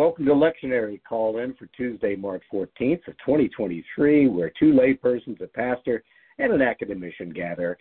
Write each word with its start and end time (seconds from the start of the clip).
Welcome 0.00 0.24
to 0.24 0.32
Lectionary 0.32 0.98
Call 1.06 1.40
In 1.40 1.52
for 1.52 1.66
Tuesday, 1.76 2.16
March 2.16 2.42
14th 2.50 3.06
of 3.06 3.18
2023, 3.18 4.28
where 4.28 4.50
two 4.58 4.72
laypersons, 4.72 5.42
a 5.42 5.46
pastor, 5.46 6.02
and 6.38 6.50
an 6.54 6.62
academician 6.62 7.28
gather 7.28 7.76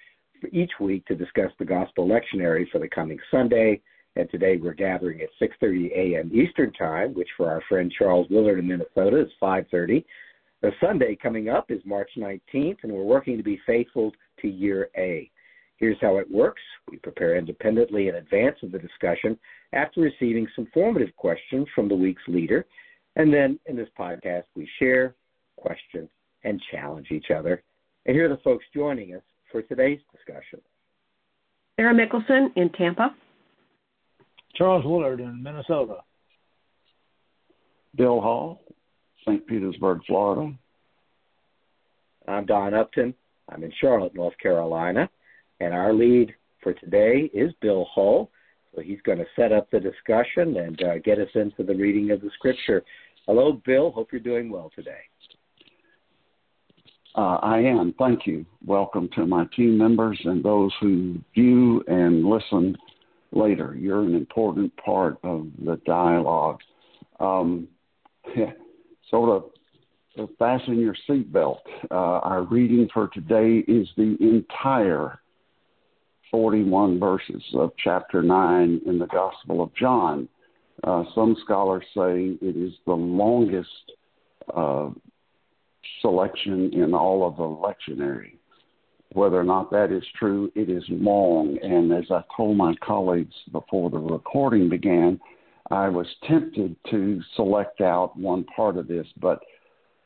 each 0.51 0.71
week 0.81 1.05
to 1.05 1.15
discuss 1.15 1.49
the 1.57 1.63
Gospel 1.63 2.09
Lectionary 2.09 2.69
for 2.71 2.79
the 2.79 2.89
coming 2.89 3.17
Sunday. 3.31 3.81
And 4.17 4.29
today 4.29 4.57
we're 4.57 4.73
gathering 4.73 5.21
at 5.21 5.29
6:30 5.41 5.93
a.m. 5.93 6.29
Eastern 6.33 6.73
Time, 6.73 7.13
which 7.13 7.29
for 7.37 7.49
our 7.49 7.61
friend 7.69 7.89
Charles 7.97 8.27
Willard 8.29 8.59
in 8.59 8.67
Minnesota 8.67 9.21
is 9.21 9.31
5:30. 9.41 10.03
The 10.59 10.73
Sunday 10.81 11.15
coming 11.15 11.47
up 11.47 11.71
is 11.71 11.79
March 11.85 12.11
19th, 12.17 12.79
and 12.83 12.91
we're 12.91 13.01
working 13.01 13.37
to 13.37 13.43
be 13.43 13.61
faithful 13.65 14.11
to 14.41 14.49
Year 14.49 14.89
A. 14.97 15.31
Here's 15.79 15.97
how 16.01 16.17
it 16.17 16.29
works. 16.29 16.61
We 16.91 16.97
prepare 16.97 17.37
independently 17.37 18.09
in 18.09 18.15
advance 18.15 18.57
of 18.63 18.71
the 18.71 18.79
discussion 18.79 19.39
after 19.71 20.01
receiving 20.01 20.45
some 20.55 20.67
formative 20.73 21.15
questions 21.15 21.67
from 21.73 21.87
the 21.87 21.95
week's 21.95 22.27
leader. 22.27 22.65
And 23.15 23.33
then 23.33 23.59
in 23.65 23.77
this 23.77 23.87
podcast, 23.97 24.43
we 24.55 24.69
share, 24.77 25.15
question, 25.55 26.09
and 26.43 26.61
challenge 26.71 27.07
each 27.11 27.31
other. 27.35 27.63
And 28.05 28.15
here 28.15 28.25
are 28.25 28.35
the 28.35 28.41
folks 28.43 28.65
joining 28.73 29.15
us 29.15 29.21
for 29.51 29.61
today's 29.61 29.99
discussion. 30.11 30.59
Sarah 31.77 31.93
Mickelson 31.93 32.47
in 32.57 32.69
Tampa. 32.71 33.15
Charles 34.55 34.83
Willard 34.83 35.21
in 35.21 35.41
Minnesota. 35.41 35.97
Bill 37.95 38.19
Hall, 38.19 38.61
St. 39.25 39.45
Petersburg, 39.47 40.01
Florida. 40.05 40.53
I'm 42.27 42.45
Don 42.45 42.73
Upton. 42.73 43.13
I'm 43.47 43.63
in 43.63 43.71
Charlotte, 43.79 44.13
North 44.13 44.37
Carolina. 44.41 45.09
And 45.59 45.73
our 45.73 45.93
lead 45.93 46.33
for 46.61 46.73
today 46.73 47.29
is 47.33 47.51
Bill 47.61 47.85
Hull. 47.93 48.31
So 48.73 48.81
he's 48.81 49.01
going 49.01 49.17
to 49.17 49.25
set 49.35 49.51
up 49.51 49.69
the 49.71 49.79
discussion 49.79 50.57
and 50.57 50.81
uh, 50.83 50.97
get 50.99 51.19
us 51.19 51.29
into 51.35 51.63
the 51.63 51.75
reading 51.75 52.11
of 52.11 52.21
the 52.21 52.29
scripture. 52.35 52.83
Hello, 53.25 53.61
Bill. 53.65 53.91
Hope 53.91 54.09
you're 54.11 54.21
doing 54.21 54.49
well 54.49 54.71
today. 54.75 55.01
Uh, 57.15 57.39
I 57.41 57.59
am. 57.59 57.93
Thank 57.99 58.25
you. 58.25 58.45
Welcome 58.65 59.09
to 59.15 59.25
my 59.25 59.45
team 59.55 59.77
members 59.77 60.19
and 60.23 60.43
those 60.43 60.71
who 60.79 61.17
view 61.33 61.83
and 61.87 62.23
listen 62.23 62.77
later. 63.33 63.75
You're 63.77 64.03
an 64.03 64.15
important 64.15 64.71
part 64.77 65.17
of 65.23 65.47
the 65.63 65.81
dialogue. 65.85 66.59
Um, 67.19 67.67
sort 69.09 69.43
of 70.17 70.29
fasten 70.37 70.79
your 70.79 70.95
seatbelt. 71.09 71.59
Uh, 71.91 71.95
our 72.23 72.43
reading 72.43 72.87
for 72.93 73.09
today 73.09 73.63
is 73.67 73.87
the 73.97 74.15
entire 74.21 75.19
41 76.31 76.99
verses 76.99 77.43
of 77.53 77.71
chapter 77.83 78.21
9 78.21 78.81
in 78.85 78.99
the 78.99 79.07
Gospel 79.07 79.61
of 79.61 79.73
John. 79.75 80.27
Uh, 80.83 81.03
some 81.13 81.35
scholars 81.43 81.83
say 81.95 82.37
it 82.41 82.55
is 82.55 82.73
the 82.85 82.93
longest 82.93 83.69
uh, 84.55 84.89
selection 86.01 86.73
in 86.73 86.93
all 86.93 87.27
of 87.27 87.37
the 87.37 87.43
lectionary. 87.43 88.35
Whether 89.13 89.39
or 89.39 89.43
not 89.43 89.71
that 89.71 89.91
is 89.91 90.03
true, 90.17 90.51
it 90.55 90.69
is 90.69 90.83
long. 90.89 91.57
And 91.63 91.91
as 91.91 92.05
I 92.11 92.21
told 92.37 92.57
my 92.57 92.75
colleagues 92.85 93.33
before 93.51 93.89
the 93.89 93.97
recording 93.97 94.69
began, 94.69 95.19
I 95.71 95.89
was 95.89 96.07
tempted 96.27 96.75
to 96.91 97.21
select 97.35 97.81
out 97.81 98.17
one 98.17 98.43
part 98.55 98.77
of 98.77 98.87
this, 98.87 99.07
but 99.19 99.39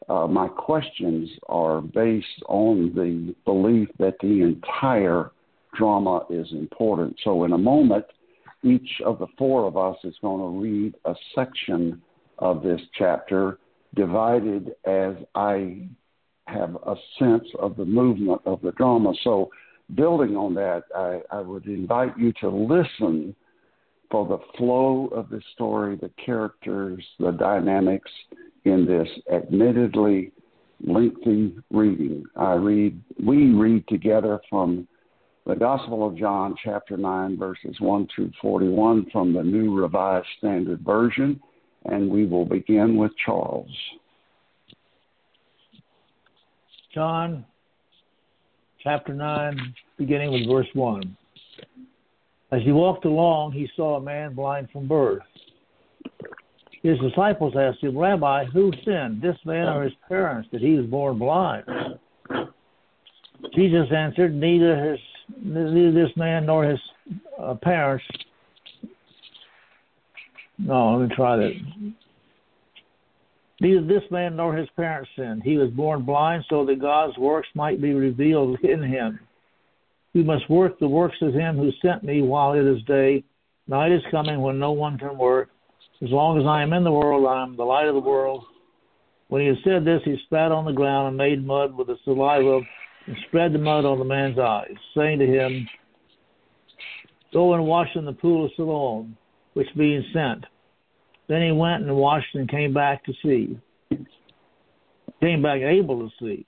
uh, 0.09 0.27
my 0.27 0.47
questions 0.47 1.29
are 1.47 1.81
based 1.81 2.43
on 2.47 2.93
the 2.95 3.35
belief 3.45 3.89
that 3.99 4.15
the 4.21 4.41
entire 4.41 5.31
drama 5.77 6.25
is 6.29 6.47
important. 6.51 7.17
So, 7.23 7.43
in 7.43 7.53
a 7.53 7.57
moment, 7.57 8.05
each 8.63 9.01
of 9.05 9.19
the 9.19 9.27
four 9.37 9.65
of 9.65 9.77
us 9.77 9.97
is 10.03 10.15
going 10.21 10.39
to 10.39 10.59
read 10.59 10.95
a 11.05 11.15
section 11.35 12.01
of 12.39 12.63
this 12.63 12.81
chapter 12.97 13.59
divided 13.95 14.71
as 14.85 15.15
I 15.35 15.87
have 16.47 16.75
a 16.75 16.95
sense 17.19 17.47
of 17.59 17.77
the 17.77 17.85
movement 17.85 18.41
of 18.45 18.61
the 18.61 18.71
drama. 18.71 19.13
So, 19.23 19.49
building 19.95 20.35
on 20.35 20.53
that, 20.55 20.83
I, 20.95 21.21
I 21.31 21.41
would 21.41 21.65
invite 21.65 22.17
you 22.17 22.33
to 22.41 22.49
listen 22.49 23.35
for 24.09 24.27
the 24.27 24.39
flow 24.57 25.07
of 25.07 25.29
the 25.29 25.41
story, 25.53 25.95
the 25.95 26.11
characters, 26.23 27.03
the 27.19 27.31
dynamics 27.31 28.11
in 28.65 28.85
this 28.85 29.07
admittedly 29.31 30.31
lengthy 30.85 31.55
reading. 31.71 32.23
I 32.35 32.53
read, 32.53 33.01
we 33.23 33.51
read 33.53 33.87
together 33.87 34.39
from 34.49 34.87
the 35.45 35.55
Gospel 35.55 36.07
of 36.07 36.17
John, 36.17 36.55
chapter 36.63 36.95
9, 36.95 37.37
verses 37.37 37.75
1 37.79 38.07
through 38.15 38.31
41 38.41 39.07
from 39.11 39.33
the 39.33 39.43
New 39.43 39.77
Revised 39.77 40.27
Standard 40.37 40.81
Version, 40.81 41.39
and 41.85 42.09
we 42.09 42.25
will 42.25 42.45
begin 42.45 42.95
with 42.95 43.11
Charles. 43.25 43.69
John, 46.93 47.45
chapter 48.81 49.13
9, 49.13 49.73
beginning 49.97 50.31
with 50.31 50.47
verse 50.47 50.67
1. 50.73 51.17
As 52.51 52.61
he 52.61 52.71
walked 52.71 53.03
along, 53.03 53.51
he 53.51 53.67
saw 53.75 53.97
a 53.97 54.01
man 54.01 54.35
blind 54.35 54.69
from 54.71 54.87
birth. 54.87 55.23
His 56.83 56.99
disciples 56.99 57.53
asked 57.57 57.81
him, 57.81 57.97
Rabbi, 57.97 58.45
who 58.45 58.71
sinned, 58.85 59.21
this 59.21 59.37
man 59.45 59.67
or 59.67 59.83
his 59.83 59.93
parents, 60.07 60.47
that 60.51 60.61
he 60.61 60.75
was 60.75 60.85
born 60.85 61.17
blind? 61.17 61.65
Jesus 63.53 63.87
answered, 63.91 64.33
Neither 64.33 64.91
his 64.91 64.99
neither 65.41 65.91
this 65.91 66.15
man 66.15 66.45
nor 66.45 66.65
his 66.65 66.79
uh, 67.39 67.55
parents. 67.55 68.05
No, 70.57 70.97
let 70.97 71.09
me 71.09 71.15
try 71.15 71.37
that. 71.37 71.53
Neither 73.59 73.85
this 73.85 74.03
man 74.11 74.35
nor 74.35 74.55
his 74.55 74.67
parents 74.75 75.09
sinned. 75.15 75.43
He 75.43 75.57
was 75.57 75.69
born 75.71 76.03
blind 76.03 76.43
so 76.49 76.65
that 76.65 76.81
God's 76.81 77.17
works 77.17 77.47
might 77.55 77.81
be 77.81 77.93
revealed 77.93 78.59
in 78.61 78.83
him. 78.83 79.19
We 80.13 80.23
must 80.23 80.49
work 80.49 80.77
the 80.79 80.87
works 80.87 81.17
of 81.21 81.33
him 81.33 81.57
who 81.57 81.71
sent 81.81 82.03
me 82.03 82.21
while 82.21 82.53
it 82.53 82.65
is 82.65 82.83
day. 82.83 83.23
Night 83.67 83.91
is 83.91 84.01
coming 84.11 84.41
when 84.41 84.59
no 84.59 84.71
one 84.71 84.97
can 84.97 85.17
work. 85.17 85.49
As 86.01 86.09
long 86.09 86.39
as 86.39 86.45
I 86.45 86.61
am 86.61 86.73
in 86.73 86.83
the 86.83 86.91
world, 86.91 87.25
I 87.25 87.41
am 87.41 87.55
the 87.55 87.63
light 87.63 87.87
of 87.87 87.95
the 87.95 88.01
world. 88.01 88.43
When 89.29 89.41
he 89.41 89.47
had 89.47 89.57
said 89.63 89.85
this, 89.85 90.01
he 90.03 90.17
spat 90.25 90.51
on 90.51 90.65
the 90.65 90.73
ground 90.73 91.07
and 91.07 91.17
made 91.17 91.45
mud 91.45 91.75
with 91.75 91.87
the 91.87 91.97
saliva 92.03 92.61
and 93.07 93.17
spread 93.27 93.53
the 93.53 93.59
mud 93.59 93.85
on 93.85 93.99
the 93.99 94.05
man's 94.05 94.39
eyes, 94.39 94.75
saying 94.95 95.19
to 95.19 95.25
him, 95.25 95.67
Go 97.33 97.53
and 97.55 97.65
wash 97.65 97.89
in 97.95 98.05
the 98.05 98.13
pool 98.13 98.45
of 98.45 98.51
Siloam, 98.55 99.17
which 99.53 99.67
being 99.75 100.03
sent. 100.13 100.45
Then 101.27 101.41
he 101.41 101.51
went 101.51 101.83
and 101.83 101.95
washed 101.95 102.35
and 102.35 102.49
came 102.49 102.73
back 102.73 103.03
to 103.05 103.13
see. 103.23 103.57
Came 105.19 105.41
back 105.41 105.61
able 105.61 105.99
to 105.99 106.09
see. 106.19 106.45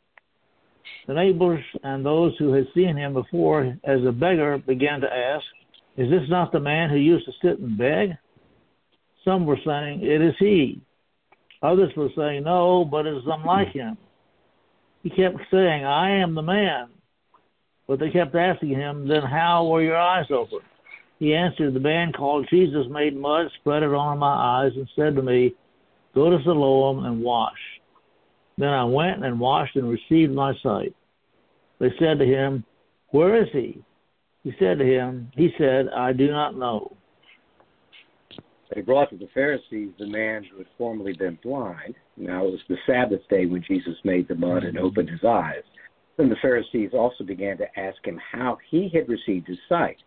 The 1.07 1.13
neighbors 1.13 1.63
and 1.83 2.05
those 2.05 2.33
who 2.37 2.53
had 2.53 2.67
seen 2.73 2.95
him 2.95 3.13
before 3.13 3.77
as 3.83 3.99
a 4.05 4.11
beggar 4.11 4.57
began 4.57 5.01
to 5.01 5.07
ask, 5.07 5.45
Is 5.97 6.09
this 6.09 6.29
not 6.29 6.51
the 6.51 6.59
man 6.59 6.89
who 6.89 6.97
used 6.97 7.25
to 7.25 7.31
sit 7.41 7.59
and 7.59 7.77
beg? 7.77 8.11
Some 9.23 9.45
were 9.45 9.59
saying, 9.65 10.01
It 10.03 10.21
is 10.21 10.35
he. 10.39 10.81
Others 11.61 11.91
were 11.95 12.09
saying, 12.15 12.43
No, 12.43 12.85
but 12.85 13.05
it 13.05 13.15
is 13.15 13.23
unlike 13.25 13.69
him. 13.69 13.97
He 15.05 15.11
kept 15.11 15.37
saying, 15.51 15.85
I 15.85 16.17
am 16.17 16.33
the 16.33 16.41
man. 16.41 16.87
But 17.87 17.99
they 17.99 18.09
kept 18.09 18.33
asking 18.33 18.69
him, 18.69 19.07
Then 19.07 19.21
how 19.21 19.67
were 19.67 19.83
your 19.83 19.95
eyes 19.95 20.25
open? 20.31 20.61
He 21.19 21.35
answered, 21.35 21.75
The 21.75 21.79
man 21.79 22.11
called 22.11 22.47
Jesus 22.49 22.87
made 22.89 23.15
mud, 23.15 23.51
spread 23.59 23.83
it 23.83 23.93
on 23.93 24.17
my 24.17 24.63
eyes, 24.65 24.71
and 24.75 24.89
said 24.95 25.15
to 25.15 25.21
me, 25.21 25.53
Go 26.15 26.31
to 26.31 26.43
Siloam 26.43 27.05
and 27.05 27.21
wash. 27.21 27.53
Then 28.57 28.69
I 28.69 28.83
went 28.83 29.23
and 29.23 29.39
washed 29.39 29.75
and 29.75 29.87
received 29.87 30.33
my 30.33 30.55
sight. 30.63 30.95
They 31.77 31.91
said 31.99 32.17
to 32.17 32.25
him, 32.25 32.65
Where 33.09 33.39
is 33.39 33.49
he? 33.53 33.83
He 34.43 34.55
said 34.57 34.79
to 34.79 34.85
him, 34.85 35.31
He 35.35 35.53
said, 35.59 35.87
I 35.89 36.13
do 36.13 36.31
not 36.31 36.57
know. 36.57 36.97
They 38.73 38.81
brought 38.81 39.11
to 39.11 39.17
the 39.17 39.29
Pharisees 39.35 39.91
the 39.99 40.07
man 40.07 40.45
who 40.45 40.57
had 40.57 40.67
formerly 40.79 41.13
been 41.13 41.37
blind. 41.43 41.93
Now 42.17 42.45
it 42.45 42.51
was 42.51 42.61
the 42.69 42.77
Sabbath 42.85 43.21
day 43.29 43.45
when 43.45 43.63
Jesus 43.63 43.95
made 44.03 44.27
the 44.27 44.35
mud 44.35 44.63
and 44.63 44.77
opened 44.77 45.09
his 45.09 45.23
eyes. 45.23 45.63
Then 46.17 46.29
the 46.29 46.37
Pharisees 46.41 46.91
also 46.93 47.23
began 47.23 47.57
to 47.57 47.79
ask 47.79 47.97
him 48.05 48.19
how 48.31 48.57
he 48.69 48.89
had 48.93 49.09
received 49.09 49.47
his 49.47 49.57
sight. 49.67 49.97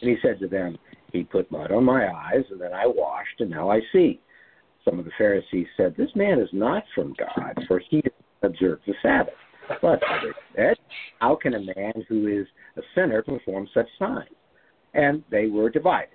And 0.00 0.10
he 0.10 0.16
said 0.22 0.38
to 0.40 0.48
them, 0.48 0.78
He 1.12 1.24
put 1.24 1.50
mud 1.50 1.70
on 1.70 1.84
my 1.84 2.08
eyes, 2.08 2.44
and 2.50 2.60
then 2.60 2.72
I 2.72 2.86
washed, 2.86 3.40
and 3.40 3.50
now 3.50 3.70
I 3.70 3.80
see. 3.92 4.20
Some 4.84 4.98
of 4.98 5.04
the 5.04 5.10
Pharisees 5.18 5.66
said, 5.76 5.94
This 5.96 6.14
man 6.14 6.38
is 6.38 6.48
not 6.52 6.84
from 6.94 7.14
God, 7.18 7.58
for 7.66 7.80
he 7.90 8.02
observes 8.42 8.82
the 8.86 8.94
Sabbath. 9.02 9.34
But 9.82 10.00
others 10.08 10.34
said, 10.56 10.76
How 11.20 11.36
can 11.36 11.54
a 11.54 11.60
man 11.60 11.92
who 12.08 12.26
is 12.28 12.46
a 12.76 12.82
sinner 12.94 13.22
perform 13.22 13.68
such 13.74 13.88
signs? 13.98 14.30
And 14.94 15.22
they 15.30 15.48
were 15.48 15.68
divided. 15.68 16.14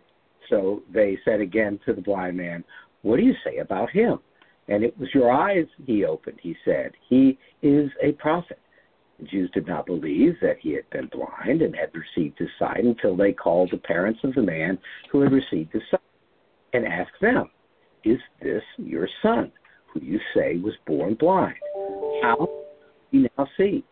So 0.50 0.82
they 0.92 1.20
said 1.24 1.40
again 1.40 1.80
to 1.86 1.94
the 1.94 2.02
blind 2.02 2.38
man, 2.38 2.64
What 3.04 3.18
do 3.18 3.24
you 3.24 3.36
say 3.44 3.58
about 3.58 3.92
him? 3.92 4.20
And 4.68 4.84
it 4.84 4.98
was 4.98 5.10
your 5.14 5.32
eyes 5.32 5.66
he 5.86 6.06
opened, 6.06 6.40
he 6.42 6.56
said. 6.64 6.92
He 7.10 7.38
is 7.62 7.92
a 8.02 8.14
prophet. 8.14 8.60
The 9.20 9.26
Jews 9.26 9.52
did 9.54 9.68
not 9.68 9.86
believe 9.86 10.36
that 10.42 10.58
he 10.60 10.74
had 10.74 10.90
been 10.90 11.08
blind 11.08 11.62
and 11.62 11.76
had 11.76 11.92
received 11.94 12.40
his 12.40 12.50
sight 12.58 12.84
until 12.84 13.16
they 13.16 13.34
called 13.34 13.72
the 13.72 13.78
parents 13.78 14.20
of 14.24 14.34
the 14.34 14.42
man 14.42 14.78
who 15.12 15.22
had 15.22 15.32
received 15.32 15.74
his 15.74 15.84
sight 15.92 16.00
and 16.74 16.86
asked 16.86 17.20
them, 17.22 17.50
is 18.04 18.20
this 18.42 18.64
your 18.78 19.08
son, 19.22 19.52
who 19.88 20.02
you 20.02 20.20
say 20.36 20.58
was 20.58 20.74
born 20.86 21.16
blind? 21.16 21.56
How 22.22 22.50
he 23.12 23.28
now 23.38 23.48
see? 23.58 23.84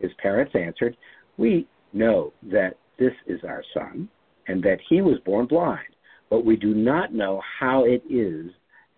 His 0.00 0.10
parents 0.18 0.54
answered, 0.54 0.96
We 1.36 1.68
know 1.92 2.32
that 2.50 2.78
this 2.98 3.12
is 3.26 3.40
our 3.44 3.62
son, 3.74 4.08
and 4.48 4.62
that 4.62 4.80
he 4.88 5.02
was 5.02 5.18
born 5.24 5.46
blind, 5.46 5.94
but 6.30 6.44
we 6.44 6.56
do 6.56 6.74
not 6.74 7.14
know 7.14 7.40
how 7.58 7.84
it 7.84 8.02
is 8.10 8.50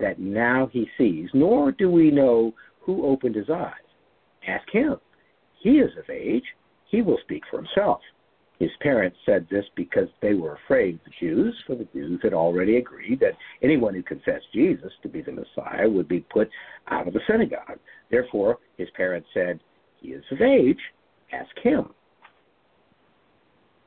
that 0.03 0.19
now 0.19 0.69
he 0.71 0.87
sees, 0.99 1.31
nor 1.33 1.73
do 1.73 1.91
we 1.91 2.11
know 2.11 2.53
who 2.81 3.07
opened 3.07 3.37
his 3.37 3.49
eyes. 3.49 3.73
Ask 4.47 4.69
him. 4.71 4.97
He 5.61 5.79
is 5.79 5.97
of 5.97 6.11
age. 6.11 6.45
He 6.91 7.01
will 7.01 7.19
speak 7.23 7.45
for 7.51 7.59
himself. 7.59 8.01
His 8.59 8.71
parents 8.81 9.17
said 9.25 9.47
this 9.51 9.65
because 9.75 10.09
they 10.21 10.35
were 10.35 10.55
afraid 10.55 10.97
of 10.97 11.01
the 11.05 11.11
Jews, 11.19 11.55
for 11.67 11.75
the 11.75 11.89
Jews 11.93 12.21
had 12.23 12.35
already 12.35 12.77
agreed 12.77 13.19
that 13.21 13.37
anyone 13.63 13.95
who 13.95 14.03
confessed 14.03 14.53
Jesus 14.53 14.93
to 15.03 15.09
be 15.09 15.23
the 15.23 15.33
Messiah 15.33 15.89
would 15.89 16.07
be 16.07 16.21
put 16.21 16.51
out 16.89 17.09
of 17.09 17.15
the 17.15 17.21
synagogue. 17.29 17.79
Therefore, 18.11 18.59
his 18.77 18.89
parents 18.97 19.29
said, 19.33 19.61
He 20.01 20.09
is 20.09 20.25
of 20.31 20.41
age, 20.41 20.79
ask 21.33 21.51
him. 21.63 21.89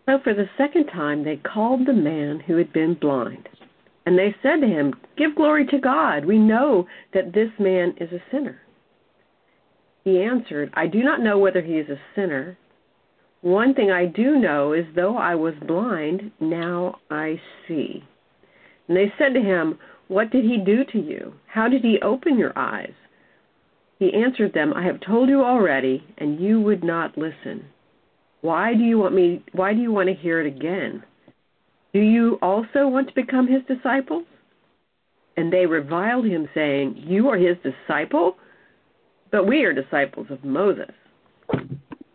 So 0.07 0.19
for 0.23 0.33
the 0.33 0.49
second 0.57 0.87
time 0.87 1.23
they 1.23 1.37
called 1.37 1.87
the 1.87 1.93
man 1.93 2.41
who 2.41 2.57
had 2.57 2.73
been 2.73 2.95
blind. 2.95 3.47
And 4.05 4.17
they 4.17 4.35
said 4.43 4.61
to 4.61 4.67
him, 4.67 4.93
Give 5.17 5.35
glory 5.35 5.65
to 5.67 5.79
God. 5.79 6.25
We 6.25 6.37
know 6.37 6.87
that 7.13 7.33
this 7.33 7.49
man 7.59 7.95
is 7.99 8.11
a 8.11 8.23
sinner. 8.31 8.61
He 10.03 10.21
answered, 10.21 10.71
I 10.75 10.85
do 10.85 11.03
not 11.03 11.21
know 11.21 11.39
whether 11.39 11.61
he 11.61 11.73
is 11.73 11.89
a 11.89 11.99
sinner. 12.15 12.57
One 13.41 13.73
thing 13.73 13.91
I 13.91 14.05
do 14.05 14.37
know 14.37 14.73
is 14.73 14.85
though 14.95 15.17
I 15.17 15.35
was 15.35 15.55
blind, 15.67 16.31
now 16.39 16.99
I 17.09 17.41
see. 17.67 18.03
And 18.87 18.95
they 18.95 19.11
said 19.17 19.33
to 19.33 19.41
him, 19.41 19.79
What 20.07 20.31
did 20.31 20.45
he 20.45 20.57
do 20.57 20.83
to 20.85 20.99
you? 20.99 21.33
How 21.47 21.67
did 21.67 21.81
he 21.81 21.99
open 22.01 22.37
your 22.37 22.53
eyes? 22.55 22.93
He 23.97 24.13
answered 24.13 24.53
them, 24.53 24.73
I 24.73 24.83
have 24.83 24.99
told 24.99 25.29
you 25.29 25.43
already, 25.43 26.03
and 26.17 26.39
you 26.39 26.59
would 26.61 26.83
not 26.83 27.17
listen. 27.17 27.65
Why 28.41 28.73
do 28.73 28.83
you 28.83 28.99
want 28.99 29.15
me 29.15 29.43
why 29.53 29.73
do 29.73 29.81
you 29.81 29.91
want 29.91 30.09
to 30.09 30.13
hear 30.13 30.39
it 30.39 30.47
again? 30.47 31.03
Do 31.95 32.01
you 32.01 32.37
also 32.41 32.89
want 32.89 33.07
to 33.07 33.15
become 33.15 33.47
his 33.47 33.61
disciples? 33.73 34.25
And 35.37 35.51
they 35.51 35.65
reviled 35.65 36.25
him, 36.25 36.49
saying, 36.53 36.95
You 36.97 37.29
are 37.29 37.37
his 37.37 37.55
disciple? 37.63 38.35
But 39.31 39.47
we 39.47 39.63
are 39.63 39.71
disciples 39.71 40.27
of 40.29 40.43
Moses. 40.43 40.91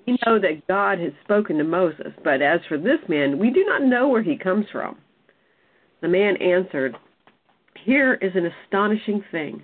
We 0.07 0.19
know 0.27 0.39
that 0.39 0.67
God 0.69 0.99
has 0.99 1.13
spoken 1.25 1.57
to 1.57 1.65
Moses, 1.65 2.13
but 2.23 2.43
as 2.43 2.61
for 2.69 2.77
this 2.77 2.99
man, 3.09 3.39
we 3.39 3.51
do 3.51 3.65
not 3.65 3.83
know 3.83 4.07
where 4.07 4.23
he 4.23 4.37
comes 4.37 4.67
from. 4.71 4.99
The 6.03 6.09
man 6.09 6.37
answered, 6.37 6.95
Here 7.83 8.19
is 8.21 8.33
an 8.35 8.51
astonishing 8.67 9.25
thing. 9.31 9.63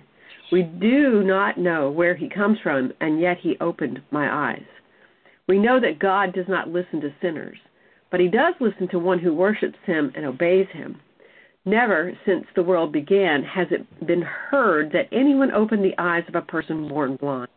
We 0.51 0.63
do 0.63 1.23
not 1.23 1.59
know 1.59 1.91
where 1.91 2.15
he 2.15 2.27
comes 2.27 2.57
from, 2.63 2.91
and 3.01 3.21
yet 3.21 3.37
he 3.39 3.55
opened 3.61 4.01
my 4.09 4.51
eyes. 4.51 4.65
We 5.47 5.59
know 5.59 5.79
that 5.79 5.99
God 5.99 6.33
does 6.33 6.47
not 6.47 6.69
listen 6.69 7.01
to 7.01 7.13
sinners, 7.21 7.59
but 8.11 8.19
he 8.19 8.27
does 8.27 8.53
listen 8.59 8.87
to 8.89 8.99
one 8.99 9.19
who 9.19 9.33
worships 9.33 9.77
him 9.85 10.11
and 10.15 10.25
obeys 10.25 10.67
him. 10.71 10.99
Never 11.65 12.13
since 12.25 12.45
the 12.55 12.63
world 12.63 12.93
began 12.93 13.43
has 13.43 13.67
it 13.71 14.07
been 14.07 14.21
heard 14.21 14.91
that 14.93 15.09
anyone 15.11 15.51
opened 15.51 15.83
the 15.83 16.01
eyes 16.01 16.23
of 16.27 16.35
a 16.35 16.41
person 16.41 16.87
born 16.87 17.17
blind. 17.17 17.49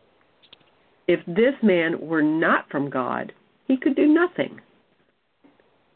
If 1.07 1.19
this 1.25 1.55
man 1.63 1.99
were 1.99 2.21
not 2.21 2.69
from 2.69 2.89
God, 2.89 3.31
he 3.67 3.77
could 3.77 3.95
do 3.95 4.07
nothing. 4.07 4.59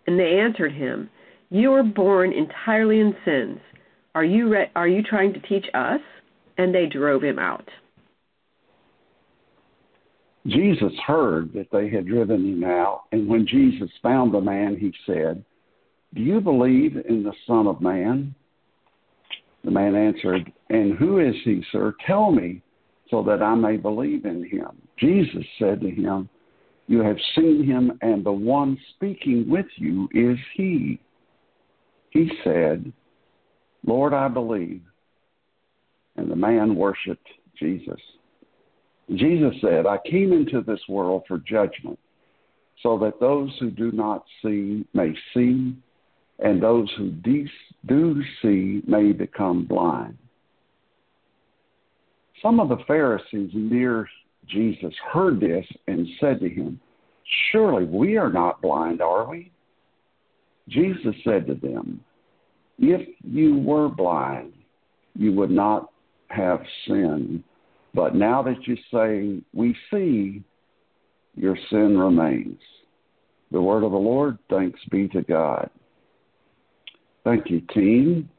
And 0.07 0.19
they 0.19 0.39
answered 0.39 0.71
him, 0.71 1.09
You 1.49 1.71
were 1.71 1.83
born 1.83 2.31
entirely 2.31 3.01
in 3.01 3.15
sins. 3.25 3.59
Are 4.13 4.23
you 4.23 4.49
re- 4.49 4.71
are 4.75 4.87
you 4.87 5.03
trying 5.03 5.33
to 5.33 5.39
teach 5.41 5.65
us? 5.73 5.99
And 6.57 6.73
they 6.73 6.85
drove 6.85 7.21
him 7.21 7.37
out. 7.37 7.67
Jesus 10.47 10.93
heard 11.05 11.53
that 11.53 11.71
they 11.71 11.89
had 11.89 12.07
driven 12.07 12.45
him 12.45 12.63
out, 12.63 13.03
and 13.11 13.27
when 13.27 13.47
Jesus 13.47 13.89
found 14.03 14.33
the 14.33 14.41
man, 14.41 14.77
he 14.77 14.93
said, 15.05 15.43
Do 16.13 16.21
you 16.21 16.39
believe 16.39 16.97
in 17.09 17.23
the 17.23 17.33
Son 17.47 17.65
of 17.67 17.81
Man? 17.81 18.35
The 19.63 19.71
man 19.71 19.95
answered, 19.95 20.51
And 20.69 20.95
who 20.97 21.19
is 21.19 21.35
he, 21.43 21.63
sir? 21.71 21.95
Tell 22.05 22.31
me, 22.31 22.61
so 23.09 23.23
that 23.23 23.41
I 23.41 23.55
may 23.55 23.77
believe 23.77 24.25
in 24.25 24.47
him. 24.47 24.69
Jesus 24.97 25.43
said 25.57 25.81
to 25.81 25.89
him, 25.89 26.29
You 26.87 26.99
have 26.99 27.17
seen 27.35 27.63
him, 27.65 27.97
and 28.01 28.23
the 28.23 28.31
one 28.31 28.77
speaking 28.95 29.49
with 29.49 29.65
you 29.77 30.07
is 30.13 30.37
he. 30.55 30.99
He 32.11 32.31
said, 32.43 32.93
Lord, 33.85 34.13
I 34.13 34.27
believe. 34.27 34.81
And 36.17 36.29
the 36.29 36.35
man 36.35 36.75
worshiped 36.75 37.27
Jesus. 37.59 37.99
Jesus 39.13 39.53
said, 39.61 39.85
I 39.85 39.97
came 40.09 40.33
into 40.33 40.61
this 40.61 40.79
world 40.89 41.23
for 41.27 41.37
judgment, 41.37 41.99
so 42.81 42.97
that 42.99 43.19
those 43.19 43.51
who 43.59 43.69
do 43.69 43.91
not 43.91 44.23
see 44.41 44.85
may 44.93 45.13
see, 45.33 45.75
and 46.39 46.61
those 46.61 46.91
who 46.97 47.11
do 47.11 48.23
see 48.41 48.81
may 48.87 49.11
become 49.11 49.65
blind. 49.65 50.17
Some 52.41 52.59
of 52.59 52.69
the 52.69 52.83
Pharisees 52.87 53.51
near 53.53 54.07
Jesus 54.47 54.93
heard 55.11 55.39
this 55.39 55.65
and 55.87 56.07
said 56.19 56.39
to 56.39 56.49
him, 56.49 56.79
Surely 57.51 57.85
we 57.85 58.17
are 58.17 58.31
not 58.31 58.61
blind, 58.61 59.01
are 59.01 59.27
we? 59.27 59.51
Jesus 60.67 61.15
said 61.23 61.47
to 61.47 61.55
them, 61.55 62.03
If 62.77 63.07
you 63.23 63.57
were 63.57 63.89
blind, 63.89 64.53
you 65.15 65.31
would 65.33 65.51
not 65.51 65.89
have 66.29 66.61
sin. 66.87 67.43
But 67.95 68.13
now 68.13 68.43
that 68.43 68.67
you 68.67 68.75
say, 68.93 69.41
We 69.53 69.75
see, 69.89 70.43
your 71.35 71.57
sin 71.69 71.97
remains. 71.97 72.59
The 73.51 73.61
word 73.61 73.83
of 73.83 73.91
the 73.91 73.97
Lord, 73.97 74.37
thanks 74.49 74.79
be 74.91 75.07
to 75.09 75.21
God. 75.21 75.69
Thank 77.23 77.49
you, 77.49 77.61
team. 77.73 78.29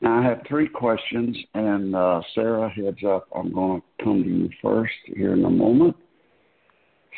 Now, 0.00 0.20
I 0.20 0.24
have 0.24 0.42
three 0.48 0.68
questions, 0.68 1.36
and 1.54 1.94
uh, 1.94 2.20
Sarah, 2.34 2.68
heads 2.70 3.04
up, 3.06 3.28
I'm 3.34 3.52
going 3.52 3.80
to 3.80 4.04
come 4.04 4.22
to 4.22 4.28
you 4.28 4.50
first 4.62 4.92
here 5.06 5.32
in 5.32 5.44
a 5.44 5.50
moment. 5.50 5.96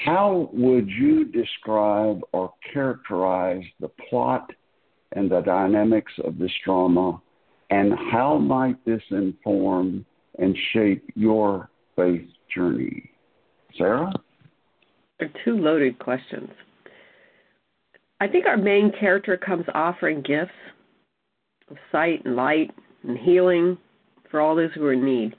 How 0.05 0.51
would 0.53 0.89
you 0.89 1.27
describe 1.27 2.21
or 2.33 2.53
characterize 2.73 3.65
the 3.81 3.91
plot 4.09 4.51
and 5.13 5.31
the 5.31 5.41
dynamics 5.41 6.13
of 6.25 6.39
this 6.39 6.53
drama, 6.65 7.21
and 7.71 7.93
how 8.11 8.39
might 8.39 8.83
this 8.87 9.03
inform 9.11 10.07
and 10.41 10.57
shape 10.73 11.05
your 11.15 11.71
faith 11.95 12.27
journey? 12.53 13.11
Sarah? 13.77 14.13
They're 15.19 15.31
two 15.45 15.59
loaded 15.59 15.99
questions. 15.99 16.51
I 18.21 18.27
think 18.27 18.47
our 18.47 18.57
main 18.57 18.93
character 18.99 19.37
comes 19.37 19.65
offering 19.75 20.23
gifts 20.23 20.51
of 21.71 21.77
sight 21.93 22.25
and 22.25 22.37
light 22.37 22.71
and 23.07 23.17
healing 23.17 23.79
for 24.31 24.41
all 24.41 24.57
those 24.57 24.71
who 24.75 24.85
are 24.85 24.93
in 24.93 25.05
need. 25.05 25.37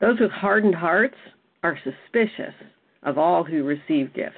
Those 0.00 0.20
with 0.20 0.30
hardened 0.30 0.74
hearts 0.74 1.16
are 1.62 1.78
suspicious 1.82 2.54
of 3.02 3.18
all 3.18 3.42
who 3.42 3.64
receive 3.64 4.14
gifts. 4.14 4.36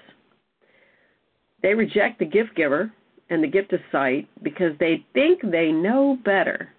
They 1.62 1.74
reject 1.74 2.18
the 2.18 2.24
gift 2.24 2.54
giver 2.56 2.90
and 3.28 3.42
the 3.42 3.48
gift 3.48 3.72
of 3.72 3.80
sight 3.92 4.28
because 4.42 4.72
they 4.78 5.04
think 5.12 5.40
they 5.42 5.72
know 5.72 6.18
better. 6.24 6.70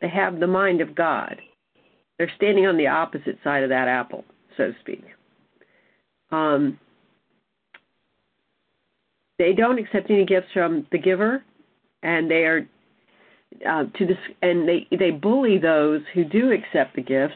They 0.00 0.08
have 0.08 0.38
the 0.38 0.46
mind 0.46 0.80
of 0.80 0.94
God. 0.94 1.40
They're 2.18 2.32
standing 2.36 2.66
on 2.66 2.76
the 2.76 2.86
opposite 2.86 3.38
side 3.44 3.62
of 3.62 3.68
that 3.68 3.88
apple, 3.88 4.24
so 4.56 4.68
to 4.68 4.72
speak. 4.80 5.04
Um, 6.30 6.78
they 9.38 9.52
don't 9.52 9.78
accept 9.78 10.10
any 10.10 10.24
gifts 10.24 10.48
from 10.54 10.86
the 10.92 10.98
giver, 10.98 11.44
and 12.02 12.30
they 12.30 12.44
are 12.44 12.66
uh, 13.68 13.84
to 13.96 14.06
dis- 14.06 14.34
and 14.42 14.68
they 14.68 14.86
they 14.96 15.10
bully 15.10 15.58
those 15.58 16.00
who 16.14 16.24
do 16.24 16.52
accept 16.52 16.96
the 16.96 17.02
gifts 17.02 17.34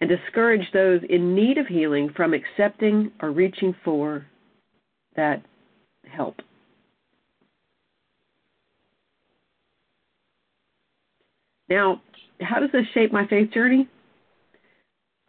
and 0.00 0.10
discourage 0.10 0.66
those 0.72 1.00
in 1.08 1.34
need 1.34 1.58
of 1.58 1.66
healing 1.66 2.10
from 2.16 2.34
accepting 2.34 3.12
or 3.20 3.30
reaching 3.30 3.74
for 3.84 4.26
that 5.16 5.42
help. 6.10 6.36
Now, 11.68 12.00
how 12.40 12.58
does 12.58 12.72
this 12.72 12.86
shape 12.94 13.12
my 13.12 13.26
faith 13.28 13.52
journey? 13.52 13.88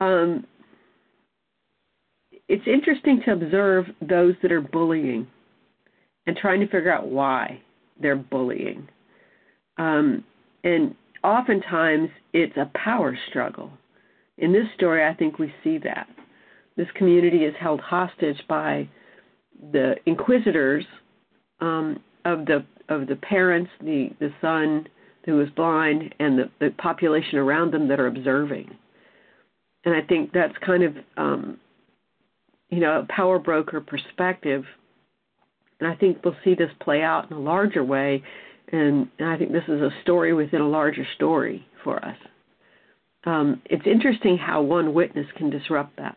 Um, 0.01 0.45
it's 2.49 2.67
interesting 2.67 3.21
to 3.25 3.33
observe 3.33 3.85
those 4.01 4.33
that 4.41 4.51
are 4.51 4.59
bullying 4.59 5.27
and 6.27 6.35
trying 6.35 6.59
to 6.59 6.67
figure 6.67 6.91
out 6.91 7.07
why 7.07 7.61
they're 8.01 8.15
bullying. 8.15 8.89
Um, 9.77 10.23
and 10.63 10.95
oftentimes 11.23 12.09
it's 12.33 12.57
a 12.57 12.69
power 12.75 13.17
struggle. 13.29 13.71
In 14.37 14.51
this 14.51 14.65
story, 14.75 15.05
I 15.05 15.13
think 15.13 15.39
we 15.39 15.53
see 15.63 15.77
that. 15.79 16.07
This 16.75 16.87
community 16.95 17.45
is 17.45 17.53
held 17.59 17.79
hostage 17.79 18.41
by 18.49 18.89
the 19.71 19.95
inquisitors 20.05 20.85
um, 21.59 22.01
of 22.25 22.45
the 22.45 22.65
of 22.89 23.07
the 23.07 23.15
parents, 23.17 23.69
the 23.81 24.09
the 24.19 24.33
son, 24.41 24.87
who 25.25 25.39
is 25.41 25.49
blind 25.51 26.15
and 26.19 26.39
the, 26.39 26.49
the 26.59 26.71
population 26.77 27.37
around 27.37 27.71
them 27.71 27.87
that 27.87 27.99
are 27.99 28.07
observing. 28.07 28.71
And 29.83 29.95
I 29.95 30.01
think 30.01 30.31
that's 30.33 30.53
kind 30.65 30.83
of, 30.83 30.95
um, 31.17 31.59
you 32.69 32.79
know, 32.79 32.99
a 32.99 33.13
power 33.13 33.39
broker 33.39 33.81
perspective. 33.81 34.63
And 35.79 35.89
I 35.89 35.95
think 35.95 36.23
we'll 36.23 36.35
see 36.43 36.53
this 36.53 36.69
play 36.79 37.01
out 37.01 37.31
in 37.31 37.37
a 37.37 37.39
larger 37.39 37.83
way. 37.83 38.23
And, 38.71 39.07
and 39.19 39.29
I 39.29 39.37
think 39.37 39.51
this 39.51 39.63
is 39.67 39.81
a 39.81 39.89
story 40.03 40.33
within 40.33 40.61
a 40.61 40.69
larger 40.69 41.05
story 41.15 41.65
for 41.83 42.03
us. 42.05 42.17
Um, 43.23 43.61
it's 43.65 43.85
interesting 43.85 44.37
how 44.37 44.61
one 44.61 44.93
witness 44.93 45.27
can 45.37 45.49
disrupt 45.49 45.97
that. 45.97 46.15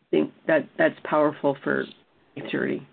I 0.00 0.04
think 0.10 0.32
that 0.46 0.68
that's 0.76 0.98
powerful 1.04 1.56
for 1.64 1.86
eternity. 2.36 2.86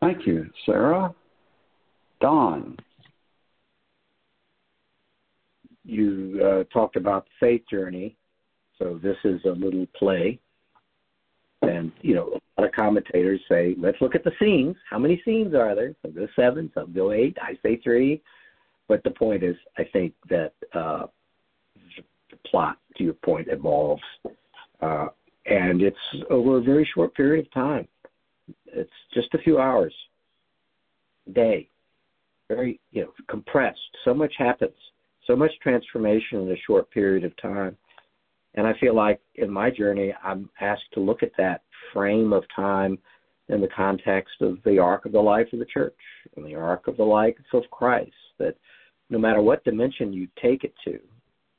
Thank 0.00 0.26
you, 0.26 0.50
Sarah. 0.64 1.14
Don. 2.22 2.78
You 5.90 6.40
uh, 6.44 6.64
talked 6.72 6.94
about 6.94 7.26
faith 7.40 7.62
journey, 7.68 8.16
so 8.78 9.00
this 9.02 9.16
is 9.24 9.40
a 9.44 9.50
little 9.50 9.86
play. 9.98 10.38
And, 11.62 11.90
you 12.00 12.14
know, 12.14 12.38
a 12.56 12.60
lot 12.60 12.68
of 12.68 12.74
commentators 12.74 13.40
say, 13.48 13.74
let's 13.76 14.00
look 14.00 14.14
at 14.14 14.22
the 14.22 14.30
scenes. 14.40 14.76
How 14.88 14.98
many 14.98 15.20
scenes 15.24 15.52
are 15.54 15.74
there? 15.74 15.94
Some 16.02 16.14
go 16.14 16.28
seven, 16.36 16.70
some 16.74 16.92
go 16.92 17.10
eight. 17.10 17.36
I 17.42 17.58
say 17.62 17.80
three. 17.82 18.22
But 18.88 19.02
the 19.02 19.10
point 19.10 19.42
is, 19.42 19.56
I 19.78 19.84
think 19.92 20.14
that 20.28 20.52
uh, 20.72 21.06
the 22.30 22.36
plot, 22.46 22.78
to 22.96 23.04
your 23.04 23.14
point, 23.14 23.48
evolves. 23.50 24.02
Uh, 24.80 25.08
and 25.46 25.82
it's 25.82 25.96
over 26.30 26.58
a 26.58 26.62
very 26.62 26.88
short 26.94 27.14
period 27.14 27.46
of 27.46 27.52
time. 27.52 27.88
It's 28.66 28.90
just 29.12 29.34
a 29.34 29.38
few 29.38 29.58
hours, 29.58 29.94
a 31.28 31.32
day, 31.32 31.68
very 32.48 32.80
you 32.92 33.02
know 33.02 33.12
compressed. 33.28 33.78
So 34.04 34.14
much 34.14 34.32
happens, 34.38 34.76
so 35.30 35.36
much 35.36 35.52
transformation 35.62 36.40
in 36.40 36.50
a 36.50 36.60
short 36.66 36.90
period 36.90 37.24
of 37.24 37.32
time. 37.40 37.76
And 38.54 38.66
I 38.66 38.72
feel 38.80 38.96
like 38.96 39.20
in 39.36 39.50
my 39.50 39.70
journey, 39.70 40.12
I'm 40.24 40.50
asked 40.60 40.92
to 40.94 41.00
look 41.00 41.22
at 41.22 41.30
that 41.38 41.62
frame 41.92 42.32
of 42.32 42.42
time 42.54 42.98
in 43.48 43.60
the 43.60 43.68
context 43.68 44.34
of 44.40 44.58
the 44.64 44.78
arc 44.78 45.06
of 45.06 45.12
the 45.12 45.20
life 45.20 45.46
of 45.52 45.60
the 45.60 45.66
church 45.66 45.94
and 46.36 46.44
the 46.44 46.56
arc 46.56 46.88
of 46.88 46.96
the 46.96 47.04
life 47.04 47.36
of 47.52 47.62
Christ. 47.70 48.10
That 48.38 48.56
no 49.08 49.18
matter 49.18 49.40
what 49.40 49.62
dimension 49.64 50.12
you 50.12 50.26
take 50.42 50.64
it 50.64 50.74
to, 50.84 50.98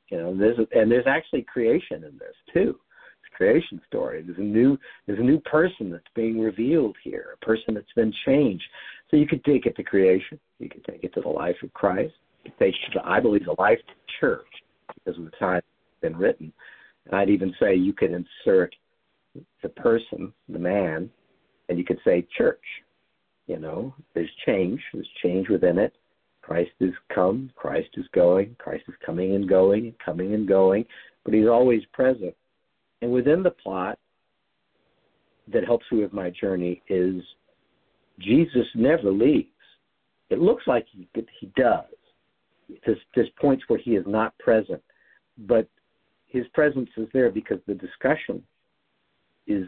you 0.09 0.17
know, 0.17 0.35
there's 0.37 0.57
and 0.73 0.91
there's 0.91 1.07
actually 1.07 1.43
creation 1.43 2.03
in 2.03 2.17
this 2.17 2.35
too 2.53 2.77
It's 3.23 3.35
creation 3.37 3.79
story. 3.87 4.21
There's 4.21 4.37
a 4.37 4.41
new 4.41 4.77
there's 5.07 5.19
a 5.19 5.23
new 5.23 5.39
person 5.39 5.89
that's 5.91 6.03
being 6.13 6.41
revealed 6.41 6.97
here, 7.01 7.37
a 7.41 7.45
person 7.45 7.73
that's 7.73 7.93
been 7.95 8.13
changed. 8.25 8.65
So 9.09 9.15
you 9.15 9.27
could 9.27 9.45
take 9.45 9.65
it 9.65 9.77
to 9.77 9.83
creation, 9.83 10.39
you 10.59 10.67
could 10.67 10.83
take 10.83 11.05
it 11.05 11.13
to 11.13 11.21
the 11.21 11.29
life 11.29 11.57
of 11.63 11.73
Christ, 11.73 12.13
it 12.45 12.53
to 12.93 13.01
I 13.03 13.19
believe 13.19 13.45
the 13.45 13.55
life 13.57 13.79
church 14.19 14.47
because 14.95 15.17
of 15.19 15.25
the 15.25 15.31
time 15.31 15.57
it's 15.57 16.01
been 16.01 16.17
written. 16.17 16.51
And 17.05 17.15
I'd 17.15 17.29
even 17.29 17.53
say 17.59 17.75
you 17.75 17.93
could 17.93 18.11
insert 18.11 18.75
the 19.63 19.69
person, 19.69 20.33
the 20.49 20.59
man, 20.59 21.09
and 21.69 21.77
you 21.77 21.85
could 21.85 21.99
say 22.05 22.27
church. 22.37 22.63
You 23.47 23.59
know, 23.59 23.93
there's 24.13 24.29
change, 24.45 24.79
there's 24.93 25.07
change 25.23 25.49
within 25.49 25.77
it. 25.77 25.93
Christ 26.41 26.71
is 26.79 26.93
come, 27.13 27.51
Christ 27.55 27.89
is 27.93 28.05
going, 28.13 28.55
Christ 28.59 28.83
is 28.87 28.95
coming 29.05 29.35
and 29.35 29.47
going, 29.47 29.93
coming 30.03 30.33
and 30.33 30.47
going, 30.47 30.85
but 31.23 31.33
he's 31.33 31.47
always 31.47 31.81
present. 31.93 32.35
And 33.01 33.11
within 33.11 33.43
the 33.43 33.51
plot 33.51 33.97
that 35.51 35.65
helps 35.65 35.85
me 35.91 36.01
with 36.01 36.13
my 36.13 36.29
journey 36.29 36.81
is 36.87 37.21
Jesus 38.19 38.65
never 38.75 39.11
leaves. 39.11 39.47
It 40.29 40.39
looks 40.39 40.63
like 40.65 40.85
he, 40.91 41.07
he 41.39 41.51
does. 41.55 41.85
There's, 42.85 42.97
there's 43.15 43.29
points 43.39 43.63
where 43.67 43.79
he 43.79 43.91
is 43.91 44.05
not 44.07 44.37
present, 44.39 44.81
but 45.37 45.67
his 46.25 46.45
presence 46.53 46.89
is 46.97 47.07
there 47.13 47.29
because 47.29 47.59
the 47.67 47.73
discussion 47.73 48.41
is 49.47 49.67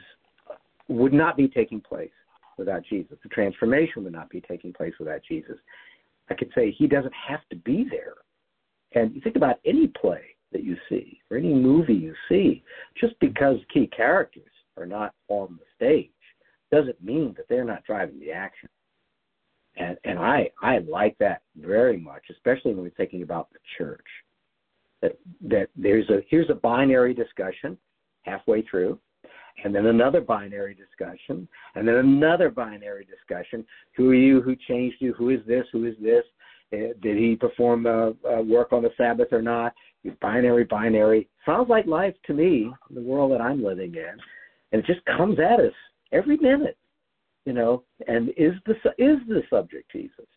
would 0.87 1.13
not 1.13 1.37
be 1.37 1.47
taking 1.47 1.81
place 1.81 2.11
without 2.57 2.83
Jesus. 2.83 3.17
The 3.23 3.29
transformation 3.29 4.03
would 4.03 4.13
not 4.13 4.29
be 4.29 4.41
taking 4.41 4.73
place 4.73 4.93
without 4.99 5.21
Jesus. 5.27 5.57
I 6.29 6.33
could 6.33 6.51
say 6.55 6.71
he 6.71 6.87
doesn't 6.87 7.13
have 7.13 7.41
to 7.49 7.55
be 7.57 7.85
there. 7.89 8.15
And 8.93 9.13
you 9.15 9.21
think 9.21 9.35
about 9.35 9.59
any 9.65 9.87
play 9.87 10.21
that 10.51 10.63
you 10.63 10.77
see 10.87 11.19
or 11.31 11.37
any 11.37 11.53
movie 11.53 11.93
you 11.93 12.13
see, 12.29 12.63
just 12.99 13.19
because 13.19 13.57
key 13.73 13.87
characters 13.87 14.51
are 14.77 14.85
not 14.85 15.13
on 15.29 15.57
the 15.59 15.65
stage 15.75 16.09
doesn't 16.71 17.03
mean 17.03 17.33
that 17.37 17.47
they're 17.49 17.65
not 17.65 17.83
driving 17.85 18.19
the 18.19 18.31
action. 18.31 18.69
And 19.77 19.97
and 20.03 20.19
I 20.19 20.49
I 20.61 20.79
like 20.79 21.17
that 21.19 21.41
very 21.57 21.97
much, 21.97 22.23
especially 22.29 22.73
when 22.73 22.83
we're 22.83 22.91
thinking 22.91 23.23
about 23.23 23.49
the 23.51 23.59
church. 23.77 24.05
That 25.01 25.17
that 25.49 25.69
there's 25.75 26.09
a 26.09 26.19
here's 26.29 26.49
a 26.49 26.55
binary 26.55 27.13
discussion 27.13 27.77
halfway 28.21 28.61
through, 28.61 28.99
and 29.63 29.73
then 29.73 29.87
another 29.87 30.21
binary 30.21 30.75
discussion, 30.75 31.47
and 31.75 31.87
then 31.87 31.95
another 31.95 32.49
binary 32.49 33.05
discussion. 33.05 33.65
Who 33.95 34.11
are 34.11 34.15
you? 34.15 34.41
Who 34.41 34.55
changed 34.67 34.97
you? 34.99 35.13
Who 35.13 35.29
is 35.29 35.39
this? 35.47 35.65
Who 35.71 35.85
is 35.85 35.95
this? 36.01 36.23
Uh, 36.71 36.93
did 37.01 37.17
he 37.17 37.35
perform 37.35 37.85
uh, 37.85 38.09
uh, 38.27 38.41
work 38.41 38.73
on 38.73 38.83
the 38.83 38.91
Sabbath 38.97 39.31
or 39.31 39.41
not? 39.41 39.73
binary, 40.21 40.65
binary. 40.65 41.29
Sounds 41.45 41.69
like 41.69 41.85
life 41.85 42.15
to 42.25 42.33
me, 42.33 42.73
the 42.89 43.01
world 43.01 43.31
that 43.31 43.41
I'm 43.41 43.63
living 43.63 43.95
in, 43.95 44.17
and 44.71 44.83
it 44.83 44.85
just 44.85 45.05
comes 45.05 45.39
at 45.39 45.59
us 45.59 45.73
every 46.11 46.37
minute, 46.37 46.77
you 47.45 47.53
know. 47.53 47.83
And 48.07 48.29
is 48.37 48.53
the 48.65 48.73
is 48.97 49.19
the 49.27 49.43
subject 49.49 49.91
Jesus? 49.91 50.27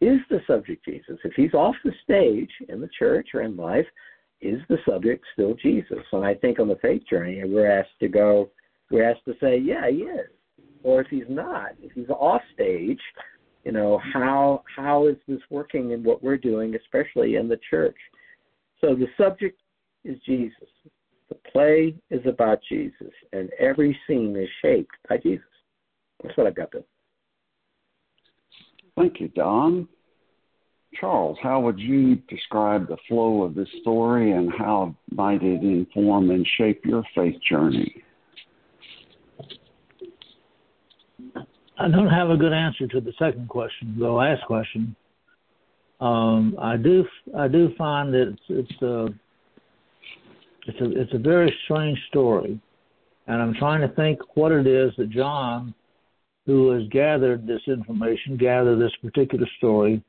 Is 0.00 0.20
the 0.30 0.40
subject 0.46 0.84
Jesus? 0.84 1.18
If 1.24 1.32
he's 1.34 1.54
off 1.54 1.74
the 1.84 1.92
stage 2.04 2.50
in 2.68 2.80
the 2.80 2.90
church 2.98 3.30
or 3.34 3.42
in 3.42 3.56
life, 3.56 3.86
is 4.40 4.60
the 4.68 4.78
subject 4.88 5.24
still 5.32 5.54
Jesus? 5.54 6.04
And 6.12 6.24
I 6.24 6.34
think 6.34 6.60
on 6.60 6.68
the 6.68 6.78
faith 6.80 7.02
journey, 7.10 7.42
we're 7.44 7.70
asked 7.70 7.98
to 8.00 8.08
go, 8.08 8.50
we're 8.90 9.08
asked 9.08 9.24
to 9.24 9.34
say, 9.40 9.58
yeah, 9.58 9.90
he 9.90 9.98
is. 9.98 10.28
Or 10.84 11.00
if 11.00 11.08
he's 11.08 11.24
not, 11.28 11.72
if 11.82 11.92
he's 11.92 12.08
off 12.08 12.42
stage, 12.54 13.00
you 13.64 13.72
know, 13.72 14.00
how 14.14 14.62
how 14.76 15.08
is 15.08 15.16
this 15.26 15.40
working 15.50 15.90
in 15.90 16.04
what 16.04 16.22
we're 16.22 16.38
doing, 16.38 16.76
especially 16.76 17.34
in 17.34 17.48
the 17.48 17.58
church? 17.68 17.96
So 18.80 18.94
the 18.94 19.08
subject 19.16 19.60
is 20.04 20.16
Jesus. 20.24 20.68
The 21.28 21.34
play 21.52 21.94
is 22.10 22.24
about 22.24 22.60
Jesus, 22.68 23.12
and 23.32 23.50
every 23.58 23.98
scene 24.06 24.36
is 24.36 24.48
shaped 24.62 24.94
by 25.08 25.18
Jesus. 25.18 25.44
That's 26.22 26.36
what 26.36 26.46
I've 26.46 26.54
got 26.54 26.72
to. 26.72 26.84
Thank 28.96 29.20
you, 29.20 29.28
Don. 29.28 29.88
Charles, 30.98 31.38
how 31.42 31.60
would 31.60 31.78
you 31.78 32.16
describe 32.28 32.88
the 32.88 32.96
flow 33.08 33.42
of 33.42 33.54
this 33.54 33.68
story 33.82 34.32
and 34.32 34.50
how 34.52 34.94
might 35.12 35.42
it 35.42 35.62
inform 35.62 36.30
and 36.30 36.46
shape 36.56 36.84
your 36.84 37.04
faith 37.14 37.36
journey? 37.48 38.02
I 41.80 41.88
don't 41.88 42.08
have 42.08 42.30
a 42.30 42.36
good 42.36 42.52
answer 42.52 42.88
to 42.88 43.00
the 43.00 43.12
second 43.18 43.48
question, 43.48 43.94
the 43.98 44.08
last 44.08 44.44
question. 44.46 44.96
Um, 46.00 46.56
I 46.60 46.76
do 46.76 47.04
I 47.36 47.48
do 47.48 47.72
find 47.76 48.12
that 48.14 48.28
it's 48.28 48.42
it's 48.48 48.82
a 48.82 49.08
it's 50.66 50.80
a 50.80 51.00
it's 51.00 51.14
a 51.14 51.18
very 51.18 51.54
strange 51.64 51.98
story, 52.08 52.60
and 53.26 53.42
I'm 53.42 53.54
trying 53.54 53.80
to 53.80 53.94
think 53.94 54.20
what 54.34 54.52
it 54.52 54.66
is 54.66 54.92
that 54.96 55.10
John, 55.10 55.74
who 56.48 56.70
has 56.70 56.82
gathered 56.88 57.46
this 57.46 57.60
information, 57.66 58.38
gathered 58.38 58.80
this 58.80 58.96
particular 59.02 59.46
story, 59.58 60.02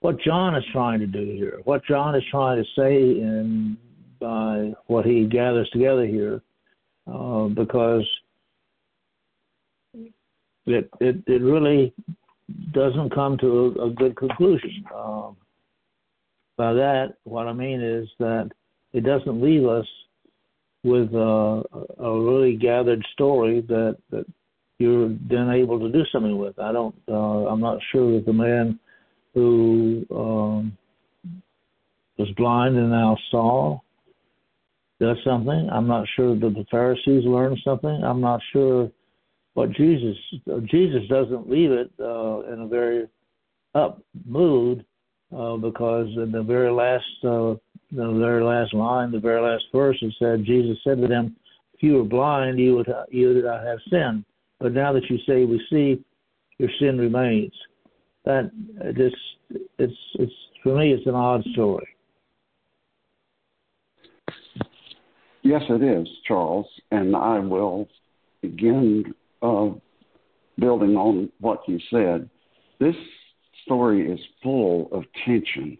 what 0.00 0.20
John 0.20 0.56
is 0.56 0.64
trying 0.72 0.98
to 0.98 1.06
do 1.06 1.24
here, 1.24 1.60
what 1.62 1.84
John 1.84 2.16
is 2.16 2.24
trying 2.28 2.60
to 2.60 2.68
say 2.76 2.96
in 2.96 3.78
by 4.20 4.72
what 4.88 5.06
he 5.06 5.26
gathers 5.26 5.70
together 5.70 6.04
here, 6.04 6.42
uh, 7.06 7.44
because 7.46 8.04
it, 10.66 10.90
it 11.00 11.22
it 11.28 11.40
really 11.40 11.94
doesn't 12.72 13.14
come 13.14 13.38
to 13.38 13.76
a, 13.78 13.86
a 13.86 13.90
good 13.90 14.16
conclusion. 14.16 14.84
Um, 14.92 15.36
by 16.56 16.72
that, 16.72 17.14
what 17.22 17.46
I 17.46 17.52
mean 17.52 17.80
is 17.80 18.08
that 18.18 18.50
it 18.92 19.04
doesn't 19.04 19.40
leave 19.40 19.66
us 19.66 19.86
with 20.82 21.14
a, 21.14 21.62
a 22.00 22.20
really 22.20 22.56
gathered 22.56 23.06
story 23.12 23.60
that 23.68 23.98
that 24.10 24.26
you're 24.78 25.08
then 25.28 25.50
able 25.50 25.78
to 25.80 25.90
do 25.90 26.04
something 26.12 26.38
with. 26.38 26.58
I 26.58 26.72
don't. 26.72 26.94
Uh, 27.08 27.46
I'm 27.46 27.60
not 27.60 27.78
sure 27.92 28.12
that 28.14 28.26
the 28.26 28.32
man 28.32 28.78
who 29.34 30.06
um, 30.10 30.76
was 32.16 32.28
blind 32.36 32.76
and 32.76 32.90
now 32.90 33.16
saw 33.30 33.80
does 35.00 35.16
something. 35.24 35.68
I'm 35.70 35.86
not 35.86 36.06
sure 36.16 36.34
that 36.34 36.54
the 36.54 36.66
Pharisees 36.70 37.24
learned 37.24 37.58
something. 37.64 38.02
I'm 38.04 38.20
not 38.20 38.40
sure 38.52 38.90
what 39.54 39.72
Jesus 39.72 40.16
Jesus 40.66 41.02
doesn't 41.08 41.50
leave 41.50 41.72
it 41.72 41.90
uh, 42.00 42.40
in 42.52 42.62
a 42.62 42.68
very 42.68 43.08
up 43.74 44.00
mood 44.26 44.84
uh, 45.36 45.56
because 45.56 46.08
in 46.16 46.30
the 46.32 46.42
very 46.42 46.70
last 46.70 47.04
uh, 47.24 47.54
the 47.90 48.12
very 48.12 48.44
last 48.44 48.74
line, 48.74 49.10
the 49.10 49.18
very 49.18 49.40
last 49.40 49.64
verse, 49.72 49.96
it 50.02 50.14
said 50.18 50.44
Jesus 50.44 50.76
said 50.84 51.00
to 51.00 51.06
them, 51.06 51.34
if 51.74 51.82
you 51.82 51.94
were 51.94 52.04
blind, 52.04 52.58
you 52.58 52.76
would 52.76 52.92
you 53.10 53.28
would 53.28 53.44
not 53.44 53.64
have 53.64 53.78
sinned. 53.90 54.24
But 54.60 54.72
now 54.72 54.92
that 54.92 55.08
you 55.08 55.18
say 55.26 55.44
we 55.44 55.64
see, 55.70 56.04
your 56.58 56.70
sin 56.80 56.98
remains. 56.98 57.52
That 58.24 58.50
this 58.96 59.12
it's 59.78 59.94
it's 60.14 60.32
for 60.62 60.76
me 60.76 60.92
it's 60.92 61.06
an 61.06 61.14
odd 61.14 61.44
story. 61.52 61.88
Yes, 65.42 65.62
it 65.70 65.82
is, 65.82 66.06
Charles, 66.26 66.66
and 66.90 67.16
I 67.16 67.38
will 67.38 67.88
begin 68.42 69.14
uh, 69.40 69.70
building 70.58 70.96
on 70.96 71.30
what 71.40 71.60
you 71.66 71.78
said. 71.90 72.28
This 72.80 72.96
story 73.64 74.10
is 74.12 74.20
full 74.42 74.88
of 74.92 75.04
tension, 75.24 75.78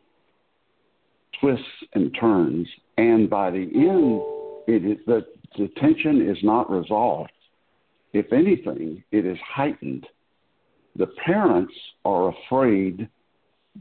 twists 1.40 1.66
and 1.94 2.16
turns, 2.18 2.66
and 2.97 3.28
by 3.28 3.50
the 3.50 3.58
end, 3.58 4.23
it 4.68 4.90
is, 4.90 4.99
the, 5.06 5.26
the 5.58 5.68
tension 5.76 6.26
is 6.26 6.38
not 6.42 6.70
resolved. 6.70 7.30
If 8.12 8.33
anything, 8.33 9.03
it 9.12 9.27
is 9.27 9.38
heightened. 9.47 10.07
The 10.97 11.09
parents 11.25 11.75
are 12.05 12.31
afraid 12.31 13.09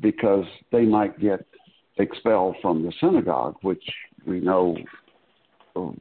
because 0.02 0.46
they 0.72 0.86
might 0.86 1.20
get 1.20 1.46
expelled 1.98 2.56
from 2.62 2.84
the 2.84 2.94
synagogue, 3.00 3.56
which 3.62 3.84
we 4.26 4.40
know 4.40 4.78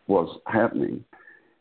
was 0.06 0.38
happening. 0.46 1.04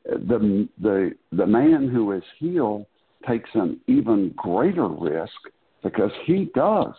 The, 0.06 0.68
the, 0.82 1.12
the 1.32 1.46
man 1.46 1.90
who 1.90 2.12
is 2.12 2.24
healed 2.40 2.86
takes 3.28 3.50
an 3.54 3.80
even 3.88 4.34
greater 4.36 4.88
risk 4.88 5.34
because 5.84 6.12
he 6.26 6.50
does 6.54 6.94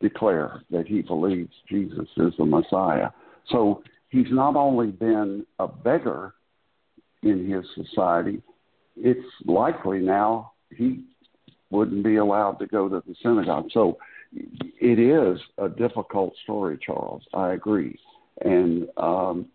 declare 0.00 0.62
that 0.70 0.86
he 0.86 1.02
believes 1.02 1.52
Jesus 1.68 2.08
is 2.16 2.32
the 2.38 2.44
Messiah. 2.44 3.10
So 3.50 3.82
he's 4.10 4.30
not 4.30 4.56
only 4.56 4.88
been 4.88 5.44
a 5.58 5.66
beggar 5.66 6.34
in 7.22 7.50
his 7.50 7.64
society, 7.74 8.42
it's 9.00 9.26
likely 9.46 10.00
now 10.00 10.52
he 10.74 11.04
wouldn't 11.70 12.04
be 12.04 12.16
allowed 12.16 12.58
to 12.58 12.66
go 12.66 12.88
to 12.88 13.02
the 13.06 13.14
synagogue. 13.22 13.68
So 13.72 13.98
it 14.32 14.98
is 14.98 15.40
a 15.58 15.68
difficult 15.68 16.34
story, 16.44 16.78
Charles. 16.84 17.22
I 17.34 17.52
agree. 17.52 17.98
And 18.44 18.88
um, 18.96 19.46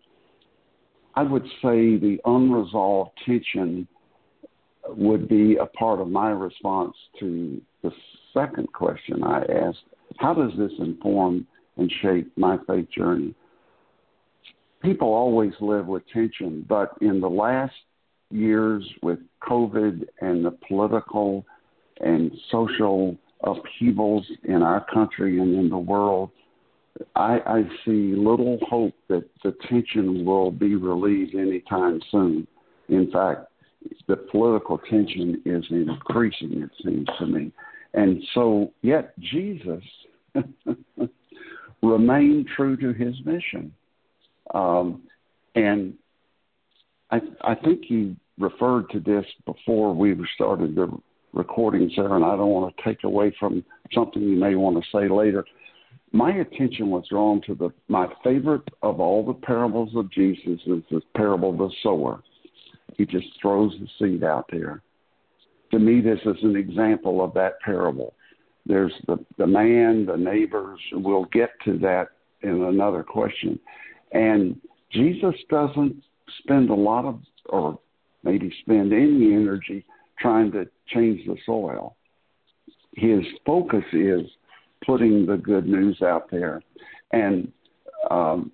I 1.14 1.22
would 1.22 1.44
say 1.62 1.96
the 1.96 2.18
unresolved 2.24 3.12
tension 3.24 3.86
would 4.88 5.28
be 5.28 5.56
a 5.56 5.66
part 5.66 6.00
of 6.00 6.08
my 6.08 6.30
response 6.30 6.94
to 7.20 7.60
the 7.82 7.90
second 8.32 8.72
question 8.72 9.22
I 9.22 9.44
asked. 9.44 9.84
How 10.18 10.34
does 10.34 10.52
this 10.58 10.72
inform 10.78 11.46
and 11.76 11.92
shape 12.02 12.30
my 12.36 12.58
faith 12.66 12.88
journey? 12.90 13.34
People 14.82 15.08
always 15.08 15.52
live 15.60 15.86
with 15.86 16.02
tension, 16.12 16.64
but 16.68 16.92
in 17.00 17.20
the 17.20 17.30
last 17.30 17.72
years 18.34 18.86
with 19.02 19.18
COVID 19.42 20.04
and 20.20 20.44
the 20.44 20.50
political 20.66 21.46
and 22.00 22.32
social 22.50 23.16
upheavals 23.42 24.26
in 24.44 24.62
our 24.62 24.84
country 24.92 25.38
and 25.38 25.54
in 25.54 25.68
the 25.68 25.78
world, 25.78 26.30
I, 27.16 27.38
I 27.46 27.62
see 27.84 28.14
little 28.16 28.58
hope 28.68 28.94
that 29.08 29.24
the 29.42 29.54
tension 29.68 30.24
will 30.24 30.50
be 30.50 30.76
relieved 30.76 31.34
anytime 31.34 32.00
soon. 32.10 32.46
In 32.88 33.10
fact, 33.10 33.46
the 34.08 34.16
political 34.16 34.78
tension 34.78 35.42
is 35.44 35.64
increasing, 35.70 36.62
it 36.62 36.70
seems 36.84 37.08
to 37.18 37.26
me. 37.26 37.52
And 37.94 38.22
so, 38.34 38.72
yet 38.82 39.18
Jesus 39.20 39.82
remained 41.82 42.48
true 42.56 42.76
to 42.76 42.92
his 42.92 43.14
mission. 43.24 43.72
Um, 44.52 45.02
and 45.54 45.94
I, 47.10 47.20
I 47.42 47.54
think 47.54 47.82
you 47.88 48.16
referred 48.38 48.90
to 48.90 49.00
this 49.00 49.24
before 49.46 49.94
we 49.94 50.14
started 50.34 50.74
the 50.74 50.90
recording, 51.32 51.90
Sarah, 51.94 52.16
and 52.16 52.24
I 52.24 52.36
don't 52.36 52.50
want 52.50 52.74
to 52.76 52.82
take 52.84 53.04
away 53.04 53.34
from 53.38 53.64
something 53.92 54.22
you 54.22 54.36
may 54.36 54.54
want 54.54 54.82
to 54.82 54.90
say 54.90 55.08
later 55.08 55.44
my 56.14 56.30
attention 56.30 56.90
was 56.90 57.04
drawn 57.10 57.40
to 57.42 57.56
the 57.56 57.70
my 57.88 58.06
favorite 58.22 58.62
of 58.82 59.00
all 59.00 59.26
the 59.26 59.34
parables 59.34 59.90
of 59.96 60.10
Jesus 60.12 60.60
is 60.64 60.82
the 60.88 61.02
parable 61.16 61.50
of 61.50 61.58
the 61.58 61.70
sower. 61.82 62.22
He 62.96 63.04
just 63.04 63.26
throws 63.42 63.74
the 63.80 63.88
seed 63.98 64.22
out 64.22 64.46
there. 64.52 64.80
To 65.72 65.80
me, 65.80 66.00
this 66.00 66.20
is 66.24 66.36
an 66.44 66.54
example 66.54 67.22
of 67.22 67.34
that 67.34 67.58
parable. 67.64 68.14
There's 68.64 68.92
the, 69.08 69.18
the 69.38 69.46
man, 69.46 70.06
the 70.06 70.16
neighbors. 70.16 70.78
We'll 70.92 71.24
get 71.32 71.50
to 71.64 71.78
that 71.78 72.10
in 72.42 72.62
another 72.62 73.02
question. 73.02 73.58
And 74.12 74.56
Jesus 74.92 75.34
doesn't 75.50 76.00
spend 76.38 76.70
a 76.70 76.74
lot 76.74 77.04
of, 77.04 77.20
or 77.46 77.80
maybe 78.24 78.52
spend 78.60 78.92
any 78.92 79.34
energy 79.34 79.84
trying 80.18 80.50
to 80.52 80.66
change 80.88 81.26
the 81.26 81.36
soil. 81.44 81.96
His 82.96 83.22
focus 83.44 83.84
is 83.92 84.22
putting 84.86 85.26
the 85.26 85.36
good 85.36 85.66
news 85.66 86.00
out 86.02 86.30
there. 86.30 86.62
And 87.12 87.50
um, 88.10 88.52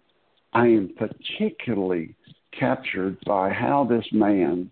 I 0.52 0.66
am 0.66 0.94
particularly 0.96 2.14
captured 2.58 3.18
by 3.26 3.50
how 3.50 3.86
this 3.88 4.06
man, 4.12 4.70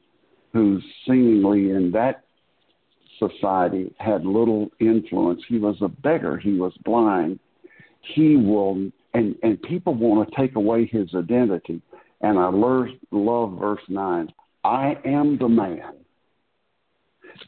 who's 0.52 0.82
seemingly 1.06 1.70
in 1.70 1.90
that 1.92 2.24
society 3.18 3.94
had 3.98 4.24
little 4.24 4.68
influence, 4.80 5.42
he 5.48 5.58
was 5.58 5.76
a 5.82 5.88
beggar, 5.88 6.38
he 6.38 6.52
was 6.54 6.72
blind, 6.84 7.38
he 8.14 8.37
will, 8.37 8.90
and, 9.14 9.34
and 9.42 9.61
people 9.62 9.94
want 9.94 10.28
to 10.28 10.37
take 10.37 10.56
away 10.56 10.87
his 10.87 11.08
identity. 11.14 11.82
And 12.20 12.38
I 12.38 12.48
love 13.12 13.58
verse 13.58 13.82
9 13.88 14.32
I 14.68 14.96
am 15.04 15.38
the 15.38 15.48
man. 15.48 15.94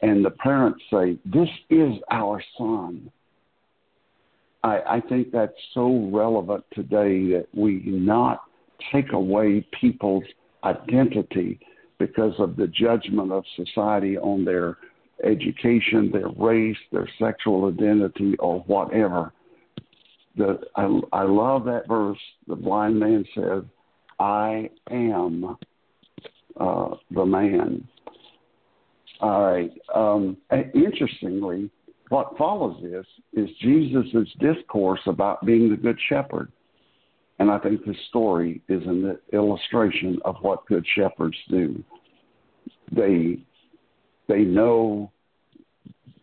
And 0.01 0.25
the 0.25 0.31
parents 0.31 0.81
say, 0.91 1.17
This 1.25 1.49
is 1.69 1.93
our 2.09 2.41
son 2.57 3.11
I, 4.63 4.79
I 4.87 5.01
think 5.01 5.31
that's 5.31 5.53
so 5.73 6.09
relevant 6.11 6.63
today 6.73 7.31
that 7.31 7.47
we 7.53 7.81
not 7.85 8.41
take 8.91 9.11
away 9.13 9.65
people's 9.79 10.23
identity 10.63 11.59
because 11.97 12.33
of 12.39 12.55
the 12.55 12.67
judgment 12.67 13.31
of 13.31 13.43
society 13.55 14.17
on 14.17 14.45
their 14.45 14.77
education, 15.23 16.11
their 16.11 16.29
race, 16.29 16.77
their 16.91 17.07
sexual 17.19 17.67
identity, 17.67 18.35
or 18.37 18.59
whatever. 18.61 19.33
The, 20.37 20.59
I, 20.75 20.99
I 21.13 21.23
love 21.23 21.65
that 21.65 21.87
verse. 21.87 22.17
The 22.47 22.55
blind 22.55 22.99
man 22.99 23.25
says, 23.35 23.63
I 24.19 24.69
am 24.89 25.57
uh, 26.59 26.95
the 27.11 27.25
man. 27.25 27.87
All 29.19 29.43
right. 29.43 29.71
Um, 29.93 30.37
interestingly, 30.73 31.69
what 32.09 32.37
follows 32.37 32.77
this 32.81 33.05
is 33.33 33.49
Jesus' 33.61 34.27
discourse 34.39 34.99
about 35.05 35.45
being 35.45 35.69
the 35.69 35.77
good 35.77 35.97
shepherd. 36.09 36.51
And 37.39 37.49
I 37.49 37.57
think 37.57 37.85
this 37.85 37.97
story 38.09 38.61
is 38.67 38.83
an 38.85 39.17
illustration 39.33 40.19
of 40.25 40.35
what 40.41 40.65
good 40.67 40.85
shepherds 40.95 41.37
do. 41.49 41.83
They 42.91 43.39
they 44.27 44.41
know 44.41 45.11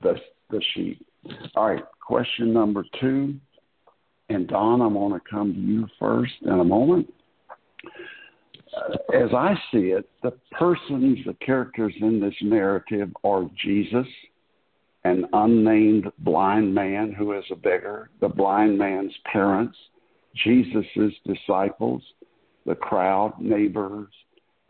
the 0.03 0.15
the 0.51 0.63
sheep. 0.75 1.05
All 1.57 1.71
right, 1.71 1.83
question 2.07 2.53
number 2.53 2.85
two. 3.01 3.35
And 4.29 4.47
Don, 4.47 4.83
I'm 4.83 4.93
going 4.93 5.13
to 5.13 5.21
come 5.29 5.55
to 5.55 5.61
you 5.61 5.89
first 5.99 6.35
in 6.43 6.61
a 6.61 6.65
moment. 6.65 7.13
As 9.15 9.33
I 9.35 9.55
see 9.73 9.89
it, 9.89 10.09
the 10.23 10.33
persons, 10.53 11.19
the 11.25 11.37
characters 11.45 11.95
in 12.01 12.21
this 12.21 12.35
narrative 12.43 13.11
are 13.25 13.49
Jesus 13.65 14.07
an 15.05 15.25
unnamed 15.33 16.11
blind 16.19 16.75
man 16.75 17.13
who 17.13 17.33
is 17.33 17.45
a 17.51 17.57
beggar, 17.57 18.11
the 18.21 18.29
blind 18.29 18.77
man's 18.77 19.13
parents, 19.31 19.77
Jesus' 20.35 21.15
disciples, 21.27 22.03
the 22.67 22.75
crowd, 22.75 23.33
neighbors, 23.41 24.09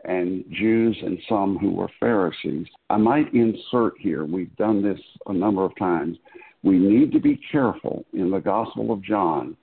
and 0.05 0.45
Jews 0.51 0.97
and 1.03 1.19
some 1.27 1.57
who 1.57 1.71
were 1.71 1.89
Pharisees. 1.99 2.67
I 2.89 2.97
might 2.97 3.33
insert 3.33 3.95
here, 3.99 4.23
we've 4.23 4.55
done 4.55 4.81
this 4.81 4.99
a 5.27 5.33
number 5.33 5.65
of 5.65 5.77
times. 5.77 6.17
We 6.63 6.77
need 6.77 7.11
to 7.11 7.19
be 7.19 7.39
careful 7.51 8.05
in 8.13 8.31
the 8.31 8.39
Gospel 8.39 8.93
of 8.93 9.03
John. 9.03 9.57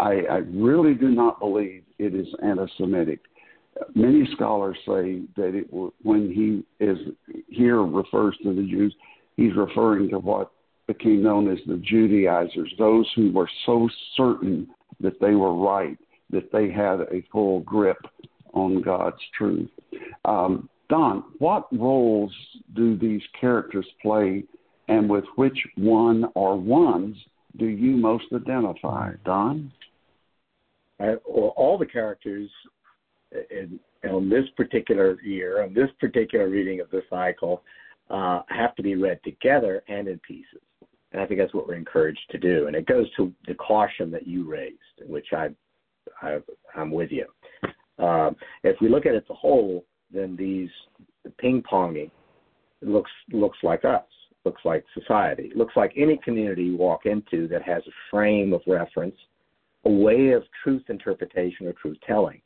I, 0.00 0.22
I 0.30 0.36
really 0.50 0.94
do 0.94 1.10
not 1.10 1.38
believe 1.38 1.82
it 1.98 2.14
is 2.14 2.26
anti 2.42 2.66
Semitic. 2.78 3.20
Many 3.94 4.28
scholars 4.34 4.76
say 4.86 5.22
that 5.36 5.54
it, 5.54 5.66
when 6.02 6.32
he 6.32 6.64
is 6.84 6.98
here 7.48 7.82
refers 7.82 8.36
to 8.42 8.54
the 8.54 8.62
Jews, 8.62 8.94
he's 9.36 9.54
referring 9.56 10.10
to 10.10 10.18
what 10.18 10.50
became 10.86 11.22
known 11.22 11.50
as 11.50 11.58
the 11.66 11.76
Judaizers, 11.76 12.72
those 12.78 13.10
who 13.16 13.32
were 13.32 13.48
so 13.66 13.88
certain 14.16 14.68
that 15.00 15.20
they 15.20 15.34
were 15.34 15.54
right, 15.54 15.98
that 16.30 16.52
they 16.52 16.70
had 16.70 17.00
a 17.00 17.24
full 17.32 17.60
grip 17.60 17.98
on 18.52 18.82
God's 18.82 19.20
truth. 19.36 19.70
Um, 20.24 20.68
Don, 20.88 21.24
what 21.38 21.66
roles 21.72 22.32
do 22.74 22.96
these 22.96 23.22
characters 23.40 23.86
play, 24.02 24.44
and 24.88 25.08
with 25.08 25.24
which 25.36 25.58
one 25.76 26.26
or 26.34 26.56
ones 26.56 27.16
do 27.56 27.66
you 27.66 27.96
most 27.96 28.24
identify? 28.32 29.12
Don? 29.24 29.72
well, 31.00 31.52
all 31.56 31.76
the 31.78 31.86
characters, 31.86 32.50
and 33.50 33.78
on 34.10 34.28
this 34.28 34.44
particular 34.56 35.20
year, 35.22 35.62
on 35.62 35.74
this 35.74 35.88
particular 36.00 36.48
reading 36.48 36.80
of 36.80 36.90
the 36.90 37.02
cycle, 37.10 37.62
uh, 38.10 38.42
have 38.48 38.74
to 38.76 38.82
be 38.82 38.96
read 38.96 39.18
together 39.24 39.82
and 39.88 40.08
in 40.08 40.18
pieces. 40.20 40.60
And 41.12 41.22
I 41.22 41.26
think 41.26 41.40
that's 41.40 41.54
what 41.54 41.66
we're 41.66 41.74
encouraged 41.74 42.20
to 42.30 42.38
do. 42.38 42.66
And 42.66 42.76
it 42.76 42.86
goes 42.86 43.06
to 43.16 43.32
the 43.46 43.54
caution 43.54 44.10
that 44.10 44.26
you 44.26 44.50
raised, 44.50 44.78
which 45.06 45.28
I, 45.32 45.48
I 46.22 46.38
am 46.76 46.90
with 46.90 47.10
you. 47.10 47.26
Uh, 47.98 48.30
if 48.64 48.76
we 48.80 48.88
look 48.88 49.06
at 49.06 49.14
it 49.14 49.18
as 49.18 49.30
a 49.30 49.34
whole, 49.34 49.84
then 50.12 50.36
these 50.36 50.68
ping 51.38 51.62
ponging 51.62 52.10
looks 52.82 53.10
looks 53.32 53.58
like 53.62 53.84
us, 53.84 54.04
looks 54.44 54.62
like 54.64 54.84
society, 54.98 55.52
looks 55.54 55.74
like 55.76 55.92
any 55.96 56.18
community 56.18 56.64
you 56.64 56.76
walk 56.76 57.06
into 57.06 57.48
that 57.48 57.62
has 57.62 57.82
a 57.86 57.92
frame 58.10 58.52
of 58.52 58.60
reference, 58.66 59.16
a 59.84 59.90
way 59.90 60.30
of 60.30 60.42
truth 60.62 60.82
interpretation 60.88 61.66
or 61.66 61.72
truth 61.74 61.96
telling, 62.06 62.40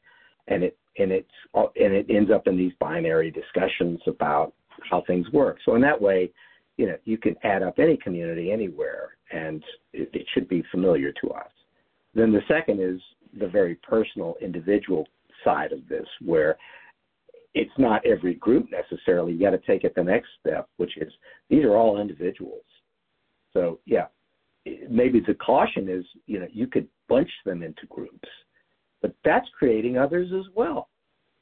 and 0.48 0.62
it 0.62 0.76
and 0.98 1.12
it's 1.12 1.30
and 1.54 1.92
it 1.92 2.06
ends 2.10 2.30
up 2.30 2.46
in 2.46 2.56
these 2.56 2.72
binary 2.80 3.30
discussions 3.30 4.00
about 4.06 4.52
how 4.90 5.02
things 5.06 5.26
work. 5.32 5.58
So 5.64 5.74
in 5.74 5.80
that 5.82 6.00
way, 6.00 6.30
you 6.76 6.86
know, 6.86 6.96
you 7.04 7.18
can 7.18 7.34
add 7.42 7.62
up 7.62 7.78
any 7.78 7.96
community 7.96 8.52
anywhere, 8.52 9.16
and 9.32 9.62
it, 9.92 10.10
it 10.12 10.26
should 10.32 10.48
be 10.48 10.62
familiar 10.70 11.12
to 11.20 11.30
us. 11.30 11.50
Then 12.14 12.32
the 12.32 12.42
second 12.48 12.80
is 12.80 13.00
the 13.38 13.48
very 13.48 13.74
personal, 13.76 14.36
individual 14.40 15.06
side 15.44 15.72
of 15.72 15.86
this, 15.88 16.06
where 16.24 16.56
it's 17.54 17.70
not 17.78 18.04
every 18.06 18.34
group 18.34 18.68
necessarily. 18.70 19.32
You 19.32 19.40
got 19.40 19.50
to 19.50 19.58
take 19.58 19.84
it 19.84 19.94
the 19.94 20.04
next 20.04 20.28
step, 20.40 20.68
which 20.76 20.96
is 20.98 21.12
these 21.50 21.64
are 21.64 21.76
all 21.76 22.00
individuals. 22.00 22.64
So 23.52 23.80
yeah, 23.84 24.06
maybe 24.88 25.20
the 25.20 25.34
caution 25.34 25.88
is 25.88 26.04
you 26.26 26.38
know 26.40 26.46
you 26.50 26.66
could 26.66 26.86
bunch 27.08 27.30
them 27.44 27.62
into 27.62 27.86
groups, 27.88 28.28
but 29.02 29.14
that's 29.24 29.48
creating 29.58 29.98
others 29.98 30.30
as 30.32 30.46
well. 30.54 30.88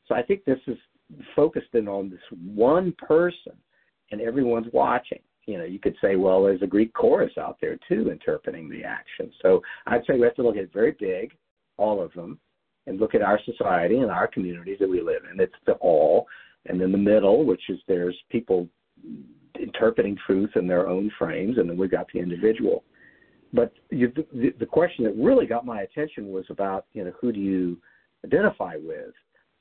So 0.06 0.14
I 0.14 0.22
think 0.22 0.44
this 0.44 0.60
is 0.66 0.76
focused 1.34 1.74
in 1.74 1.88
on 1.88 2.10
this 2.10 2.20
one 2.54 2.92
person, 2.98 3.52
and 4.10 4.20
everyone's 4.20 4.72
watching. 4.72 5.20
You 5.46 5.58
know, 5.58 5.64
you 5.64 5.78
could 5.78 5.96
say, 6.02 6.16
well, 6.16 6.42
there's 6.42 6.62
a 6.62 6.66
Greek 6.66 6.92
chorus 6.92 7.32
out 7.38 7.58
there 7.60 7.78
too 7.88 8.10
interpreting 8.10 8.68
the 8.68 8.82
action. 8.82 9.30
So 9.42 9.62
I'd 9.86 10.02
say 10.06 10.14
we 10.14 10.22
have 10.22 10.34
to 10.36 10.42
look 10.42 10.56
at 10.56 10.72
very 10.72 10.96
big, 10.98 11.36
all 11.76 12.02
of 12.02 12.12
them, 12.14 12.38
and 12.86 12.98
look 12.98 13.14
at 13.14 13.22
our 13.22 13.40
society 13.44 13.98
and 13.98 14.10
our 14.10 14.26
communities 14.26 14.78
that 14.80 14.88
we 14.88 15.00
live 15.00 15.22
in. 15.32 15.40
It's 15.40 15.54
the 15.66 15.74
all, 15.74 16.26
and 16.66 16.80
then 16.80 16.90
the 16.92 16.98
middle, 16.98 17.44
which 17.44 17.62
is 17.68 17.78
there's 17.86 18.16
people 18.30 18.68
interpreting 19.58 20.16
truth 20.26 20.50
in 20.56 20.66
their 20.66 20.88
own 20.88 21.10
frames, 21.18 21.58
and 21.58 21.68
then 21.70 21.76
we've 21.76 21.90
got 21.90 22.06
the 22.12 22.18
individual. 22.18 22.84
But 23.56 23.72
you, 23.90 24.12
the, 24.14 24.52
the 24.60 24.66
question 24.66 25.04
that 25.04 25.16
really 25.16 25.46
got 25.46 25.64
my 25.64 25.80
attention 25.80 26.30
was 26.30 26.44
about, 26.50 26.84
you 26.92 27.02
know, 27.04 27.12
who 27.18 27.32
do 27.32 27.40
you 27.40 27.78
identify 28.22 28.74
with? 28.76 29.14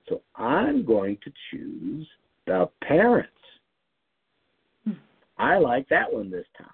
So 0.09 0.21
I'm 0.35 0.85
going 0.85 1.17
to 1.23 1.31
choose 1.49 2.05
the 2.45 2.69
parents. 2.83 3.31
Hmm. 4.85 4.91
I 5.37 5.57
like 5.57 5.87
that 5.89 6.11
one 6.11 6.29
this 6.29 6.45
time. 6.57 6.67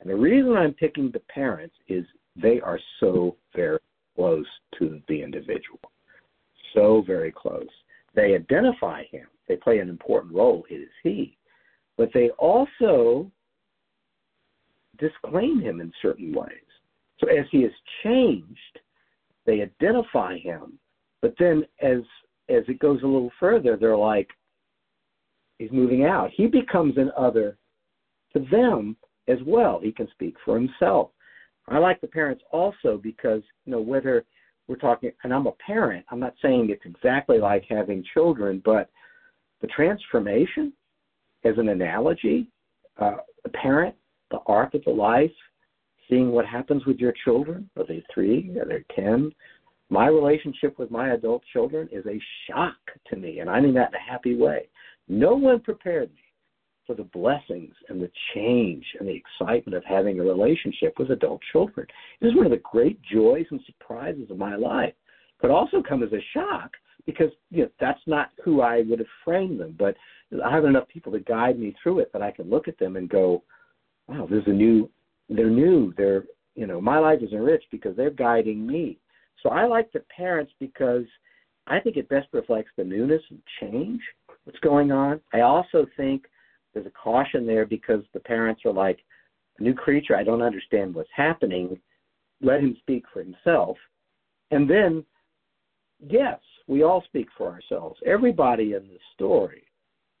And 0.00 0.10
the 0.10 0.14
reason 0.14 0.52
I'm 0.52 0.74
picking 0.74 1.10
the 1.10 1.20
parents 1.20 1.74
is 1.88 2.04
they 2.36 2.60
are 2.60 2.78
so 3.00 3.36
very 3.56 3.78
close 4.14 4.46
to 4.78 5.00
the 5.08 5.22
individual. 5.22 5.80
So 6.74 7.02
very 7.06 7.32
close. 7.32 7.66
They 8.14 8.34
identify 8.34 9.04
him. 9.04 9.26
They 9.48 9.56
play 9.56 9.78
an 9.78 9.88
important 9.88 10.34
role. 10.34 10.64
It 10.68 10.74
is 10.74 10.90
he. 11.02 11.38
But 11.96 12.10
they 12.12 12.28
also 12.38 13.30
disclaim 14.98 15.60
him 15.60 15.80
in 15.80 15.92
certain 16.00 16.32
ways. 16.32 16.48
So 17.18 17.28
as 17.28 17.46
he 17.50 17.58
is 17.58 17.72
changed, 18.02 18.78
they 19.46 19.62
identify 19.62 20.38
him. 20.38 20.78
But 21.20 21.34
then 21.38 21.64
as 21.80 22.00
as 22.48 22.64
it 22.68 22.80
goes 22.80 23.02
a 23.02 23.06
little 23.06 23.30
further, 23.38 23.76
they're 23.76 23.96
like, 23.96 24.28
he's 25.58 25.70
moving 25.72 26.04
out. 26.04 26.30
He 26.36 26.46
becomes 26.46 26.96
an 26.96 27.10
other 27.16 27.56
to 28.34 28.44
them 28.50 28.96
as 29.28 29.38
well. 29.46 29.80
He 29.82 29.92
can 29.92 30.08
speak 30.10 30.34
for 30.44 30.58
himself. 30.58 31.10
I 31.68 31.78
like 31.78 32.00
the 32.00 32.08
parents 32.08 32.42
also 32.50 32.98
because, 33.00 33.42
you 33.64 33.72
know, 33.72 33.80
whether 33.80 34.24
we're 34.66 34.76
talking, 34.76 35.12
and 35.22 35.32
I'm 35.32 35.46
a 35.46 35.52
parent, 35.64 36.04
I'm 36.10 36.20
not 36.20 36.34
saying 36.42 36.68
it's 36.70 36.84
exactly 36.84 37.38
like 37.38 37.64
having 37.68 38.04
children, 38.12 38.60
but 38.64 38.90
the 39.60 39.68
transformation 39.68 40.72
as 41.44 41.56
an 41.58 41.68
analogy, 41.68 42.48
uh, 43.00 43.16
a 43.44 43.48
parent, 43.50 43.94
the 44.32 44.40
arc 44.46 44.74
of 44.74 44.82
the 44.84 44.90
life, 44.90 45.30
seeing 46.10 46.32
what 46.32 46.46
happens 46.46 46.84
with 46.86 46.98
your 46.98 47.14
children. 47.24 47.70
Are 47.76 47.86
they 47.86 48.02
three? 48.12 48.50
Are 48.58 48.66
they 48.66 48.84
10? 48.94 49.30
My 49.88 50.08
relationship 50.08 50.78
with 50.78 50.90
my 50.90 51.12
adult 51.12 51.42
children 51.52 51.88
is 51.92 52.04
a 52.06 52.18
shock 52.48 52.76
to 53.10 53.16
me, 53.16 53.38
and 53.38 53.48
I 53.48 53.60
mean 53.60 53.74
that 53.74 53.90
in 53.90 53.94
a 53.94 54.10
happy 54.10 54.34
way. 54.34 54.68
No 55.08 55.34
one 55.34 55.60
prepared 55.60 56.10
me 56.10 56.22
for 56.86 56.94
the 56.94 57.04
blessings 57.04 57.74
and 57.88 58.00
the 58.00 58.10
change 58.34 58.84
and 58.98 59.08
the 59.08 59.14
excitement 59.14 59.76
of 59.76 59.84
having 59.84 60.18
a 60.18 60.24
relationship 60.24 60.98
with 60.98 61.10
adult 61.10 61.40
children. 61.52 61.86
It 62.20 62.26
is 62.26 62.34
one 62.34 62.46
of 62.46 62.52
the 62.52 62.62
great 62.70 63.00
joys 63.02 63.46
and 63.50 63.60
surprises 63.66 64.30
of 64.30 64.38
my 64.38 64.56
life. 64.56 64.94
Could 65.40 65.50
also 65.50 65.82
come 65.86 66.02
as 66.02 66.12
a 66.12 66.24
shock 66.34 66.72
because 67.06 67.30
you 67.50 67.64
know 67.64 67.70
that's 67.80 68.00
not 68.06 68.30
who 68.44 68.60
I 68.60 68.82
would 68.88 68.98
have 68.98 69.08
framed 69.24 69.60
them. 69.60 69.76
But 69.78 69.96
I 70.44 70.54
have 70.54 70.64
enough 70.64 70.88
people 70.88 71.12
to 71.12 71.20
guide 71.20 71.58
me 71.58 71.74
through 71.82 72.00
it 72.00 72.12
that 72.12 72.22
I 72.22 72.30
can 72.30 72.48
look 72.48 72.68
at 72.68 72.78
them 72.78 72.96
and 72.96 73.08
go, 73.08 73.42
"Wow, 74.08 74.26
there's 74.28 74.46
a 74.46 74.50
new. 74.50 74.90
They're 75.28 75.50
new. 75.50 75.92
They're 75.96 76.24
you 76.54 76.66
know 76.66 76.80
my 76.80 76.98
life 76.98 77.20
is 77.22 77.32
enriched 77.32 77.70
because 77.70 77.96
they're 77.96 78.10
guiding 78.10 78.66
me." 78.66 78.98
So 79.42 79.48
I 79.50 79.64
like 79.66 79.90
the 79.92 80.04
parents 80.14 80.52
because 80.60 81.04
I 81.66 81.80
think 81.80 81.96
it 81.96 82.08
best 82.08 82.28
reflects 82.32 82.70
the 82.76 82.84
newness 82.84 83.22
and 83.30 83.40
change 83.60 84.00
what's 84.44 84.58
going 84.60 84.92
on. 84.92 85.20
I 85.32 85.40
also 85.40 85.86
think 85.96 86.26
there's 86.74 86.86
a 86.86 86.90
caution 86.90 87.46
there 87.46 87.66
because 87.66 88.02
the 88.12 88.20
parents 88.20 88.62
are 88.64 88.72
like, 88.72 89.00
a 89.58 89.62
new 89.62 89.74
creature, 89.74 90.16
I 90.16 90.24
don't 90.24 90.42
understand 90.42 90.94
what's 90.94 91.10
happening. 91.14 91.78
Let 92.40 92.60
him 92.60 92.76
speak 92.80 93.04
for 93.12 93.22
himself. 93.22 93.76
And 94.50 94.68
then, 94.68 95.04
yes, 96.00 96.38
we 96.66 96.82
all 96.82 97.02
speak 97.06 97.28
for 97.36 97.48
ourselves. 97.48 98.00
Everybody 98.06 98.72
in 98.74 98.82
the 98.82 98.98
story 99.14 99.64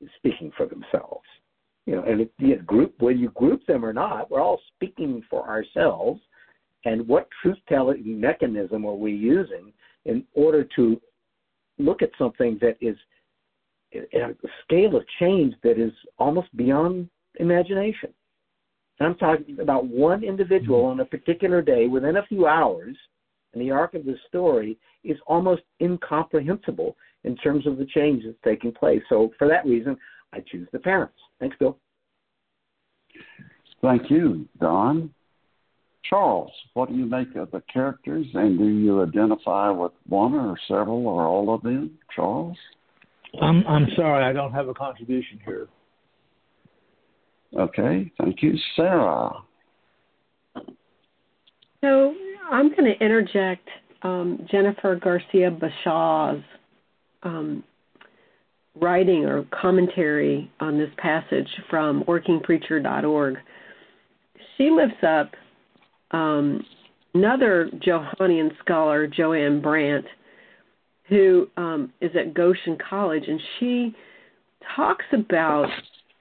is 0.00 0.10
speaking 0.16 0.52
for 0.56 0.66
themselves. 0.66 1.26
You 1.86 1.96
know, 1.96 2.02
and 2.04 2.20
if 2.20 2.28
you 2.38 2.56
group 2.58 2.94
whether 2.98 3.16
you 3.16 3.30
group 3.30 3.66
them 3.66 3.84
or 3.84 3.92
not, 3.92 4.30
we're 4.30 4.40
all 4.40 4.60
speaking 4.74 5.22
for 5.28 5.48
ourselves. 5.48 6.20
And 6.84 7.06
what 7.06 7.28
truth 7.40 7.58
telling 7.68 8.20
mechanism 8.20 8.84
are 8.84 8.94
we 8.94 9.12
using 9.12 9.72
in 10.04 10.24
order 10.34 10.64
to 10.76 11.00
look 11.78 12.02
at 12.02 12.10
something 12.18 12.58
that 12.60 12.76
is 12.80 12.96
a 13.94 14.34
scale 14.64 14.96
of 14.96 15.04
change 15.20 15.54
that 15.62 15.78
is 15.78 15.92
almost 16.18 16.54
beyond 16.56 17.08
imagination. 17.40 18.12
And 18.98 19.08
I'm 19.08 19.16
talking 19.16 19.60
about 19.60 19.86
one 19.86 20.22
individual 20.24 20.84
on 20.84 21.00
a 21.00 21.04
particular 21.04 21.62
day 21.62 21.86
within 21.88 22.16
a 22.16 22.26
few 22.26 22.46
hours, 22.46 22.96
and 23.52 23.62
the 23.62 23.70
arc 23.70 23.94
of 23.94 24.04
the 24.04 24.16
story 24.28 24.78
is 25.04 25.18
almost 25.26 25.62
incomprehensible 25.80 26.96
in 27.24 27.36
terms 27.36 27.66
of 27.66 27.76
the 27.78 27.86
change 27.86 28.24
that's 28.24 28.36
taking 28.44 28.72
place. 28.72 29.02
So 29.08 29.32
for 29.38 29.48
that 29.48 29.66
reason, 29.66 29.96
I 30.32 30.40
choose 30.40 30.68
the 30.72 30.78
parents. 30.78 31.14
Thanks, 31.40 31.56
Bill. 31.58 31.78
Thank 33.82 34.10
you, 34.10 34.48
Don. 34.60 35.12
Charles, 36.08 36.50
what 36.74 36.88
do 36.88 36.94
you 36.94 37.06
make 37.06 37.34
of 37.36 37.50
the 37.52 37.62
characters, 37.72 38.26
and 38.34 38.58
do 38.58 38.66
you 38.66 39.02
identify 39.02 39.70
with 39.70 39.92
one 40.06 40.34
or 40.34 40.58
several 40.68 41.06
or 41.06 41.24
all 41.24 41.54
of 41.54 41.62
them? 41.62 41.98
Charles? 42.14 42.56
I'm 43.40 43.66
I'm 43.66 43.86
sorry, 43.96 44.24
I 44.24 44.32
don't 44.32 44.52
have 44.52 44.68
a 44.68 44.74
contribution 44.74 45.40
here. 45.44 45.68
Okay, 47.58 48.12
thank 48.18 48.42
you, 48.42 48.54
Sarah. 48.76 49.32
So 51.80 52.14
I'm 52.50 52.70
going 52.70 52.84
to 52.84 53.04
interject 53.04 53.68
um, 54.02 54.46
Jennifer 54.50 54.96
Garcia 54.96 55.50
Bashaw's 55.50 56.44
um, 57.22 57.64
writing 58.80 59.24
or 59.24 59.44
commentary 59.52 60.50
on 60.60 60.78
this 60.78 60.90
passage 60.96 61.48
from 61.68 62.04
WorkingPreacher.org. 62.04 63.36
She 64.56 64.70
lifts 64.70 65.04
up 65.06 65.30
um, 66.10 66.64
another 67.14 67.70
Johannine 67.80 68.52
scholar, 68.64 69.06
Jo-Ann 69.06 69.60
Brant, 69.60 70.06
who 71.08 71.48
um, 71.56 71.92
is 72.00 72.10
at 72.18 72.34
Goshen 72.34 72.78
College, 72.88 73.24
and 73.26 73.40
she 73.58 73.94
talks 74.74 75.04
about 75.12 75.68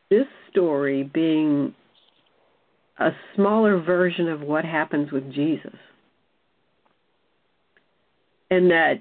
this 0.09 0.25
story 0.49 1.03
being 1.03 1.73
a 2.99 3.11
smaller 3.35 3.79
version 3.79 4.27
of 4.27 4.41
what 4.41 4.65
happens 4.65 5.11
with 5.11 5.31
Jesus. 5.31 5.75
And 8.49 8.69
that 8.69 8.99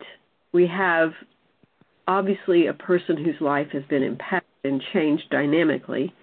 we 0.53 0.67
have 0.69 1.11
obviously 2.19 2.67
a 2.67 2.73
person 2.73 3.17
whose 3.17 3.41
life 3.41 3.69
has 3.73 3.83
been 3.85 4.03
impacted 4.03 4.45
and 4.65 4.83
changed 4.93 5.25
dynamically, 5.31 6.15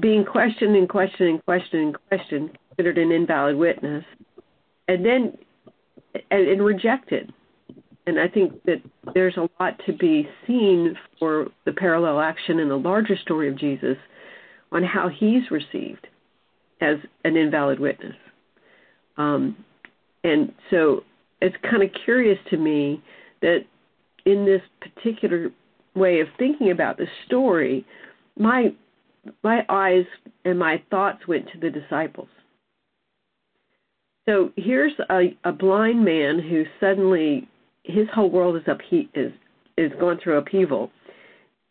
being 0.00 0.24
questioned 0.24 0.74
and 0.74 0.88
questioned 0.88 1.28
and 1.28 1.44
questioned 1.44 1.82
and 1.82 1.96
questioned, 2.08 2.58
considered 2.68 2.98
an 2.98 3.12
invalid 3.12 3.56
witness, 3.56 4.04
and 4.88 5.04
then 5.04 5.36
and, 6.30 6.48
and 6.48 6.64
rejected 6.64 7.32
and 8.06 8.18
I 8.18 8.28
think 8.28 8.64
that 8.64 8.82
there's 9.14 9.36
a 9.36 9.48
lot 9.60 9.80
to 9.86 9.92
be 9.92 10.28
seen 10.46 10.96
for 11.18 11.48
the 11.64 11.72
parallel 11.72 12.20
action 12.20 12.58
in 12.58 12.68
the 12.68 12.78
larger 12.78 13.16
story 13.16 13.48
of 13.48 13.56
Jesus 13.56 13.96
on 14.72 14.82
how 14.82 15.08
he's 15.08 15.50
received 15.50 16.06
as 16.80 16.96
an 17.24 17.36
invalid 17.36 17.78
witness. 17.78 18.16
Um, 19.16 19.56
and 20.24 20.52
so 20.70 21.04
it's 21.40 21.56
kind 21.62 21.82
of 21.82 21.90
curious 22.04 22.38
to 22.50 22.56
me 22.56 23.02
that 23.40 23.64
in 24.24 24.44
this 24.44 24.62
particular 24.80 25.50
way 25.94 26.20
of 26.20 26.28
thinking 26.38 26.70
about 26.70 26.96
the 26.96 27.06
story, 27.26 27.84
my 28.38 28.72
my 29.42 29.64
eyes 29.68 30.04
and 30.44 30.58
my 30.58 30.82
thoughts 30.90 31.28
went 31.28 31.46
to 31.52 31.58
the 31.58 31.70
disciples. 31.70 32.28
So 34.28 34.52
here's 34.56 34.92
a, 35.10 35.36
a 35.44 35.52
blind 35.52 36.04
man 36.04 36.38
who 36.38 36.64
suddenly 36.80 37.48
his 37.84 38.06
whole 38.12 38.30
world 38.30 38.56
is 38.56 38.62
up 38.68 38.78
he 38.88 39.08
is 39.14 39.32
is 39.76 39.92
going 39.98 40.18
through 40.22 40.38
upheaval. 40.38 40.90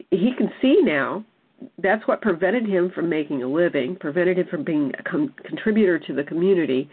He 0.09 0.31
can 0.37 0.51
see 0.61 0.81
now. 0.81 1.23
That's 1.77 2.05
what 2.07 2.21
prevented 2.21 2.65
him 2.65 2.91
from 2.93 3.07
making 3.07 3.43
a 3.43 3.47
living, 3.47 3.95
prevented 3.95 4.39
him 4.39 4.47
from 4.49 4.63
being 4.63 4.91
a 4.97 5.03
com- 5.03 5.33
contributor 5.45 5.99
to 5.99 6.13
the 6.13 6.23
community, 6.23 6.89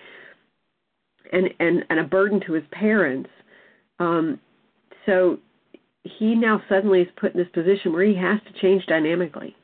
and 1.33 1.49
and 1.59 1.85
and 1.89 1.99
a 2.01 2.05
burden 2.05 2.41
to 2.47 2.53
his 2.53 2.65
parents. 2.71 3.31
Um, 3.99 4.39
so 5.07 5.39
he 6.05 6.35
now 6.35 6.63
suddenly 6.69 7.03
is 7.03 7.09
put 7.17 7.35
in 7.35 7.39
this 7.41 7.49
position 7.53 7.93
where 7.93 8.05
he 8.05 8.15
has 8.15 8.41
to 8.47 8.61
change 8.61 8.87
dynamically. 8.87 9.57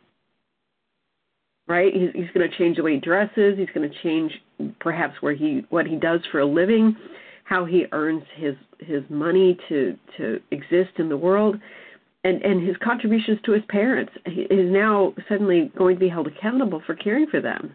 Right? 1.66 1.92
He's, 1.94 2.11
he's 2.14 2.31
going 2.35 2.49
to 2.49 2.57
change 2.59 2.77
the 2.77 2.83
way 2.83 2.94
he 2.94 3.01
dresses. 3.01 3.57
He's 3.57 3.70
going 3.75 3.88
to 3.88 4.03
change 4.03 4.33
perhaps 4.81 5.14
where 5.20 5.35
he 5.35 5.64
what 5.70 5.87
he 5.87 5.97
does 5.97 6.20
for 6.31 6.40
a 6.40 6.47
living, 6.47 6.94
how 7.44 7.64
he 7.64 7.87
earns 7.92 8.23
his 8.37 8.55
his 8.81 9.03
money 9.09 9.57
to 9.68 9.97
to 10.18 10.40
exist 10.51 10.90
in 10.99 11.09
the 11.09 11.16
world, 11.16 11.57
and 12.23 12.42
and 12.42 12.66
his 12.66 12.77
contributions 12.85 13.38
to 13.47 13.53
his 13.53 13.62
parents. 13.70 14.12
He 14.27 14.42
is 14.42 14.70
now 14.70 15.14
suddenly 15.27 15.73
going 15.77 15.97
to 15.97 16.01
be 16.01 16.09
held 16.09 16.27
accountable 16.27 16.83
for 16.85 16.94
caring 16.94 17.29
for 17.29 17.40
them. 17.40 17.75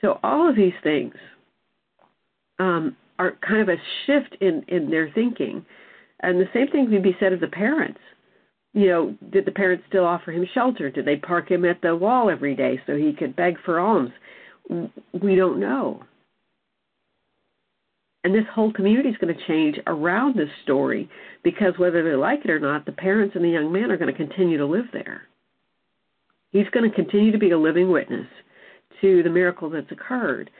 So 0.00 0.18
all 0.24 0.48
of 0.50 0.56
these 0.56 0.74
things 0.82 1.14
um, 2.58 2.96
are 3.20 3.36
kind 3.46 3.62
of 3.62 3.68
a 3.68 3.76
shift 4.06 4.36
in 4.40 4.64
in 4.66 4.90
their 4.90 5.10
thinking 5.14 5.64
and 6.22 6.40
the 6.40 6.48
same 6.54 6.68
thing 6.68 6.88
can 6.88 7.02
be 7.02 7.16
said 7.18 7.32
of 7.32 7.40
the 7.40 7.48
parents. 7.48 8.00
You 8.74 8.86
know, 8.86 9.16
did 9.30 9.44
the 9.44 9.52
parents 9.52 9.84
still 9.88 10.04
offer 10.04 10.32
him 10.32 10.46
shelter? 10.54 10.90
Did 10.90 11.04
they 11.04 11.16
park 11.16 11.50
him 11.50 11.64
at 11.64 11.82
the 11.82 11.94
wall 11.94 12.30
every 12.30 12.54
day 12.54 12.80
so 12.86 12.96
he 12.96 13.12
could 13.12 13.36
beg 13.36 13.56
for 13.64 13.78
alms? 13.78 14.10
We 15.20 15.34
don't 15.34 15.60
know. 15.60 16.04
And 18.24 18.34
this 18.34 18.44
whole 18.54 18.72
community 18.72 19.08
is 19.08 19.16
going 19.16 19.34
to 19.34 19.46
change 19.46 19.78
around 19.86 20.36
this 20.36 20.48
story 20.62 21.10
because 21.42 21.74
whether 21.76 22.04
they 22.04 22.16
like 22.16 22.44
it 22.44 22.50
or 22.50 22.60
not, 22.60 22.86
the 22.86 22.92
parents 22.92 23.34
and 23.34 23.44
the 23.44 23.50
young 23.50 23.72
man 23.72 23.90
are 23.90 23.96
going 23.96 24.12
to 24.12 24.16
continue 24.16 24.58
to 24.58 24.66
live 24.66 24.86
there. 24.92 25.22
He's 26.50 26.68
going 26.72 26.88
to 26.88 26.94
continue 26.94 27.32
to 27.32 27.38
be 27.38 27.50
a 27.50 27.58
living 27.58 27.90
witness 27.90 28.28
to 29.00 29.22
the 29.22 29.30
miracle 29.30 29.70
that's 29.70 29.90
occurred. 29.90 30.50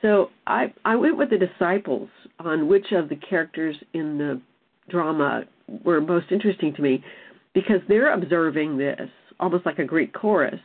So 0.00 0.30
I 0.46 0.72
I 0.84 0.96
went 0.96 1.18
with 1.18 1.30
the 1.30 1.38
disciples 1.38 2.08
on 2.40 2.66
which 2.66 2.86
of 2.92 3.08
the 3.08 3.16
characters 3.16 3.76
in 3.92 4.18
the 4.18 4.40
drama 4.92 5.44
were 5.84 6.00
most 6.00 6.26
interesting 6.30 6.72
to 6.74 6.82
me 6.82 7.02
because 7.54 7.80
they're 7.88 8.12
observing 8.12 8.78
this 8.78 9.08
almost 9.40 9.66
like 9.66 9.78
a 9.78 9.84
Greek 9.84 10.12
chorus, 10.12 10.60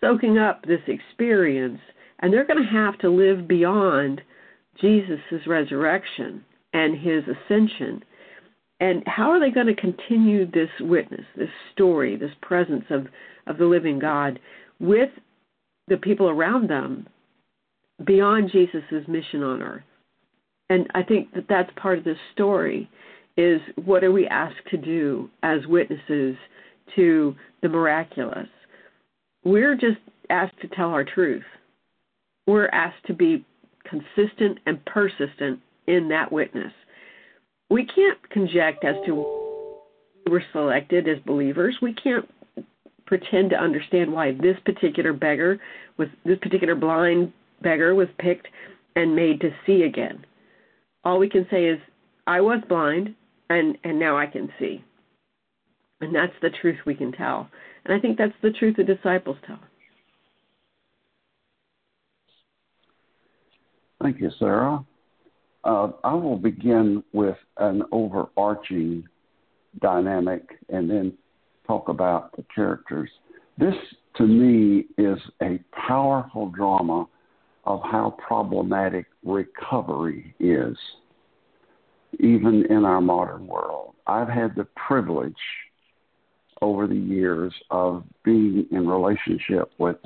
soaking 0.00 0.38
up 0.38 0.64
this 0.64 0.80
experience, 0.88 1.80
and 2.20 2.32
they're 2.32 2.46
going 2.46 2.62
to 2.62 2.72
have 2.72 2.98
to 3.00 3.10
live 3.10 3.46
beyond 3.46 4.22
Jesus' 4.80 5.46
resurrection 5.46 6.44
and 6.72 6.98
his 6.98 7.22
ascension. 7.24 8.02
And 8.80 9.02
how 9.06 9.30
are 9.30 9.38
they 9.38 9.50
going 9.50 9.66
to 9.66 9.74
continue 9.74 10.50
this 10.50 10.70
witness, 10.80 11.26
this 11.36 11.50
story, 11.72 12.16
this 12.16 12.32
presence 12.40 12.84
of, 12.90 13.06
of 13.46 13.58
the 13.58 13.66
living 13.66 13.98
God 13.98 14.40
with 14.80 15.10
the 15.88 15.98
people 15.98 16.28
around 16.28 16.70
them 16.70 17.06
beyond 18.04 18.50
Jesus' 18.50 19.06
mission 19.06 19.42
on 19.42 19.62
earth? 19.62 19.82
And 20.72 20.86
I 20.94 21.02
think 21.02 21.34
that 21.34 21.44
that's 21.50 21.70
part 21.76 21.98
of 21.98 22.04
this 22.04 22.16
story 22.32 22.88
is 23.36 23.60
what 23.84 24.02
are 24.02 24.10
we 24.10 24.26
asked 24.26 24.66
to 24.70 24.78
do 24.78 25.28
as 25.42 25.66
witnesses 25.66 26.34
to 26.96 27.36
the 27.60 27.68
miraculous? 27.68 28.48
We're 29.44 29.74
just 29.74 29.98
asked 30.30 30.58
to 30.62 30.68
tell 30.68 30.88
our 30.88 31.04
truth. 31.04 31.44
We're 32.46 32.68
asked 32.68 33.04
to 33.06 33.12
be 33.12 33.44
consistent 33.84 34.60
and 34.64 34.82
persistent 34.86 35.60
in 35.88 36.08
that 36.08 36.32
witness. 36.32 36.72
We 37.68 37.84
can't 37.84 38.30
conject 38.30 38.82
as 38.82 38.96
to 39.04 39.14
we 40.24 40.32
were 40.32 40.44
selected 40.54 41.06
as 41.06 41.18
believers. 41.26 41.76
We 41.82 41.92
can't 41.92 42.26
pretend 43.04 43.50
to 43.50 43.56
understand 43.56 44.10
why 44.10 44.32
this 44.32 44.56
particular 44.64 45.12
beggar 45.12 45.60
was 45.98 46.08
this 46.24 46.38
particular 46.38 46.74
blind 46.74 47.30
beggar 47.60 47.94
was 47.94 48.08
picked 48.18 48.48
and 48.96 49.14
made 49.14 49.38
to 49.42 49.50
see 49.66 49.82
again 49.82 50.24
all 51.04 51.18
we 51.18 51.28
can 51.28 51.46
say 51.50 51.66
is, 51.66 51.78
I 52.26 52.40
was 52.40 52.60
blind 52.68 53.14
and, 53.50 53.76
and 53.84 53.98
now 53.98 54.16
I 54.16 54.26
can 54.26 54.50
see. 54.58 54.84
And 56.00 56.14
that's 56.14 56.32
the 56.40 56.50
truth 56.50 56.78
we 56.86 56.94
can 56.94 57.12
tell. 57.12 57.48
And 57.84 57.94
I 57.94 58.00
think 58.00 58.18
that's 58.18 58.32
the 58.42 58.50
truth 58.50 58.76
the 58.76 58.84
disciples 58.84 59.36
tell. 59.46 59.58
Thank 64.02 64.20
you, 64.20 64.30
Sarah. 64.38 64.84
Uh, 65.64 65.92
I 66.02 66.14
will 66.14 66.36
begin 66.36 67.04
with 67.12 67.36
an 67.58 67.84
overarching 67.92 69.04
dynamic 69.80 70.58
and 70.68 70.90
then 70.90 71.12
talk 71.66 71.88
about 71.88 72.34
the 72.36 72.44
characters. 72.52 73.08
This, 73.58 73.74
to 74.16 74.24
me, 74.24 74.86
is 74.98 75.18
a 75.40 75.60
powerful 75.86 76.48
drama 76.48 77.06
of 77.64 77.80
how 77.82 78.16
problematic 78.26 79.06
recovery 79.24 80.34
is, 80.40 80.76
even 82.18 82.66
in 82.70 82.84
our 82.84 83.00
modern 83.00 83.46
world. 83.46 83.94
I've 84.06 84.28
had 84.28 84.54
the 84.56 84.66
privilege 84.86 85.34
over 86.60 86.86
the 86.86 86.94
years 86.94 87.52
of 87.70 88.04
being 88.24 88.66
in 88.70 88.88
relationship 88.88 89.70
with 89.78 89.96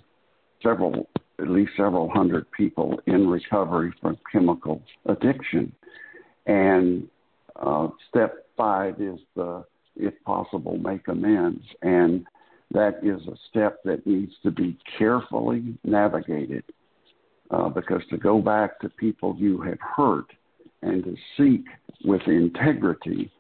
several, 0.63 1.09
at 1.39 1.49
least 1.49 1.73
several 1.77 2.11
hundred 2.11 2.51
people 2.53 3.01
in 3.07 3.29
recovery 3.29 3.93
from 4.01 4.19
chemical 4.31 4.83
addiction. 5.07 5.73
And 6.47 7.09
uh, 7.57 7.89
step 8.09 8.47
five 8.57 9.01
is 9.01 9.19
the, 9.35 9.65
if 9.97 10.15
possible, 10.25 10.79
make 10.79 11.09
amends. 11.09 11.65
And 11.83 12.27
that 12.73 13.01
is 13.03 13.27
a 13.29 13.37
step 13.51 13.83
that 13.85 14.07
needs 14.07 14.33
to 14.43 14.51
be 14.51 14.79
carefully 14.99 15.79
navigated 15.85 16.65
uh, 17.51 17.69
because 17.69 18.03
to 18.11 18.17
go 18.17 18.41
back 18.41 18.81
to 18.81 18.89
people 18.89 19.37
you 19.39 19.61
have 19.61 19.79
hurt 19.81 20.27
and 20.83 21.05
to 21.05 21.17
seek 21.37 21.65
with 22.05 22.23
integrity 22.27 23.31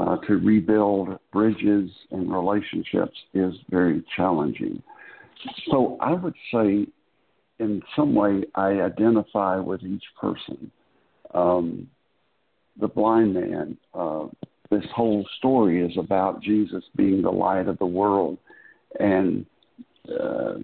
uh, 0.00 0.16
to 0.26 0.36
rebuild 0.36 1.18
bridges 1.32 1.90
and 2.10 2.32
relationships 2.32 3.16
is 3.34 3.54
very 3.70 4.02
challenging. 4.16 4.82
So 5.70 5.96
I 6.00 6.12
would 6.12 6.34
say, 6.52 6.86
in 7.58 7.82
some 7.94 8.14
way, 8.14 8.44
I 8.54 8.80
identify 8.80 9.58
with 9.58 9.82
each 9.82 10.04
person. 10.20 10.70
Um, 11.34 11.88
the 12.80 12.88
blind 12.88 13.34
man, 13.34 13.76
uh, 13.94 14.26
this 14.70 14.84
whole 14.94 15.26
story 15.38 15.84
is 15.84 15.96
about 15.98 16.42
Jesus 16.42 16.82
being 16.96 17.22
the 17.22 17.30
light 17.30 17.68
of 17.68 17.78
the 17.78 17.86
world 17.86 18.38
and 18.98 19.44
uh, 20.08 20.54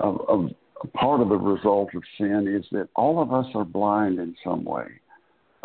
of, 0.00 0.20
of 0.28 0.50
part 0.94 1.20
of 1.20 1.28
the 1.28 1.36
result 1.36 1.90
of 1.94 2.02
sin 2.16 2.46
is 2.48 2.66
that 2.72 2.88
all 2.94 3.20
of 3.20 3.32
us 3.32 3.46
are 3.54 3.64
blind 3.64 4.18
in 4.18 4.34
some 4.44 4.64
way. 4.64 4.86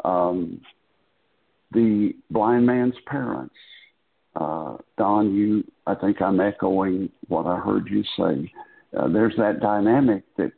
Um, 0.03 0.61
the 1.71 2.13
blind 2.29 2.65
man's 2.65 2.95
parents, 3.07 3.55
uh, 4.35 4.77
Don, 4.97 5.33
you, 5.33 5.63
I 5.87 5.95
think 5.95 6.21
I'm 6.21 6.39
echoing 6.39 7.09
what 7.27 7.45
I 7.45 7.57
heard 7.57 7.87
you 7.89 8.03
say. 8.17 8.51
Uh, 8.97 9.07
there's 9.07 9.35
that 9.37 9.59
dynamic 9.59 10.23
that 10.37 10.51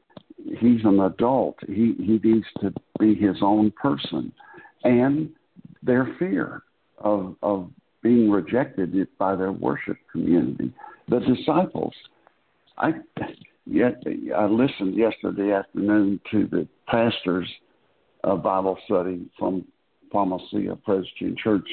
he's 0.60 0.84
an 0.84 1.00
adult. 1.00 1.58
He 1.68 1.96
he 1.98 2.20
needs 2.24 2.46
to 2.62 2.74
be 3.00 3.15
his 3.15 3.38
own 3.41 3.72
person, 3.72 4.32
and 4.84 5.30
their 5.84 6.15
fear 6.20 6.63
of 6.98 7.36
of 7.41 7.70
being 8.02 8.30
rejected 8.30 9.08
by 9.18 9.36
their 9.36 9.52
worship 9.52 9.98
community. 10.12 10.74
The 11.10 11.20
disciples, 11.20 11.94
I 12.78 12.91
yet 13.65 14.01
I 14.36 14.45
listened 14.45 14.95
yesterday 14.95 15.51
afternoon 15.51 16.19
to 16.32 16.47
the 16.47 16.67
pastor's 16.88 17.49
uh, 18.23 18.36
Bible 18.36 18.78
study 18.86 19.28
from 19.38 19.65
Palma 20.12 20.39
Ceia 20.51 20.82
Presbyterian 20.84 21.38
Church. 21.41 21.67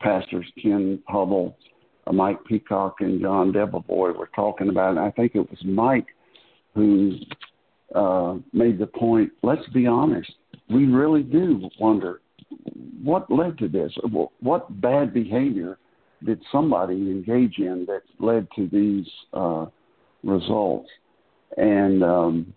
Pastors 0.00 0.46
Ken 0.62 1.02
Hubble, 1.08 1.56
uh, 2.06 2.12
Mike 2.12 2.44
Peacock, 2.44 2.96
and 3.00 3.20
John 3.20 3.52
Debevoise 3.52 4.16
were 4.16 4.30
talking 4.34 4.68
about 4.68 4.96
it. 4.96 5.00
I 5.00 5.10
think 5.10 5.34
it 5.34 5.50
was 5.50 5.58
Mike 5.64 6.06
who 6.74 7.16
uh, 7.94 8.36
made 8.52 8.78
the 8.78 8.86
point. 8.86 9.32
Let's 9.42 9.66
be 9.74 9.86
honest. 9.86 10.32
We 10.70 10.86
really 10.86 11.22
do 11.22 11.68
wonder 11.80 12.20
what 13.02 13.30
led 13.30 13.58
to 13.58 13.68
this? 13.68 13.92
What 14.40 14.80
bad 14.80 15.12
behavior 15.14 15.78
did 16.24 16.40
somebody 16.52 16.94
engage 16.94 17.58
in 17.58 17.86
that 17.86 18.02
led 18.18 18.46
to 18.56 18.68
these 18.68 19.06
uh, 19.32 19.66
results? 20.22 20.88
And 21.56 22.02
um, 22.02 22.54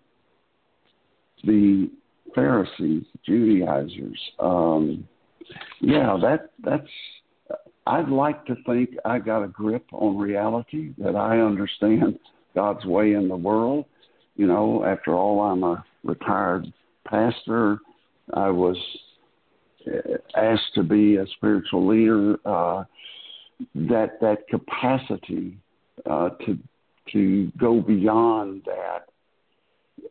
the 1.43 1.89
Pharisees, 2.35 3.03
Judaizers, 3.25 4.19
um, 4.39 5.07
yeah, 5.79 6.17
that 6.21 6.51
that's. 6.63 6.87
I'd 7.87 8.09
like 8.09 8.45
to 8.45 8.55
think 8.65 8.91
I 9.05 9.17
got 9.17 9.43
a 9.43 9.47
grip 9.47 9.85
on 9.91 10.15
reality 10.15 10.93
that 10.99 11.15
I 11.15 11.39
understand 11.39 12.19
God's 12.55 12.85
way 12.85 13.13
in 13.13 13.27
the 13.27 13.35
world. 13.35 13.85
You 14.35 14.47
know, 14.47 14.85
after 14.85 15.15
all, 15.15 15.41
I'm 15.41 15.63
a 15.63 15.83
retired 16.03 16.71
pastor. 17.05 17.79
I 18.33 18.49
was 18.49 18.77
uh, 19.87 20.17
asked 20.35 20.73
to 20.75 20.83
be 20.83 21.17
a 21.17 21.25
spiritual 21.37 21.87
leader. 21.87 22.37
Uh, 22.45 22.83
that 23.75 24.19
that 24.21 24.47
capacity 24.49 25.57
uh, 26.09 26.29
to 26.45 26.57
to 27.13 27.51
go 27.57 27.81
beyond 27.81 28.63
that 28.65 29.09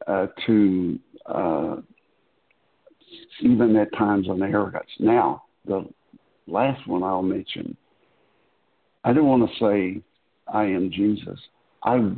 uh, 0.07 0.27
to 0.47 0.99
uh, 1.27 1.77
even 3.41 3.77
at 3.77 3.93
times 3.97 4.29
an 4.29 4.43
arrogance. 4.43 4.91
Now, 4.99 5.45
the 5.67 5.87
last 6.47 6.87
one 6.87 7.03
I'll 7.03 7.23
mention. 7.23 7.77
I 9.05 9.13
don't 9.13 9.27
want 9.27 9.49
to 9.49 9.57
say 9.59 10.03
I 10.53 10.65
am 10.65 10.91
Jesus. 10.91 11.39
I 11.83 12.13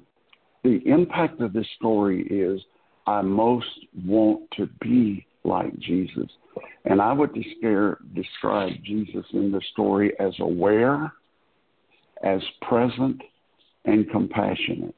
the 0.65 0.81
impact 0.87 1.41
of 1.41 1.53
this 1.53 1.67
story 1.77 2.23
is 2.29 2.61
I 3.07 3.23
most 3.23 3.67
want 4.07 4.43
to 4.57 4.69
be 4.81 5.27
like 5.45 5.77
Jesus. 5.79 6.31
And 6.85 7.01
I 7.01 7.13
would 7.13 7.35
describe 7.35 8.73
Jesus 8.85 9.25
in 9.33 9.51
the 9.51 9.61
story 9.73 10.13
as 10.21 10.35
aware, 10.41 11.13
as 12.23 12.41
present, 12.63 13.21
and 13.85 14.09
compassionate. 14.11 14.95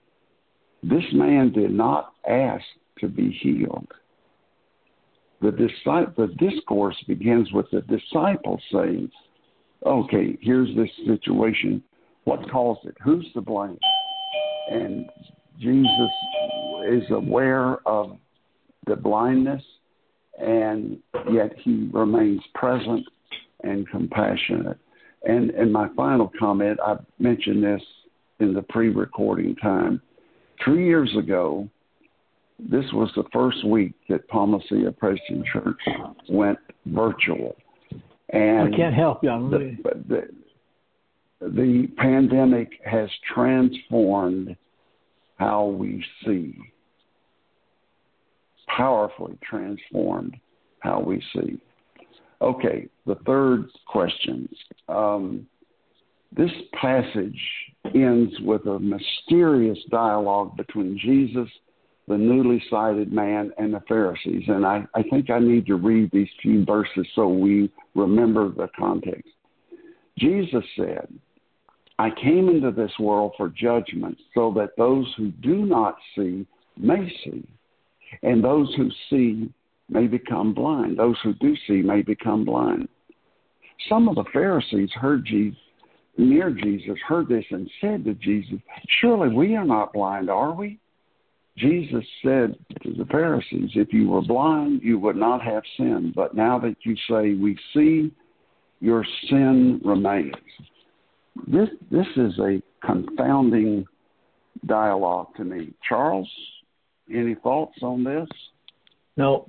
This 0.82 1.04
man 1.12 1.52
did 1.52 1.70
not 1.70 2.12
ask 2.28 2.64
to 2.98 3.08
be 3.08 3.30
healed. 3.42 3.88
The, 5.40 5.50
the 6.16 6.28
discourse 6.38 6.96
begins 7.06 7.52
with 7.52 7.66
the 7.70 7.82
disciples 7.82 8.60
saying, 8.72 9.10
Okay, 9.84 10.38
here's 10.40 10.74
this 10.76 10.88
situation. 11.06 11.82
What 12.24 12.50
caused 12.50 12.86
it? 12.86 12.96
Who's 13.04 13.26
to 13.34 13.42
blame? 13.42 13.78
And 14.70 15.06
Jesus 15.58 16.10
is 16.88 17.02
aware 17.10 17.86
of 17.86 18.16
the 18.86 18.96
blindness, 18.96 19.62
and 20.40 20.98
yet 21.30 21.52
he 21.58 21.90
remains 21.92 22.40
present 22.54 23.04
and 23.62 23.88
compassionate. 23.88 24.78
And, 25.26 25.50
in 25.50 25.72
my 25.72 25.88
final 25.96 26.30
comment, 26.38 26.78
I 26.84 26.96
mentioned 27.18 27.62
this 27.62 27.82
in 28.44 28.54
the 28.54 28.62
pre 28.62 28.90
recording 28.90 29.56
time. 29.56 30.00
Three 30.64 30.86
years 30.86 31.10
ago, 31.18 31.68
this 32.58 32.84
was 32.92 33.10
the 33.16 33.24
first 33.32 33.66
week 33.66 33.94
that 34.08 34.28
Palma 34.28 34.58
Ceia 34.70 34.96
Presbyterian 34.96 35.44
Church 35.52 35.80
went 36.28 36.58
virtual. 36.86 37.56
And 38.30 38.72
I 38.72 38.76
can't 38.76 38.94
help 38.94 39.22
you. 39.22 39.30
The, 39.50 40.28
the, 41.40 41.48
the 41.48 41.88
pandemic 41.96 42.70
has 42.84 43.08
transformed 43.34 44.56
how 45.36 45.66
we 45.66 46.04
see, 46.24 46.56
powerfully 48.68 49.36
transformed 49.42 50.36
how 50.78 51.00
we 51.00 51.22
see. 51.34 51.58
Okay, 52.40 52.88
the 53.06 53.16
third 53.26 53.66
question. 53.86 54.48
Um, 54.88 55.46
this 56.36 56.50
passage 56.80 57.40
ends 57.94 58.32
with 58.40 58.66
a 58.66 58.78
mysterious 58.78 59.78
dialogue 59.90 60.56
between 60.56 60.98
Jesus, 60.98 61.48
the 62.08 62.16
newly 62.16 62.62
sighted 62.70 63.12
man, 63.12 63.52
and 63.58 63.72
the 63.72 63.82
Pharisees. 63.88 64.44
And 64.48 64.66
I, 64.66 64.84
I 64.94 65.02
think 65.04 65.30
I 65.30 65.38
need 65.38 65.66
to 65.66 65.76
read 65.76 66.10
these 66.12 66.28
few 66.42 66.64
verses 66.64 67.06
so 67.14 67.28
we 67.28 67.70
remember 67.94 68.48
the 68.48 68.68
context. 68.76 69.28
Jesus 70.18 70.64
said, 70.76 71.08
I 71.98 72.10
came 72.10 72.48
into 72.48 72.72
this 72.72 72.92
world 72.98 73.32
for 73.36 73.48
judgment 73.48 74.18
so 74.34 74.52
that 74.56 74.76
those 74.76 75.06
who 75.16 75.30
do 75.30 75.64
not 75.64 75.96
see 76.16 76.46
may 76.76 77.08
see, 77.24 77.46
and 78.22 78.42
those 78.42 78.72
who 78.74 78.90
see 79.08 79.52
may 79.88 80.06
become 80.06 80.52
blind. 80.52 80.98
Those 80.98 81.16
who 81.22 81.34
do 81.34 81.54
see 81.68 81.82
may 81.82 82.02
become 82.02 82.44
blind. 82.44 82.88
Some 83.88 84.08
of 84.08 84.16
the 84.16 84.24
Pharisees 84.32 84.90
heard 84.92 85.24
Jesus, 85.24 85.58
near 86.16 86.50
Jesus, 86.50 86.96
heard 87.06 87.28
this 87.28 87.44
and 87.50 87.70
said 87.80 88.04
to 88.04 88.14
Jesus, 88.14 88.58
Surely 89.00 89.34
we 89.34 89.56
are 89.56 89.64
not 89.64 89.92
blind, 89.92 90.30
are 90.30 90.52
we? 90.52 90.78
Jesus 91.56 92.04
said 92.22 92.56
to 92.82 92.92
the 92.94 93.06
Pharisees, 93.10 93.70
If 93.74 93.92
you 93.92 94.08
were 94.08 94.22
blind, 94.22 94.82
you 94.82 94.98
would 94.98 95.16
not 95.16 95.42
have 95.42 95.62
sin. 95.76 96.12
But 96.14 96.34
now 96.34 96.58
that 96.58 96.76
you 96.82 96.96
say 97.08 97.34
we 97.34 97.56
see, 97.72 98.12
your 98.80 99.04
sin 99.28 99.80
remains. 99.84 100.34
This 101.46 101.68
this 101.90 102.06
is 102.16 102.38
a 102.38 102.62
confounding 102.84 103.86
dialogue 104.66 105.28
to 105.36 105.44
me. 105.44 105.72
Charles, 105.88 106.28
any 107.12 107.34
thoughts 107.36 107.78
on 107.82 108.04
this? 108.04 108.28
No. 109.16 109.46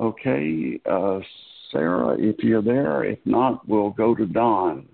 Okay, 0.00 0.80
uh, 0.90 1.20
Sarah, 1.72 2.16
if 2.18 2.36
you're 2.40 2.62
there. 2.62 3.04
If 3.04 3.18
not, 3.24 3.66
we'll 3.68 3.90
go 3.90 4.14
to 4.14 4.26
Don. 4.26 4.86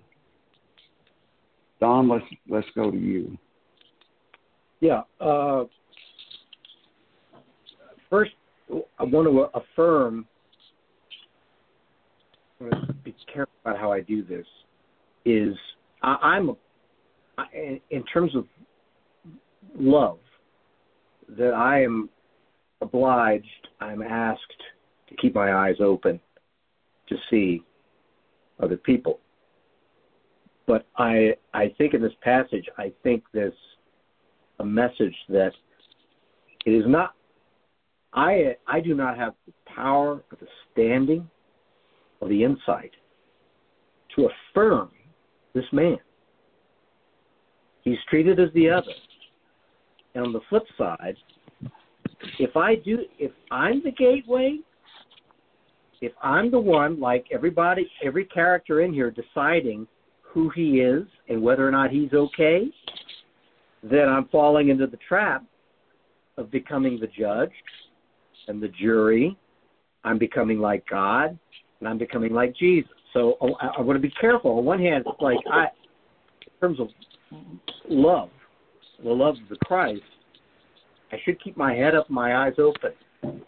Don, 1.79 2.09
let's 2.09 2.25
let's 2.49 2.67
go 2.75 2.89
to 2.89 2.97
you. 2.97 3.37
Yeah. 4.79 5.01
Uh, 5.19 5.65
first, 8.09 8.31
I 8.97 9.03
want 9.03 9.27
to 9.27 9.59
affirm 9.59 10.25
I'm 12.61 12.69
going 12.69 12.87
to 12.87 12.93
be 12.93 13.15
careful 13.33 13.53
about 13.63 13.79
how 13.79 13.91
I 13.91 14.01
do 14.01 14.23
this. 14.23 14.45
Is 15.25 15.55
I, 16.01 16.15
I'm 16.21 16.55
I, 17.37 17.79
in 17.89 18.03
terms 18.03 18.35
of 18.35 18.45
love 19.77 20.19
that 21.37 21.53
I 21.53 21.83
am 21.83 22.09
obliged, 22.81 23.45
I'm 23.79 24.01
asked 24.01 24.41
to 25.09 25.15
keep 25.15 25.35
my 25.35 25.53
eyes 25.53 25.75
open 25.79 26.19
to 27.09 27.15
see 27.29 27.63
other 28.61 28.77
people. 28.77 29.19
But 30.67 30.85
I 30.97 31.33
I 31.53 31.73
think 31.77 31.93
in 31.93 32.01
this 32.01 32.13
passage 32.21 32.65
I 32.77 32.91
think 33.03 33.23
there's 33.33 33.53
a 34.59 34.65
message 34.65 35.15
that 35.29 35.51
it 36.65 36.71
is 36.71 36.83
not 36.87 37.13
I 38.13 38.55
I 38.67 38.79
do 38.79 38.93
not 38.93 39.17
have 39.17 39.33
the 39.45 39.53
power 39.65 40.23
or 40.31 40.37
the 40.39 40.47
standing 40.71 41.29
or 42.19 42.29
the 42.29 42.43
insight 42.43 42.91
to 44.15 44.29
affirm 44.53 44.89
this 45.53 45.65
man. 45.71 45.97
He's 47.83 47.97
treated 48.09 48.39
as 48.39 48.49
the 48.53 48.69
other. 48.69 48.91
And 50.15 50.25
on 50.25 50.33
the 50.33 50.41
flip 50.49 50.63
side, 50.77 51.15
if 52.39 52.57
I 52.57 52.75
do, 52.75 52.99
if 53.17 53.31
I'm 53.51 53.81
the 53.83 53.91
gateway, 53.91 54.57
if 56.01 56.11
I'm 56.21 56.49
the 56.51 56.59
one, 56.59 56.99
like 56.99 57.25
everybody, 57.31 57.89
every 58.03 58.25
character 58.25 58.81
in 58.81 58.93
here 58.93 59.11
deciding 59.11 59.87
who 60.21 60.49
he 60.49 60.79
is 60.79 61.03
and 61.27 61.41
whether 61.41 61.67
or 61.67 61.71
not 61.71 61.91
he's 61.91 62.13
okay, 62.13 62.67
then 63.83 64.07
I'm 64.07 64.27
falling 64.29 64.69
into 64.69 64.87
the 64.87 64.99
trap 65.07 65.43
of 66.37 66.51
becoming 66.51 66.99
the 66.99 67.07
judge 67.07 67.51
and 68.47 68.61
the 68.61 68.69
jury. 68.69 69.37
I'm 70.03 70.17
becoming 70.17 70.59
like 70.59 70.85
God 70.89 71.37
and 71.79 71.89
I'm 71.89 71.97
becoming 71.97 72.33
like 72.33 72.55
Jesus. 72.55 72.91
So 73.13 73.37
oh, 73.41 73.55
I, 73.59 73.79
I 73.79 73.81
want 73.81 73.97
to 73.97 74.07
be 74.07 74.13
careful. 74.19 74.57
On 74.57 74.65
one 74.65 74.79
hand, 74.79 75.03
it's 75.07 75.21
like 75.21 75.37
I, 75.51 75.65
in 76.45 76.51
terms 76.61 76.79
of 76.79 76.87
love, 77.89 78.29
the 79.03 79.09
love 79.09 79.35
of 79.41 79.49
the 79.49 79.57
Christ, 79.65 80.01
I 81.11 81.17
should 81.25 81.41
keep 81.43 81.57
my 81.57 81.73
head 81.73 81.95
up, 81.95 82.09
my 82.09 82.45
eyes 82.45 82.53
open, 82.59 83.41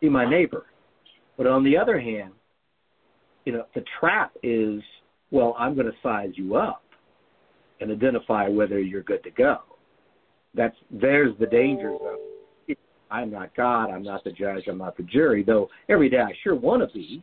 see 0.00 0.08
my 0.08 0.28
neighbor. 0.28 0.66
But 1.36 1.46
on 1.46 1.64
the 1.64 1.76
other 1.76 1.98
hand, 2.00 2.32
you 3.44 3.52
know, 3.52 3.64
the 3.74 3.84
trap 3.98 4.32
is, 4.42 4.80
well, 5.30 5.54
I'm 5.58 5.74
going 5.74 5.86
to 5.86 5.96
size 6.02 6.30
you 6.34 6.56
up 6.56 6.82
and 7.80 7.90
identify 7.90 8.48
whether 8.48 8.78
you're 8.78 9.02
good 9.02 9.22
to 9.24 9.30
go. 9.30 9.58
That's 10.54 10.76
there's 10.90 11.36
the 11.38 11.46
danger 11.46 11.96
zone. 11.98 12.76
I'm 13.10 13.30
not 13.30 13.54
God. 13.56 13.90
I'm 13.90 14.02
not 14.02 14.22
the 14.22 14.30
judge. 14.30 14.64
I'm 14.68 14.78
not 14.78 14.96
the 14.96 15.02
jury. 15.04 15.42
Though 15.42 15.68
every 15.88 16.08
day 16.08 16.18
I 16.18 16.32
sure 16.42 16.54
want 16.54 16.82
to 16.82 16.94
be 16.96 17.22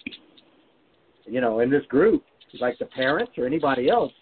you 1.28 1.42
know, 1.42 1.60
in 1.60 1.70
this 1.70 1.86
group, 1.88 2.24
like 2.60 2.80
the 2.80 2.86
parents 2.86 3.34
or 3.38 3.46
anybody 3.46 3.90
else, 3.90 4.14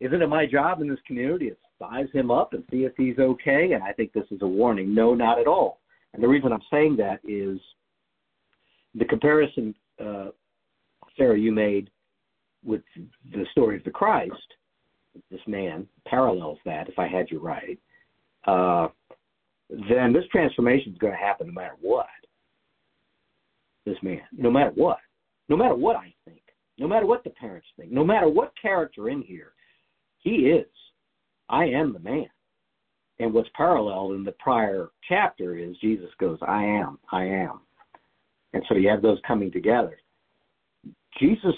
isn't 0.00 0.20
it 0.20 0.28
my 0.28 0.46
job 0.46 0.80
in 0.80 0.88
this 0.88 0.98
community 1.06 1.50
to 1.50 1.56
size 1.78 2.08
him 2.12 2.30
up 2.30 2.52
and 2.52 2.64
see 2.70 2.78
if 2.78 2.92
he's 2.96 3.18
okay? 3.18 3.72
And 3.72 3.82
I 3.82 3.92
think 3.92 4.12
this 4.12 4.26
is 4.30 4.42
a 4.42 4.46
warning. 4.46 4.94
No, 4.94 5.14
not 5.14 5.38
at 5.38 5.46
all. 5.46 5.78
And 6.12 6.22
the 6.22 6.28
reason 6.28 6.52
I'm 6.52 6.62
saying 6.70 6.96
that 6.96 7.20
is 7.26 7.58
the 8.94 9.04
comparison, 9.04 9.74
uh, 10.02 10.28
Sarah, 11.16 11.38
you 11.38 11.52
made 11.52 11.90
with 12.64 12.82
the 13.32 13.44
story 13.50 13.76
of 13.76 13.84
the 13.84 13.90
Christ, 13.90 14.34
this 15.30 15.40
man 15.46 15.86
parallels 16.06 16.58
that. 16.64 16.88
If 16.88 16.98
I 16.98 17.06
had 17.06 17.30
you 17.30 17.38
right, 17.38 17.78
uh, 18.46 18.88
then 19.68 20.12
this 20.12 20.24
transformation 20.30 20.92
is 20.92 20.98
going 20.98 21.12
to 21.12 21.18
happen 21.18 21.48
no 21.48 21.52
matter 21.52 21.76
what. 21.80 22.06
This 23.84 23.96
man, 24.02 24.20
no 24.32 24.50
matter 24.50 24.72
what, 24.74 24.98
no 25.48 25.56
matter 25.56 25.74
what 25.74 25.96
I 25.96 26.14
think, 26.24 26.42
no 26.78 26.86
matter 26.86 27.06
what 27.06 27.24
the 27.24 27.30
parents 27.30 27.66
think, 27.76 27.90
no 27.90 28.04
matter 28.04 28.28
what 28.28 28.52
character 28.60 29.08
in 29.08 29.22
here, 29.22 29.52
he 30.18 30.30
is. 30.30 30.66
I 31.48 31.64
am 31.64 31.92
the 31.92 31.98
man. 31.98 32.28
And 33.18 33.32
what's 33.32 33.48
paralleled 33.54 34.14
in 34.14 34.24
the 34.24 34.32
prior 34.32 34.90
chapter 35.08 35.56
is 35.56 35.76
Jesus 35.78 36.10
goes, 36.18 36.38
I 36.46 36.64
am, 36.64 36.98
I 37.10 37.24
am. 37.24 37.60
And 38.52 38.62
so 38.68 38.74
you 38.74 38.88
have 38.88 39.02
those 39.02 39.18
coming 39.26 39.50
together. 39.50 39.98
Jesus, 41.18 41.54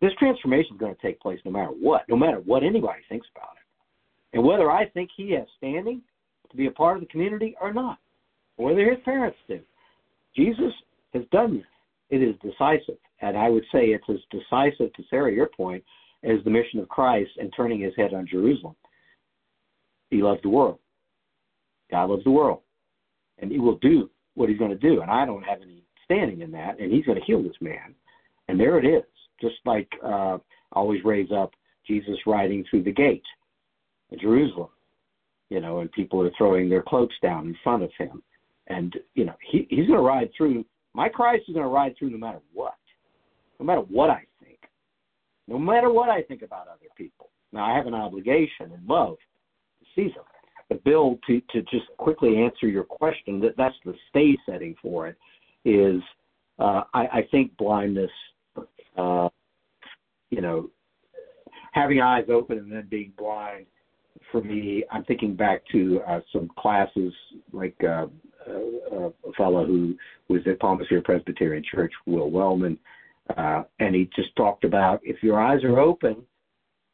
this 0.00 0.12
transformation 0.18 0.74
is 0.74 0.80
going 0.80 0.94
to 0.94 1.02
take 1.02 1.20
place 1.20 1.40
no 1.44 1.50
matter 1.50 1.70
what, 1.70 2.02
no 2.08 2.16
matter 2.16 2.38
what 2.38 2.62
anybody 2.62 3.00
thinks 3.08 3.26
about 3.34 3.54
it. 3.56 4.36
And 4.36 4.44
whether 4.44 4.70
I 4.70 4.86
think 4.88 5.10
he 5.16 5.32
has 5.32 5.46
standing 5.56 6.02
to 6.50 6.56
be 6.56 6.66
a 6.66 6.70
part 6.70 6.96
of 6.96 7.02
the 7.02 7.08
community 7.08 7.56
or 7.60 7.72
not, 7.72 7.98
or 8.56 8.66
whether 8.66 8.88
his 8.88 9.02
parents 9.04 9.38
do. 9.48 9.60
Jesus 10.34 10.72
has 11.14 11.24
done 11.32 11.56
this. 11.56 11.66
It 12.10 12.22
is 12.22 12.34
decisive. 12.42 12.98
And 13.20 13.36
I 13.36 13.48
would 13.48 13.64
say 13.72 13.86
it's 13.86 14.04
as 14.08 14.16
decisive, 14.30 14.92
to 14.92 15.02
Sarah, 15.08 15.32
your 15.32 15.48
point, 15.48 15.82
as 16.22 16.42
the 16.44 16.50
mission 16.50 16.78
of 16.80 16.88
Christ 16.88 17.30
and 17.38 17.52
turning 17.56 17.80
his 17.80 17.94
head 17.96 18.14
on 18.14 18.26
Jerusalem. 18.30 18.76
He 20.10 20.22
loves 20.22 20.42
the 20.42 20.50
world. 20.50 20.78
God 21.90 22.10
loves 22.10 22.24
the 22.24 22.30
world. 22.30 22.60
And 23.38 23.50
he 23.50 23.58
will 23.58 23.78
do 23.78 24.10
what 24.34 24.48
he's 24.48 24.58
going 24.58 24.70
to 24.70 24.76
do. 24.76 25.00
And 25.00 25.10
I 25.10 25.24
don't 25.24 25.42
have 25.42 25.62
any 25.62 25.82
standing 26.06 26.40
in 26.40 26.50
that. 26.52 26.80
And 26.80 26.92
he's 26.92 27.04
going 27.04 27.18
to 27.18 27.24
heal 27.24 27.42
this 27.42 27.60
man. 27.60 27.94
And 28.48 28.58
there 28.58 28.78
it 28.78 28.86
is. 28.86 29.04
Just 29.40 29.56
like 29.66 29.88
uh, 30.04 30.38
always 30.72 31.04
raise 31.04 31.30
up 31.30 31.52
Jesus 31.86 32.16
riding 32.26 32.64
through 32.68 32.84
the 32.84 32.92
gate 32.92 33.22
in 34.10 34.18
Jerusalem, 34.18 34.70
you 35.50 35.60
know, 35.60 35.80
and 35.80 35.92
people 35.92 36.22
are 36.22 36.30
throwing 36.38 36.68
their 36.68 36.82
cloaks 36.82 37.14
down 37.22 37.48
in 37.48 37.56
front 37.62 37.82
of 37.82 37.90
him. 37.98 38.22
And, 38.68 38.96
you 39.14 39.24
know, 39.24 39.34
he, 39.50 39.66
he's 39.70 39.86
going 39.86 39.98
to 39.98 40.06
ride 40.06 40.30
through. 40.36 40.64
My 40.94 41.08
Christ 41.08 41.44
is 41.48 41.54
going 41.54 41.66
to 41.66 41.70
ride 41.70 41.94
through 41.98 42.10
no 42.10 42.18
matter 42.18 42.40
what, 42.52 42.74
no 43.60 43.66
matter 43.66 43.82
what 43.82 44.10
I 44.10 44.24
think, 44.42 44.58
no 45.46 45.58
matter 45.58 45.90
what 45.90 46.08
I 46.08 46.22
think 46.22 46.42
about 46.42 46.66
other 46.68 46.88
people. 46.96 47.30
Now, 47.52 47.64
I 47.70 47.76
have 47.76 47.86
an 47.86 47.94
obligation 47.94 48.72
and 48.72 48.86
love 48.88 49.16
to 49.80 49.86
see 49.94 50.08
them. 50.08 50.24
But 50.68 50.82
Bill, 50.82 51.18
to, 51.28 51.40
to 51.52 51.62
just 51.62 51.86
quickly 51.98 52.38
answer 52.38 52.66
your 52.66 52.82
question, 52.82 53.38
that 53.40 53.56
that's 53.56 53.76
the 53.84 53.94
stage 54.08 54.38
setting 54.46 54.74
for 54.82 55.06
it. 55.06 55.16
Is 55.68 56.00
uh, 56.60 56.82
I, 56.94 57.06
I 57.06 57.28
think 57.32 57.56
blindness, 57.56 58.10
uh, 58.96 59.28
you 60.30 60.40
know, 60.40 60.70
having 61.72 62.00
eyes 62.00 62.26
open 62.32 62.58
and 62.58 62.70
then 62.70 62.86
being 62.88 63.12
blind. 63.18 63.66
For 64.30 64.40
me, 64.40 64.84
I'm 64.92 65.04
thinking 65.04 65.34
back 65.34 65.62
to 65.72 66.00
uh, 66.08 66.20
some 66.32 66.50
classes 66.56 67.12
like 67.52 67.76
uh, 67.82 68.06
uh, 68.48 69.08
a 69.08 69.32
fellow 69.36 69.66
who 69.66 69.96
was 70.28 70.40
at 70.46 70.60
Palma 70.60 70.84
Ceia 70.84 71.04
Presbyterian 71.04 71.64
Church, 71.68 71.92
Will 72.06 72.30
Wellman, 72.30 72.78
uh, 73.36 73.64
and 73.80 73.94
he 73.94 74.08
just 74.14 74.34
talked 74.36 74.64
about 74.64 75.00
if 75.02 75.22
your 75.22 75.40
eyes 75.40 75.64
are 75.64 75.80
open, 75.80 76.22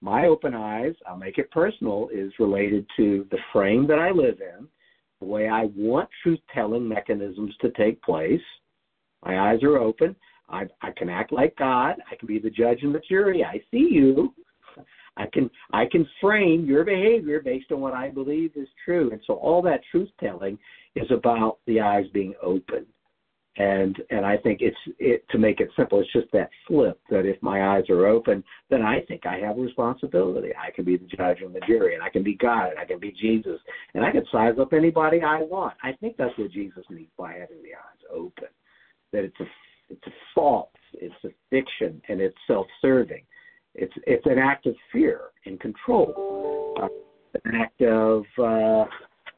my 0.00 0.26
open 0.26 0.54
eyes, 0.54 0.94
I'll 1.06 1.16
make 1.16 1.38
it 1.38 1.50
personal, 1.50 2.08
is 2.12 2.32
related 2.38 2.86
to 2.96 3.26
the 3.30 3.38
frame 3.52 3.86
that 3.86 3.98
I 3.98 4.10
live 4.10 4.40
in, 4.40 4.66
the 5.20 5.26
way 5.26 5.48
I 5.48 5.66
want 5.76 6.08
truth 6.22 6.40
telling 6.52 6.88
mechanisms 6.88 7.54
to 7.60 7.70
take 7.72 8.02
place. 8.02 8.40
My 9.24 9.50
eyes 9.50 9.62
are 9.62 9.78
open. 9.78 10.16
I, 10.48 10.64
I 10.82 10.90
can 10.92 11.08
act 11.08 11.32
like 11.32 11.56
God. 11.56 11.96
I 12.10 12.16
can 12.16 12.26
be 12.26 12.38
the 12.38 12.50
judge 12.50 12.80
and 12.82 12.94
the 12.94 13.00
jury. 13.08 13.44
I 13.44 13.58
see 13.70 13.88
you. 13.90 14.34
I 15.16 15.26
can 15.26 15.50
I 15.72 15.84
can 15.90 16.06
frame 16.22 16.64
your 16.64 16.84
behavior 16.84 17.40
based 17.40 17.70
on 17.70 17.80
what 17.80 17.92
I 17.92 18.08
believe 18.08 18.52
is 18.56 18.68
true. 18.84 19.10
And 19.10 19.20
so 19.26 19.34
all 19.34 19.60
that 19.62 19.82
truth 19.90 20.08
telling 20.18 20.58
is 20.96 21.06
about 21.10 21.58
the 21.66 21.80
eyes 21.80 22.06
being 22.14 22.34
open 22.42 22.86
and 23.56 23.96
and 24.10 24.24
I 24.24 24.38
think 24.38 24.60
it's 24.62 24.76
it 24.98 25.24
to 25.30 25.38
make 25.38 25.60
it 25.60 25.68
simple. 25.76 26.00
It's 26.00 26.12
just 26.12 26.30
that 26.32 26.48
flip 26.66 26.98
that 27.10 27.26
if 27.26 27.40
my 27.42 27.76
eyes 27.76 27.84
are 27.90 28.06
open, 28.06 28.42
then 28.70 28.82
I 28.82 29.00
think 29.02 29.26
I 29.26 29.38
have 29.38 29.56
responsibility. 29.58 30.50
I 30.56 30.70
can 30.70 30.84
be 30.84 30.96
the 30.96 31.06
judge 31.06 31.42
and 31.42 31.54
the 31.54 31.60
jury, 31.66 31.94
and 31.94 32.02
I 32.02 32.08
can 32.08 32.22
be 32.22 32.34
God, 32.34 32.70
and 32.70 32.78
I 32.78 32.86
can 32.86 32.98
be 32.98 33.12
Jesus, 33.12 33.60
and 33.94 34.04
I 34.04 34.10
can 34.10 34.24
size 34.32 34.54
up 34.58 34.72
anybody 34.72 35.20
I 35.20 35.42
want. 35.42 35.74
I 35.82 35.92
think 35.92 36.16
that's 36.16 36.36
what 36.38 36.50
Jesus 36.50 36.84
means 36.88 37.10
by 37.18 37.32
having 37.32 37.62
the 37.62 37.74
eyes 37.74 38.04
open. 38.10 38.48
That 39.12 39.24
it's 39.24 39.40
a 39.40 39.44
it's 39.90 40.06
a 40.06 40.12
false, 40.34 40.68
it's 40.94 41.14
a 41.24 41.28
fiction, 41.50 42.00
and 42.08 42.20
it's 42.20 42.36
self-serving. 42.46 43.22
It's 43.74 43.92
it's 44.06 44.26
an 44.26 44.38
act 44.38 44.66
of 44.66 44.74
fear 44.90 45.20
and 45.46 45.58
control, 45.60 46.76
uh, 46.80 46.88
an 47.44 47.54
act 47.54 47.80
of 47.82 48.24
uh, 48.38 48.84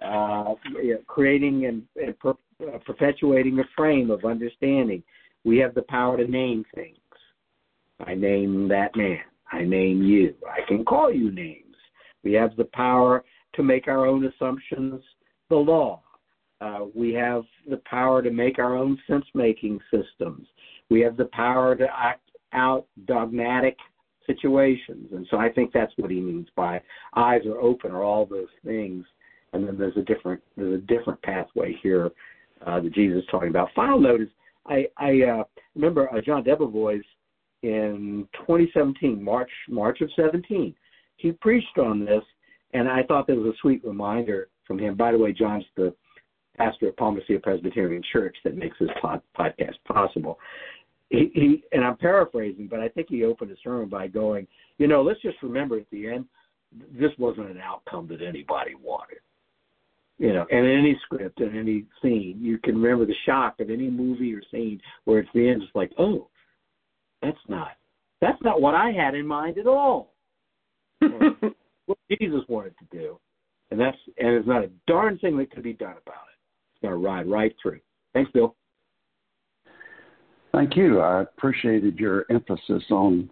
uh, 0.04 0.54
creating 1.06 1.66
and, 1.66 1.82
and 1.96 2.18
per- 2.18 2.30
uh, 2.62 2.78
perpetuating 2.84 3.58
a 3.60 3.64
frame 3.76 4.10
of 4.10 4.24
understanding. 4.24 5.02
We 5.44 5.58
have 5.58 5.74
the 5.74 5.82
power 5.82 6.16
to 6.16 6.26
name 6.26 6.64
things. 6.74 6.98
I 8.04 8.14
name 8.14 8.68
that 8.68 8.96
man. 8.96 9.20
I 9.52 9.62
name 9.62 10.02
you. 10.02 10.34
I 10.50 10.66
can 10.66 10.84
call 10.84 11.12
you 11.12 11.30
names. 11.30 11.76
We 12.22 12.32
have 12.32 12.56
the 12.56 12.68
power 12.72 13.24
to 13.54 13.62
make 13.62 13.86
our 13.86 14.06
own 14.06 14.24
assumptions 14.26 15.02
the 15.48 15.56
law. 15.56 16.02
Uh, 16.60 16.80
we 16.94 17.12
have 17.12 17.42
the 17.68 17.80
power 17.84 18.22
to 18.22 18.30
make 18.30 18.58
our 18.58 18.76
own 18.76 18.98
sense 19.06 19.24
making 19.34 19.80
systems. 19.92 20.46
We 20.90 21.00
have 21.00 21.16
the 21.16 21.26
power 21.26 21.74
to 21.76 21.86
act 21.92 22.30
out 22.52 22.86
dogmatic 23.06 23.76
situations. 24.26 25.08
And 25.12 25.26
so 25.30 25.36
I 25.36 25.50
think 25.50 25.72
that's 25.72 25.92
what 25.96 26.10
he 26.10 26.20
means 26.20 26.48
by 26.56 26.80
eyes 27.14 27.42
are 27.46 27.60
open 27.60 27.92
or 27.92 28.02
all 28.02 28.26
those 28.26 28.48
things. 28.64 29.04
And 29.52 29.66
then 29.66 29.76
there's 29.78 29.96
a 29.96 30.02
different 30.02 30.42
there's 30.56 30.74
a 30.74 30.86
different 30.86 31.20
pathway 31.22 31.76
here 31.82 32.10
uh, 32.66 32.80
that 32.80 32.94
Jesus 32.94 33.18
is 33.18 33.28
talking 33.30 33.48
about. 33.48 33.68
Final 33.74 34.00
note 34.00 34.20
is 34.22 34.28
I, 34.66 34.86
I 34.96 35.22
uh, 35.22 35.44
remember 35.74 36.12
uh, 36.12 36.20
John 36.20 36.42
Debevoise 36.42 37.02
in 37.62 38.26
2017, 38.38 39.22
March 39.22 39.50
March 39.68 40.00
of 40.00 40.10
17. 40.16 40.74
He 41.16 41.32
preached 41.32 41.78
on 41.78 42.04
this, 42.04 42.22
and 42.72 42.88
I 42.88 43.02
thought 43.04 43.26
that 43.26 43.36
was 43.36 43.54
a 43.54 43.58
sweet 43.60 43.84
reminder 43.84 44.48
from 44.66 44.78
him. 44.78 44.96
By 44.96 45.12
the 45.12 45.18
way, 45.18 45.32
John's 45.32 45.64
the 45.76 45.94
pastor 46.56 46.88
at 46.88 46.96
Palm 46.96 47.18
Presbyterian 47.42 48.02
Church 48.12 48.36
that 48.44 48.56
makes 48.56 48.76
this 48.78 48.90
pod, 49.00 49.20
podcast 49.38 49.74
possible. 49.86 50.38
He, 51.10 51.30
he 51.34 51.64
and 51.72 51.84
I'm 51.84 51.96
paraphrasing, 51.96 52.66
but 52.68 52.80
I 52.80 52.88
think 52.88 53.08
he 53.08 53.24
opened 53.24 53.50
his 53.50 53.58
sermon 53.62 53.88
by 53.88 54.08
going, 54.08 54.46
you 54.78 54.86
know, 54.86 55.02
let's 55.02 55.20
just 55.22 55.42
remember 55.42 55.78
at 55.78 55.90
the 55.90 56.08
end, 56.08 56.26
this 56.98 57.12
wasn't 57.18 57.50
an 57.50 57.60
outcome 57.60 58.08
that 58.08 58.22
anybody 58.22 58.74
wanted 58.74 59.18
you 60.18 60.32
know, 60.32 60.46
and 60.50 60.64
in 60.64 60.78
any 60.78 60.98
script 61.04 61.40
and 61.40 61.56
any 61.56 61.84
scene, 62.00 62.38
you 62.40 62.58
can 62.58 62.80
remember 62.80 63.04
the 63.04 63.14
shock 63.26 63.58
of 63.60 63.70
any 63.70 63.90
movie 63.90 64.32
or 64.32 64.42
scene 64.50 64.80
where 65.04 65.18
it's 65.18 65.28
the 65.34 65.48
end, 65.48 65.62
it's 65.62 65.74
like, 65.74 65.90
oh, 65.98 66.28
that's 67.20 67.36
not, 67.48 67.72
that's 68.20 68.40
not 68.42 68.60
what 68.60 68.74
I 68.74 68.92
had 68.92 69.14
in 69.14 69.26
mind 69.26 69.58
at 69.58 69.66
all. 69.66 70.12
what 71.00 71.98
Jesus 72.10 72.42
wanted 72.48 72.74
to 72.78 72.96
do, 72.96 73.18
and 73.70 73.80
that's, 73.80 73.96
and 74.18 74.28
there's 74.28 74.46
not 74.46 74.64
a 74.64 74.70
darn 74.86 75.18
thing 75.18 75.36
that 75.38 75.50
could 75.50 75.64
be 75.64 75.72
done 75.72 75.96
about 76.06 76.24
it. 76.30 76.33
It's 76.84 76.90
going 76.90 77.00
to 77.00 77.08
ride 77.08 77.30
right 77.30 77.54
through. 77.62 77.80
Thanks, 78.12 78.30
Bill. 78.32 78.54
Thank 80.52 80.76
you. 80.76 81.00
I 81.00 81.22
appreciated 81.22 81.98
your 81.98 82.26
emphasis 82.30 82.82
on 82.90 83.30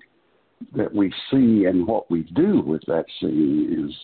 that 0.75 0.93
we 0.93 1.13
see 1.31 1.67
and 1.67 1.87
what 1.87 2.11
we 2.11 2.23
do 2.35 2.63
with 2.63 2.83
that 2.87 3.05
seeing 3.21 3.87
is 3.87 3.95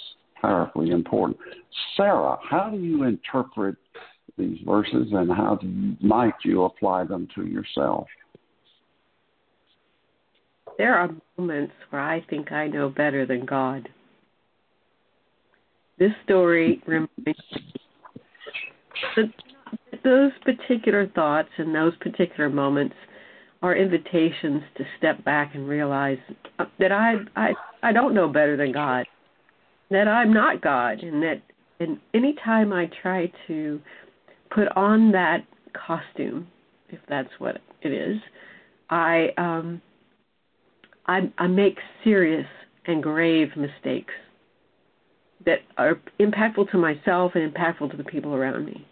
powerfully 0.40 0.90
important. 0.90 1.38
Sarah, 1.96 2.36
how 2.48 2.68
do 2.68 2.76
you 2.76 3.04
interpret 3.04 3.76
these 4.36 4.58
verses 4.66 5.08
and 5.12 5.30
how 5.30 5.56
do 5.60 5.66
you, 5.66 5.96
might 6.00 6.34
you 6.44 6.64
apply 6.64 7.04
them 7.04 7.26
to 7.34 7.46
yourself? 7.46 8.06
There 10.76 10.94
are 10.94 11.10
moments 11.38 11.72
where 11.90 12.02
I 12.02 12.24
think 12.28 12.52
I 12.52 12.66
know 12.68 12.90
better 12.90 13.24
than 13.24 13.46
God. 13.46 13.88
This 15.98 16.12
story 16.24 16.80
reminds 16.86 17.40
that 19.18 20.00
those 20.04 20.32
particular 20.44 21.06
thoughts 21.14 21.50
and 21.58 21.74
those 21.74 21.96
particular 21.96 22.48
moments 22.48 22.94
are 23.62 23.76
invitations 23.76 24.62
to 24.76 24.84
step 24.96 25.22
back 25.24 25.54
and 25.54 25.68
realize 25.68 26.18
that 26.78 26.92
I 26.92 27.16
I 27.36 27.54
I 27.82 27.92
don't 27.92 28.14
know 28.14 28.28
better 28.28 28.56
than 28.56 28.72
God 28.72 29.06
that 29.90 30.08
I'm 30.08 30.32
not 30.32 30.60
God, 30.60 31.00
and 31.02 31.22
that 31.22 31.42
and 31.80 31.98
any 32.12 32.34
time 32.44 32.72
I 32.72 32.90
try 33.02 33.32
to 33.46 33.80
put 34.50 34.68
on 34.76 35.12
that 35.12 35.46
costume, 35.72 36.48
if 36.88 36.98
that's 37.08 37.30
what 37.38 37.58
it 37.82 37.92
is, 37.92 38.18
I 38.90 39.28
um, 39.38 39.80
I, 41.06 41.32
I 41.38 41.46
make 41.46 41.78
serious 42.04 42.46
and 42.86 43.02
grave 43.02 43.48
mistakes 43.56 44.14
that 45.46 45.60
are 45.76 46.00
impactful 46.20 46.70
to 46.72 46.78
myself 46.78 47.32
and 47.34 47.52
impactful 47.52 47.90
to 47.90 47.96
the 47.96 48.04
people 48.04 48.34
around 48.34 48.66
me. 48.66 48.86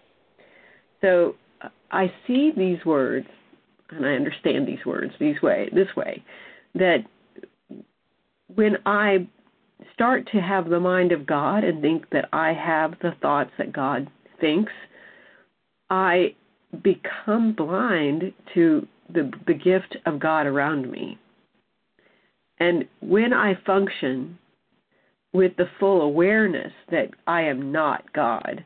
So 1.00 1.34
I 1.90 2.12
see 2.26 2.52
these 2.56 2.84
words 2.84 3.26
and 3.90 4.04
I 4.04 4.14
understand 4.14 4.66
these 4.66 4.84
words 4.84 5.12
these 5.20 5.40
way 5.42 5.68
this 5.72 5.88
way, 5.96 6.22
that 6.74 7.04
when 8.54 8.76
I 8.84 9.26
start 9.92 10.28
to 10.32 10.40
have 10.40 10.68
the 10.68 10.80
mind 10.80 11.12
of 11.12 11.26
God 11.26 11.64
and 11.64 11.80
think 11.80 12.10
that 12.10 12.28
I 12.32 12.52
have 12.52 12.94
the 13.00 13.14
thoughts 13.22 13.50
that 13.58 13.72
God 13.72 14.08
thinks, 14.40 14.72
I 15.90 16.34
become 16.82 17.52
blind 17.52 18.32
to 18.54 18.86
the 19.12 19.30
the 19.46 19.54
gift 19.54 19.96
of 20.06 20.18
God 20.18 20.46
around 20.46 20.90
me. 20.90 21.18
And 22.58 22.86
when 23.00 23.32
I 23.32 23.54
function 23.66 24.38
with 25.32 25.56
the 25.56 25.68
full 25.78 26.00
awareness 26.00 26.72
that 26.90 27.10
I 27.26 27.42
am 27.42 27.70
not 27.70 28.12
God, 28.12 28.64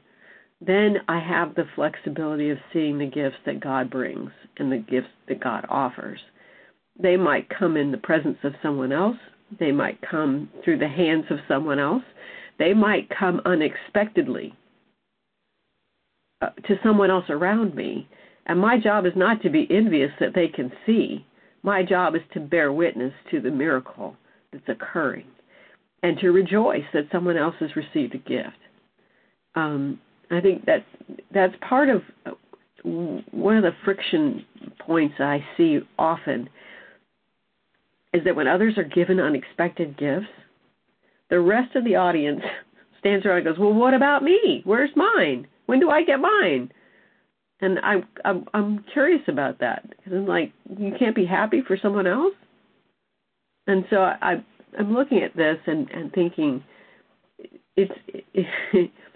then 0.61 0.99
I 1.09 1.19
have 1.19 1.55
the 1.55 1.67
flexibility 1.75 2.51
of 2.51 2.59
seeing 2.73 2.99
the 2.99 3.07
gifts 3.07 3.39
that 3.47 3.61
God 3.61 3.91
brings 3.91 4.31
and 4.59 4.71
the 4.71 4.79
gifts 4.79 5.09
that 5.29 5.41
God 5.43 5.65
offers. 5.69 6.21
They 7.01 7.17
might 7.17 7.49
come 7.49 7.77
in 7.77 7.91
the 7.91 7.99
presence 7.99 8.39
of 8.45 8.53
someone 8.63 8.93
else, 8.93 9.17
they 9.59 9.73
might 9.73 9.99
come 10.03 10.51
through 10.63 10.79
the 10.79 10.89
hands 10.89 11.25
of 11.31 11.39
someone 11.49 11.79
else, 11.79 12.03
they 12.59 12.75
might 12.75 13.09
come 13.09 13.41
unexpectedly 13.47 14.55
uh, 16.43 16.51
to 16.67 16.79
someone 16.83 17.11
else 17.11 17.25
around 17.31 17.75
me. 17.75 18.07
And 18.47 18.59
my 18.59 18.79
job 18.79 19.07
is 19.07 19.13
not 19.17 19.43
to 19.43 19.51
be 19.51 19.67
envious 19.71 20.13
that 20.21 20.35
they 20.35 20.49
can 20.49 20.71
see. 20.85 21.25
My 21.63 21.83
job 21.83 22.15
is 22.15 22.23
to 22.33 22.41
bear 22.41 22.73
witness 22.73 23.13
to 23.31 23.41
the 23.41 23.51
miracle 23.51 24.17
that's 24.53 24.69
occurring 24.69 25.27
and 26.03 26.19
to 26.19 26.33
rejoice 26.33 26.85
that 26.93 27.09
someone 27.13 27.37
else 27.37 27.55
has 27.61 27.77
received 27.77 28.15
a 28.15 28.19
gift. 28.19 28.57
Um, 29.55 30.01
I 30.31 30.41
think 30.41 30.65
that 30.67 30.85
that's 31.33 31.55
part 31.69 31.89
of 31.89 32.03
one 32.85 33.57
of 33.57 33.63
the 33.63 33.73
friction 33.85 34.45
points 34.79 35.15
I 35.19 35.45
see 35.57 35.81
often 35.99 36.49
is 38.13 38.25
that 38.25 38.35
when 38.35 38.49
others 38.49 38.79
are 38.79 38.85
given 38.85 39.21
unexpected 39.21 39.97
gifts, 39.99 40.27
the 41.29 41.41
rest 41.41 41.77
of 41.77 41.85
the 41.85 41.97
audience 41.97 42.41
stands 42.99 43.25
around 43.27 43.39
and 43.39 43.47
goes, 43.47 43.59
"Well, 43.59 43.73
what 43.73 43.95
about 43.95 44.23
me? 44.23 44.63
Where's 44.65 44.91
mine? 44.97 45.47
When 45.67 45.81
do 45.81 45.91
I 45.91 46.05
get 46.05 46.21
mine?" 46.21 46.73
And 47.61 47.79
I, 47.81 47.97
I'm 48.25 48.47
I'm 48.55 48.85
curious 48.93 49.23
about 49.29 49.59
that 49.61 49.89
because 49.91 50.13
I'm 50.13 50.27
like, 50.27 50.53
you 50.79 50.93
can't 50.99 51.15
be 51.15 51.27
happy 51.27 51.63
for 51.67 51.77
someone 51.77 52.07
else. 52.07 52.35
And 53.67 53.85
so 53.91 53.99
I 53.99 54.43
I'm 54.79 54.95
looking 54.95 55.23
at 55.23 55.37
this 55.37 55.59
and 55.67 55.91
and 55.91 56.13
thinking, 56.13 56.63
it's. 57.77 57.93
It, 58.33 58.91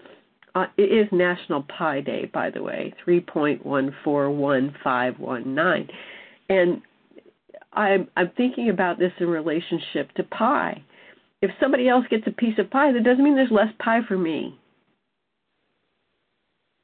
uh, 0.55 0.65
it 0.77 0.83
is 0.83 1.07
National 1.11 1.63
Pi 1.63 1.99
Day, 2.01 2.31
by 2.33 2.49
the 2.49 2.63
way, 2.63 2.93
3.141519. 3.05 5.89
And 6.47 6.81
I'm, 7.73 8.07
I'm 8.15 8.31
thinking 8.37 8.69
about 8.69 8.97
this 8.97 9.11
in 9.19 9.27
relationship 9.27 10.13
to 10.13 10.23
pie. 10.23 10.81
If 11.41 11.51
somebody 11.59 11.89
else 11.89 12.05
gets 12.09 12.25
a 12.25 12.31
piece 12.31 12.57
of 12.57 12.71
pie, 12.71 12.93
that 12.93 13.03
doesn't 13.03 13.23
mean 13.23 13.35
there's 13.35 13.51
less 13.51 13.73
pie 13.79 13.99
for 14.07 14.17
me. 14.17 14.57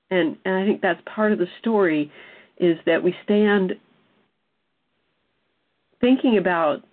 And, 0.10 0.36
and 0.44 0.56
I 0.56 0.66
think 0.66 0.82
that's 0.82 1.00
part 1.06 1.32
of 1.32 1.40
the 1.40 1.48
story 1.60 2.12
is 2.58 2.78
that 2.86 3.02
we 3.02 3.16
stand 3.24 3.76
thinking 6.02 6.38
about 6.38 6.84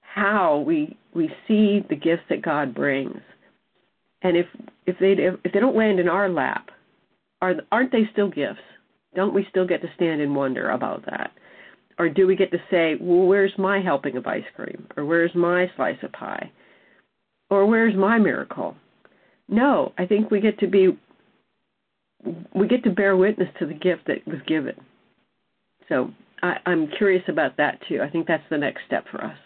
how 0.00 0.62
we 0.66 0.98
we 1.14 1.28
see 1.48 1.82
the 1.88 1.96
gifts 1.96 2.24
that 2.28 2.42
God 2.42 2.74
brings 2.74 3.22
and 4.24 4.36
if 4.36 4.46
if 4.86 4.96
they 4.98 5.12
if 5.12 5.52
they 5.52 5.60
don't 5.60 5.76
land 5.76 6.00
in 6.00 6.08
our 6.08 6.28
lap, 6.28 6.70
are 7.40 7.54
aren't 7.70 7.92
they 7.92 8.08
still 8.12 8.28
gifts? 8.28 8.58
Don't 9.14 9.34
we 9.34 9.46
still 9.50 9.66
get 9.66 9.80
to 9.82 9.88
stand 9.94 10.20
and 10.20 10.34
wonder 10.34 10.70
about 10.70 11.04
that? 11.06 11.30
Or 11.98 12.08
do 12.08 12.26
we 12.26 12.34
get 12.34 12.50
to 12.50 12.58
say, 12.70 12.96
well, 13.00 13.28
where's 13.28 13.52
my 13.56 13.80
helping 13.80 14.16
of 14.16 14.26
ice 14.26 14.42
cream? 14.56 14.88
Or 14.96 15.04
where's 15.04 15.32
my 15.36 15.70
slice 15.76 15.98
of 16.02 16.10
pie? 16.10 16.50
Or 17.50 17.66
where's 17.66 17.94
my 17.94 18.18
miracle? 18.18 18.74
No, 19.46 19.92
I 19.96 20.06
think 20.06 20.30
we 20.30 20.40
get 20.40 20.58
to 20.58 20.66
be 20.66 20.98
we 22.54 22.66
get 22.66 22.82
to 22.84 22.90
bear 22.90 23.16
witness 23.16 23.48
to 23.58 23.66
the 23.66 23.74
gift 23.74 24.06
that 24.06 24.26
was 24.26 24.40
given. 24.46 24.74
So 25.88 26.10
I, 26.42 26.56
I'm 26.64 26.88
curious 26.96 27.22
about 27.28 27.58
that 27.58 27.78
too. 27.88 28.00
I 28.02 28.08
think 28.08 28.26
that's 28.26 28.42
the 28.50 28.58
next 28.58 28.80
step 28.86 29.04
for 29.10 29.22
us. 29.22 29.36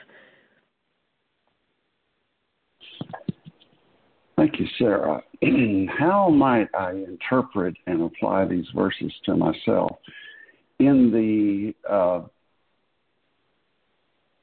Thank 4.38 4.60
you, 4.60 4.66
Sarah. 4.78 5.20
How 5.98 6.30
might 6.30 6.68
I 6.72 6.92
interpret 6.92 7.74
and 7.88 8.02
apply 8.02 8.44
these 8.44 8.68
verses 8.72 9.12
to 9.24 9.34
myself? 9.34 9.96
In 10.78 11.10
the 11.10 11.92
uh, 11.92 12.20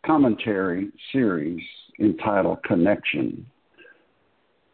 commentary 0.06 0.90
series 1.14 1.64
entitled 1.98 2.62
Connection, 2.66 3.46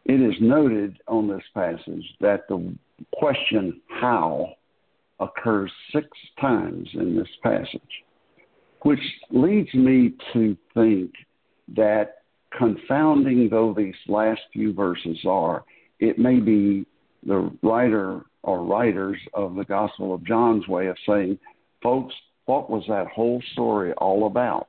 it 0.06 0.20
is 0.20 0.34
noted 0.40 0.98
on 1.06 1.28
this 1.28 1.44
passage 1.54 2.04
that 2.20 2.48
the 2.48 2.74
question 3.14 3.80
how 4.00 4.48
occurs 5.20 5.70
six 5.92 6.08
times 6.40 6.88
in 6.94 7.16
this 7.16 7.28
passage, 7.44 7.80
which 8.80 8.98
leads 9.30 9.72
me 9.72 10.14
to 10.32 10.56
think 10.74 11.12
that 11.76 12.21
confounding 12.58 13.48
though 13.50 13.74
these 13.76 13.94
last 14.08 14.40
few 14.52 14.72
verses 14.72 15.18
are, 15.26 15.64
it 16.00 16.18
may 16.18 16.40
be 16.40 16.86
the 17.26 17.50
writer 17.62 18.22
or 18.42 18.64
writers 18.64 19.18
of 19.34 19.54
the 19.54 19.64
Gospel 19.64 20.14
of 20.14 20.24
John's 20.24 20.66
way 20.66 20.88
of 20.88 20.96
saying, 21.06 21.38
folks, 21.82 22.14
what 22.46 22.70
was 22.70 22.82
that 22.88 23.06
whole 23.06 23.42
story 23.52 23.92
all 23.94 24.26
about? 24.26 24.68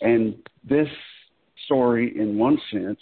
And 0.00 0.36
this 0.68 0.88
story, 1.64 2.18
in 2.18 2.38
one 2.38 2.58
sense, 2.70 3.00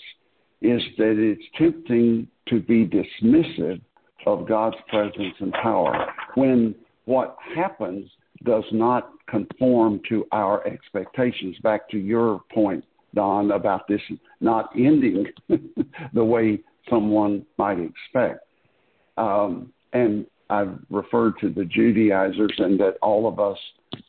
is 0.63 0.81
that 0.97 1.17
it's 1.19 1.43
tempting 1.59 2.29
to 2.49 2.61
be 2.61 2.87
dismissive 2.87 3.81
of 4.27 4.49
God's 4.49 4.77
presence 4.89 5.35
and 5.41 5.53
power 5.53 6.07
when 6.35 6.75
what 7.05 7.37
happens 7.55 8.11
does 8.45 8.65
not 8.73 9.11
conform 9.29 10.01
to 10.09 10.27
our 10.33 10.67
expectations. 10.67 11.57
Back 11.63 11.89
to 11.91 11.99
your 11.99 12.41
point, 12.53 12.85
Don, 13.15 13.51
about 13.53 13.89
this 13.89 14.01
not 14.41 14.71
ending 14.77 15.27
the 16.15 16.25
way 16.25 16.61
someone 16.89 17.45
might 17.59 17.79
expect. 17.79 18.41
Um, 19.17 19.73
and 19.93 20.27
I've 20.51 20.79
referred 20.91 21.35
to 21.41 21.51
the 21.51 21.65
Judaizers 21.65 22.55
and 22.59 22.79
that 22.79 22.97
all 23.03 23.27
of 23.27 23.41
us 23.41 23.59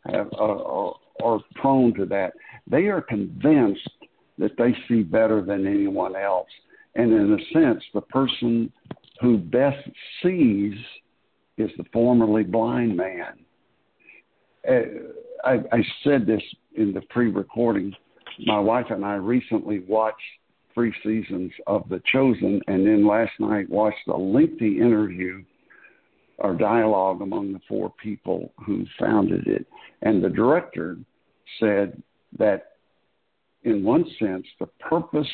have, 0.05 0.27
uh, 0.33 0.43
are, 0.43 0.93
are 1.23 1.39
prone 1.55 1.93
to 1.95 2.05
that. 2.07 2.33
They 2.69 2.85
are 2.87 3.01
convinced 3.01 3.89
that 4.37 4.51
they 4.57 4.75
see 4.87 5.01
better 5.01 5.41
than 5.41 5.65
anyone 5.65 6.15
else. 6.15 6.49
And 6.95 7.11
in 7.11 7.33
a 7.33 7.59
sense, 7.59 7.83
the 7.93 8.01
person 8.01 8.71
who 9.21 9.37
best 9.37 9.89
sees 10.21 10.75
is 11.57 11.71
the 11.77 11.85
formerly 11.91 12.43
blind 12.43 12.95
man. 12.95 13.39
Uh, 14.67 14.81
I, 15.43 15.81
said 16.03 16.25
this 16.25 16.41
in 16.75 16.93
the 16.93 17.01
pre-recording. 17.09 17.93
My 18.45 18.59
wife 18.59 18.87
and 18.89 19.05
I 19.05 19.15
recently 19.15 19.79
watched 19.79 20.17
three 20.73 20.93
seasons 21.03 21.51
of 21.67 21.87
The 21.89 22.01
Chosen, 22.11 22.61
and 22.67 22.85
then 22.85 23.07
last 23.07 23.31
night 23.39 23.69
watched 23.69 24.07
a 24.07 24.17
lengthy 24.17 24.77
interview 24.79 25.43
or 26.39 26.55
dialogue 26.55 27.21
among 27.21 27.53
the 27.53 27.61
four 27.67 27.93
people 28.01 28.51
who 28.65 28.85
founded 28.99 29.47
it. 29.47 29.65
And 30.01 30.23
the 30.23 30.29
director 30.29 30.97
said 31.59 32.01
that, 32.37 32.73
in 33.63 33.83
one 33.83 34.05
sense, 34.19 34.45
the 34.59 34.67
purpose 34.79 35.27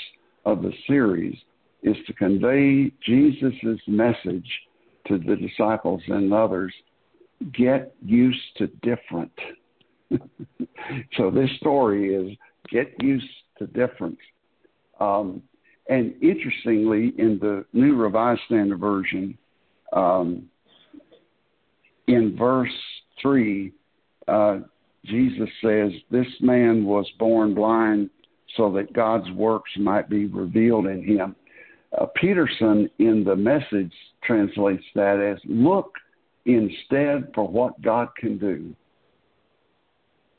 of 0.46 0.62
the 0.62 0.74
series 0.88 1.38
is 1.82 1.98
to 2.08 2.14
convey 2.14 2.92
Jesus' 3.06 3.82
message 3.88 4.50
to 5.08 5.18
the 5.18 5.36
disciples 5.36 6.02
and 6.08 6.34
others 6.34 6.74
get 7.52 7.94
used 8.06 8.58
to 8.58 8.68
different. 8.82 9.32
so 11.18 11.32
this 11.32 11.50
story 11.58 12.14
is 12.14 12.38
get 12.70 12.94
used 13.02 13.26
to 13.58 13.68
difference. 13.68 14.20
Um, 15.00 15.42
and 15.90 16.14
interestingly, 16.22 17.14
in 17.18 17.40
the 17.40 17.66
New 17.74 17.96
Revised 17.96 18.42
Standard 18.46 18.80
Version, 18.80 19.38
um, 19.92 20.46
in 22.08 22.36
verse 22.38 22.72
3, 23.22 23.72
uh, 24.28 24.60
Jesus 25.06 25.50
says, 25.62 25.92
This 26.10 26.28
man 26.42 26.86
was 26.86 27.06
born 27.20 27.54
blind 27.54 28.10
so 28.56 28.72
that 28.74 28.94
God's 28.94 29.30
works 29.32 29.72
might 29.78 30.10
be 30.10 30.26
revealed 30.26 30.88
in 30.88 31.04
him. 31.04 31.36
Uh, 32.00 32.06
Peterson 32.16 32.90
in 33.00 33.24
the 33.24 33.36
message 33.36 33.94
translates 34.24 34.86
that 34.96 35.20
as, 35.20 35.40
Look 35.46 35.94
instead 36.46 37.32
for 37.34 37.48
what 37.48 37.82
God 37.82 38.10
can 38.18 38.38
do. 38.38 38.76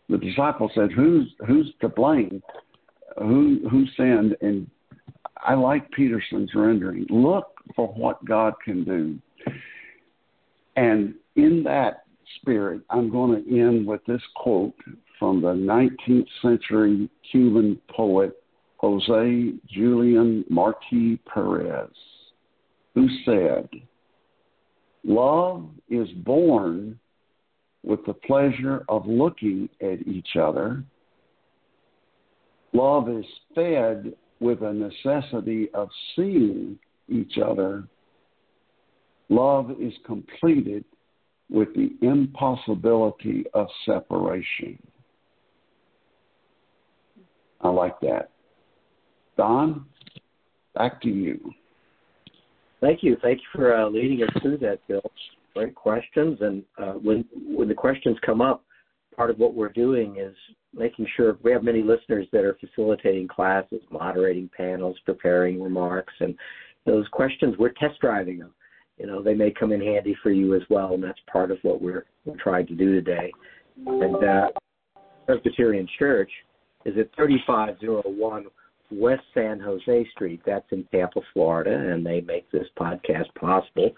The 0.09 0.19
disciple 0.19 0.71
said, 0.75 0.93
"Who's 0.93 1.33
who's 1.47 1.73
to 1.81 1.89
blame? 1.89 2.43
Who 3.19 3.67
who 3.71 3.87
sinned?" 3.97 4.37
And 4.41 4.71
I 5.37 5.55
like 5.55 5.91
Peterson's 5.93 6.55
rendering. 6.55 7.07
Look 7.09 7.47
for 7.75 7.89
what 7.89 8.25
God 8.25 8.55
can 8.63 8.85
do, 8.85 9.19
and 10.77 11.15
in 11.37 11.63
that 11.65 12.05
spirit, 12.37 12.83
I'm 12.91 13.11
going 13.11 13.43
to 13.45 13.61
end 13.61 13.87
with 13.87 14.05
this 14.07 14.23
quote 14.37 14.75
from 15.19 15.41
the 15.41 15.55
19th 15.55 16.29
century 16.43 17.09
Cuban 17.31 17.81
poet 17.89 18.37
Jose 18.79 19.53
Julian 19.67 20.45
Marti 20.51 21.19
Perez, 21.33 21.89
who 22.95 23.09
said, 23.25 23.69
Love 25.05 25.69
is 25.89 26.09
born 26.25 26.99
with 27.83 28.05
the 28.07 28.15
pleasure 28.15 28.85
of 28.89 29.07
looking 29.07 29.69
at 29.81 30.07
each 30.07 30.37
other. 30.41 30.83
Love 32.73 33.09
is 33.09 33.25
fed 33.55 34.15
with 34.41 34.63
a 34.63 34.73
necessity 34.73 35.69
of 35.75 35.89
seeing 36.17 36.79
each 37.09 37.39
other. 37.39 37.85
Love 39.29 39.71
is 39.81 39.93
completed 40.05 40.85
with 41.51 41.69
the 41.75 41.95
impossibility 42.03 43.45
of 43.55 43.69
separation. 43.85 44.79
I 47.61 47.69
like 47.69 47.99
that. 48.01 48.31
Don, 49.37 49.87
back 50.75 51.01
to 51.03 51.09
you. 51.09 51.53
Thank 52.81 53.03
you. 53.03 53.17
Thank 53.23 53.39
you 53.39 53.47
for 53.55 53.77
uh, 53.77 53.89
leading 53.89 54.23
us 54.23 54.43
through 54.43 54.59
that, 54.59 54.81
Bill. 54.87 55.03
Great 55.55 55.75
questions. 55.75 56.39
And 56.41 56.63
uh, 56.79 56.93
when 56.95 57.25
when 57.35 57.69
the 57.69 57.75
questions 57.75 58.17
come 58.25 58.41
up, 58.41 58.65
part 59.17 59.31
of 59.31 59.39
what 59.39 59.55
we're 59.55 59.69
doing 59.69 60.17
is 60.19 60.35
making 60.75 61.07
sure 61.17 61.39
we 61.43 61.53
have 61.53 61.63
many 61.63 61.83
listeners 61.83 62.27
that 62.33 62.45
are 62.45 62.59
facilitating 62.61 63.29
classes, 63.29 63.81
moderating 63.91 64.51
panels, 64.57 64.97
preparing 65.05 65.63
remarks, 65.63 66.13
and 66.21 66.35
those 66.85 67.07
questions 67.09 67.55
we're 67.59 67.71
test 67.71 68.01
driving 68.01 68.39
them. 68.39 68.53
You 68.99 69.07
know, 69.07 69.23
they 69.23 69.35
may 69.35 69.51
come 69.51 69.73
in 69.73 69.81
handy 69.81 70.17
for 70.23 70.31
you 70.31 70.55
as 70.55 70.63
well, 70.71 70.95
and 70.95 71.03
that's 71.03 71.19
part 71.31 71.51
of 71.51 71.59
what 71.63 71.83
we're, 71.83 72.05
we're 72.25 72.37
trying 72.37 72.67
to 72.69 72.75
do 72.75 72.93
today. 72.95 73.33
And 73.87 74.25
uh, 74.25 74.49
Presbyterian 75.27 75.89
Church 75.99 76.31
is 76.85 76.97
at 76.99 77.15
3501 77.17 78.47
West 78.93 79.23
San 79.33 79.59
Jose 79.59 80.09
Street. 80.13 80.41
That's 80.47 80.67
in 80.71 80.85
Tampa, 80.93 81.21
Florida, 81.33 81.93
and 81.93 82.07
they 82.07 82.21
make 82.21 82.49
this 82.53 82.69
podcast 82.79 83.35
possible. 83.35 83.91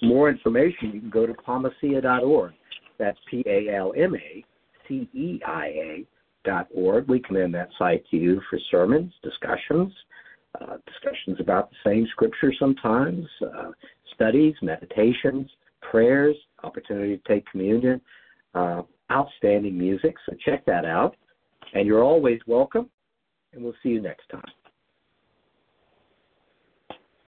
For 0.00 0.06
more 0.06 0.28
information, 0.28 0.92
you 0.92 1.00
can 1.00 1.10
go 1.10 1.26
to 1.26 1.32
palmaceia.org. 1.32 2.52
That's 2.98 3.18
P 3.30 3.42
A 3.46 3.74
L 3.74 3.92
M 3.96 4.14
A 4.14 4.44
C 4.88 5.08
E 5.12 5.40
I 5.46 5.66
A 5.66 6.06
dot 6.44 6.68
org. 6.74 7.08
We 7.08 7.20
commend 7.20 7.54
that 7.54 7.68
site 7.78 8.04
to 8.10 8.16
you 8.16 8.40
for 8.48 8.58
sermons, 8.70 9.12
discussions, 9.22 9.92
uh, 10.60 10.76
discussions 10.86 11.38
about 11.40 11.70
the 11.70 11.76
same 11.90 12.06
scripture 12.12 12.52
sometimes, 12.58 13.26
uh, 13.42 13.70
studies, 14.14 14.54
meditations, 14.62 15.50
prayers, 15.90 16.36
opportunity 16.62 17.18
to 17.18 17.22
take 17.28 17.44
communion, 17.50 18.00
uh, 18.54 18.82
outstanding 19.12 19.76
music. 19.76 20.14
So 20.26 20.36
check 20.44 20.64
that 20.66 20.84
out. 20.84 21.16
And 21.74 21.86
you're 21.86 22.04
always 22.04 22.40
welcome, 22.46 22.88
and 23.52 23.62
we'll 23.62 23.74
see 23.82 23.90
you 23.90 24.00
next 24.00 24.28
time. 24.30 24.50